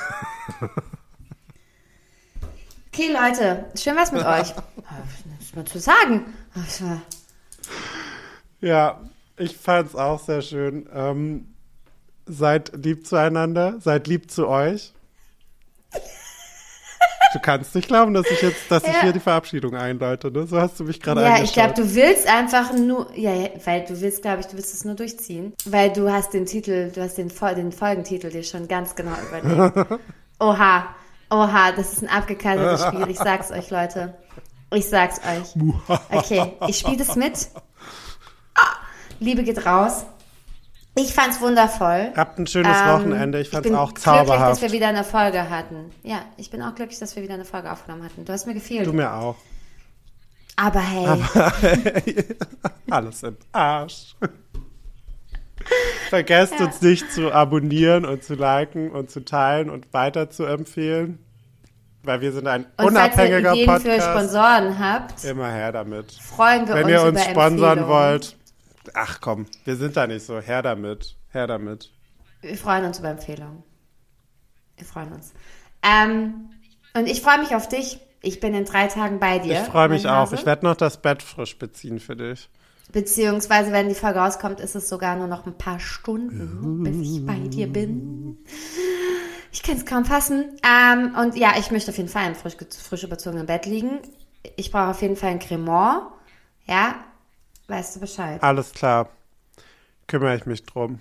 Okay, 2.91 3.12
Leute, 3.12 3.66
schön 3.76 3.96
was 3.96 4.12
mit 4.12 4.24
euch. 4.24 4.54
Was 4.86 5.41
ist 5.41 5.56
mal 5.56 5.66
zu 5.66 5.80
sagen? 5.80 6.26
Ja, 8.62 9.02
ich 9.38 9.58
fand's 9.58 9.96
auch 9.96 10.24
sehr 10.24 10.41
schön. 10.41 10.88
Ähm, 10.94 11.48
seid 12.28 12.72
lieb 12.76 13.08
zueinander, 13.08 13.76
seid 13.80 14.08
lieb 14.08 14.30
zu 14.30 14.48
euch. 14.48 14.94
Du 17.34 17.39
kannst 17.39 17.74
nicht 17.74 17.88
glauben, 17.88 18.14
dass 18.14 18.30
ich 18.30 18.41
jetzt, 18.44 18.70
dass 18.70 18.84
ich 18.84 18.94
Ja. 18.94 19.02
hier 19.02 19.14
die 19.14 19.20
Verabschiedung 19.20 19.76
einläute, 19.76 20.30
ne? 20.32 20.46
So 20.46 20.62
hast 20.62 20.80
du 20.80 20.84
mich 20.84 21.02
gerade 21.02 21.22
Ja, 21.24 21.41
ich 21.41 21.52
glaube, 21.54 21.74
du 21.74 21.96
willst 21.96 22.28
einfach 22.28 22.74
nur, 22.74 23.12
ja, 23.18 23.34
ja, 23.34 23.50
weil 23.66 23.86
du 23.86 24.00
willst, 24.00 24.22
glaube 24.22 24.41
ich, 24.41 24.46
du 24.48 24.56
willst 24.56 24.72
es 24.76 24.86
nur 24.86 24.94
durchziehen, 24.94 25.54
weil 25.66 25.91
du 25.91 26.12
hast 26.12 26.34
den 26.36 26.46
Titel, 26.46 26.91
du 26.91 27.02
hast 27.02 27.18
den, 27.18 27.30
den 27.56 27.72
Folgentitel 27.72 28.30
dir 28.30 28.44
schon 28.44 28.68
ganz 28.68 28.94
genau 28.94 29.16
überlegt. 29.28 30.00
Oha, 30.44 30.88
oha, 31.30 31.72
das 31.72 31.94
ist 31.94 32.02
ein 32.04 32.10
abgekaltetes 32.10 32.84
Spiel. 32.88 33.10
Ich 33.10 33.18
sag's 33.18 33.50
euch, 33.52 33.70
Leute. 33.70 34.14
Ich 34.74 34.89
sag's 34.89 35.20
euch. 35.20 35.56
Okay, 36.12 36.54
ich 36.68 36.80
spiele 36.80 36.98
das 36.98 37.16
mit. 37.16 37.48
Ah, 38.56 38.76
Liebe 39.20 39.44
geht 39.44 39.66
raus. 39.66 40.06
Ich 40.96 41.14
fand's 41.14 41.39
wundervoll. 41.41 42.12
Habt 42.16 42.38
ein 42.39 42.46
schönes 42.46 42.78
Ähm, 42.78 42.88
Wochenende. 42.89 43.39
Ich 43.39 43.50
fand's 43.50 43.68
bin 43.68 43.76
auch 43.76 43.94
glücklich, 43.94 44.04
dass 44.06 44.28
zauberhaft. 44.28 44.62
wir 44.62 44.72
wieder 44.74 44.88
eine 44.89 45.04
Folge 45.04 45.50
hatten. 45.50 45.91
Ja, 46.04 46.20
ich 46.38 46.52
bin 46.52 46.62
auch 46.62 46.76
glücklich, 46.76 47.00
dass 47.00 47.16
wir 47.16 47.24
wieder 47.24 47.34
eine 47.36 47.46
Folge 47.46 47.72
aufgenommen 47.72 48.04
hatten. 48.04 48.26
Du 48.26 48.34
hast 48.34 48.46
mir 48.46 48.54
gefehlt. 48.54 48.86
Du 48.86 48.94
mir 48.94 49.12
auch. 49.14 49.36
Aber 50.56 50.82
hey, 50.82 51.24
Alles 52.91 53.24
im 53.24 53.38
Arsch. 53.54 54.16
Vergesst 56.09 56.59
uns 56.59 56.82
nicht 56.82 57.11
zu 57.11 57.32
abonnieren 57.32 58.05
und 58.05 58.24
zu 58.24 58.36
liken 58.36 58.91
und 58.91 59.09
zu 59.09 59.24
teilen 59.26 59.70
und 59.70 59.93
weiter 59.93 60.30
zu 60.30 60.45
empfehlen. 60.45 61.20
Weil 62.03 62.22
wir 62.22 62.34
sind 62.34 62.47
ein 62.47 62.66
und 62.66 62.72
falls 62.78 62.93
ihr 62.93 62.97
unabhängiger 62.97 63.53
Ideen 63.53 63.66
für 63.66 63.89
Podcast. 63.89 64.09
Sponsoren 64.09 64.80
habt, 64.80 65.24
Immer 65.24 65.51
her 65.51 65.72
damit. 65.72 66.11
freuen 66.11 66.68
wir 66.68 66.76
Wenn 66.76 66.84
uns 66.84 66.91
ihr 66.91 67.03
uns 67.03 67.24
sponsern 67.24 67.88
wollt. 67.88 68.36
Ach 68.93 69.22
komm, 69.22 69.45
wir 69.64 69.78
sind 69.78 69.95
da 69.95 70.05
nicht 70.07 70.26
so. 70.26 70.39
Her 70.39 70.61
damit. 70.61 71.16
Her 71.30 71.47
damit. 71.47 71.91
Wir 72.41 72.57
freuen 72.57 72.84
uns 72.84 72.99
über 72.99 73.09
Empfehlungen. 73.09 73.64
Wir 74.76 74.86
freuen 74.86 75.14
uns. 75.14 75.34
Ähm, 75.82 76.49
und 76.93 77.07
ich 77.07 77.22
freue 77.22 77.39
mich 77.39 77.55
auf 77.55 77.70
dich. 77.70 77.99
Ich 78.22 78.39
bin 78.39 78.53
in 78.53 78.66
drei 78.66 78.88
Tagen 78.88 79.20
bei 79.20 79.39
dir. 79.39 79.53
Ich 79.53 79.68
freue 79.68 79.89
mich 79.89 80.07
auch. 80.07 80.32
Ich 80.34 80.45
werde 80.45 80.66
noch 80.66 80.76
das 80.76 81.01
Bett 81.01 81.24
frisch 81.24 81.57
beziehen 81.57 81.99
für 81.99 82.16
dich. 82.16 82.49
Beziehungsweise, 82.92 83.72
wenn 83.72 83.90
die 83.90 83.96
Folge 83.96 84.20
rauskommt, 84.20 84.60
ist 84.60 84.76
es 84.76 84.88
sogar 84.88 85.16
nur 85.16 85.28
noch 85.28 85.46
ein 85.48 85.58
paar 85.58 85.80
Stunden, 85.80 86.84
bis 86.84 86.98
ich 86.98 87.26
bei 87.26 87.40
dir 87.40 87.68
bin. 87.68 88.38
Ich 89.52 89.64
kann 89.64 89.78
es 89.78 89.86
kaum 89.86 90.06
fassen. 90.06 90.60
Ähm, 90.64 91.16
und 91.20 91.36
ja, 91.36 91.54
ich 91.58 91.72
möchte 91.72 91.92
auf 91.92 91.98
jeden 91.98 92.10
Fall 92.10 92.28
im 92.28 92.36
frisch, 92.36 92.56
frisch 92.88 93.04
überzogenen 93.04 93.46
Bett 93.46 93.66
liegen. 93.66 94.00
Ich 94.58 94.72
brauche 94.72 94.90
auf 94.90 95.02
jeden 95.02 95.16
Fall 95.16 95.32
ein 95.32 95.40
Cremant. 95.40 96.04
Ja, 96.68 96.96
weißt 97.68 97.96
du 97.96 98.00
Bescheid. 98.02 98.44
Alles 98.44 98.72
klar. 98.74 99.10
Kümmere 100.08 100.36
ich 100.36 100.46
mich 100.46 100.64
drum. 100.64 101.00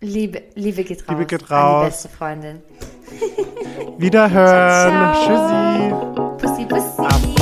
Liebe, 0.00 0.42
Liebe 0.54 0.84
geht 0.84 1.00
raus. 1.00 1.08
Liebe 1.08 1.26
geht 1.26 1.50
An 1.50 1.58
raus. 1.58 1.84
die 1.84 1.90
beste 1.90 2.08
Freundin. 2.08 2.62
Wiederhören. 3.98 5.24
Ciao, 5.24 6.36
ciao. 6.36 6.36
Tschüssi. 6.38 7.33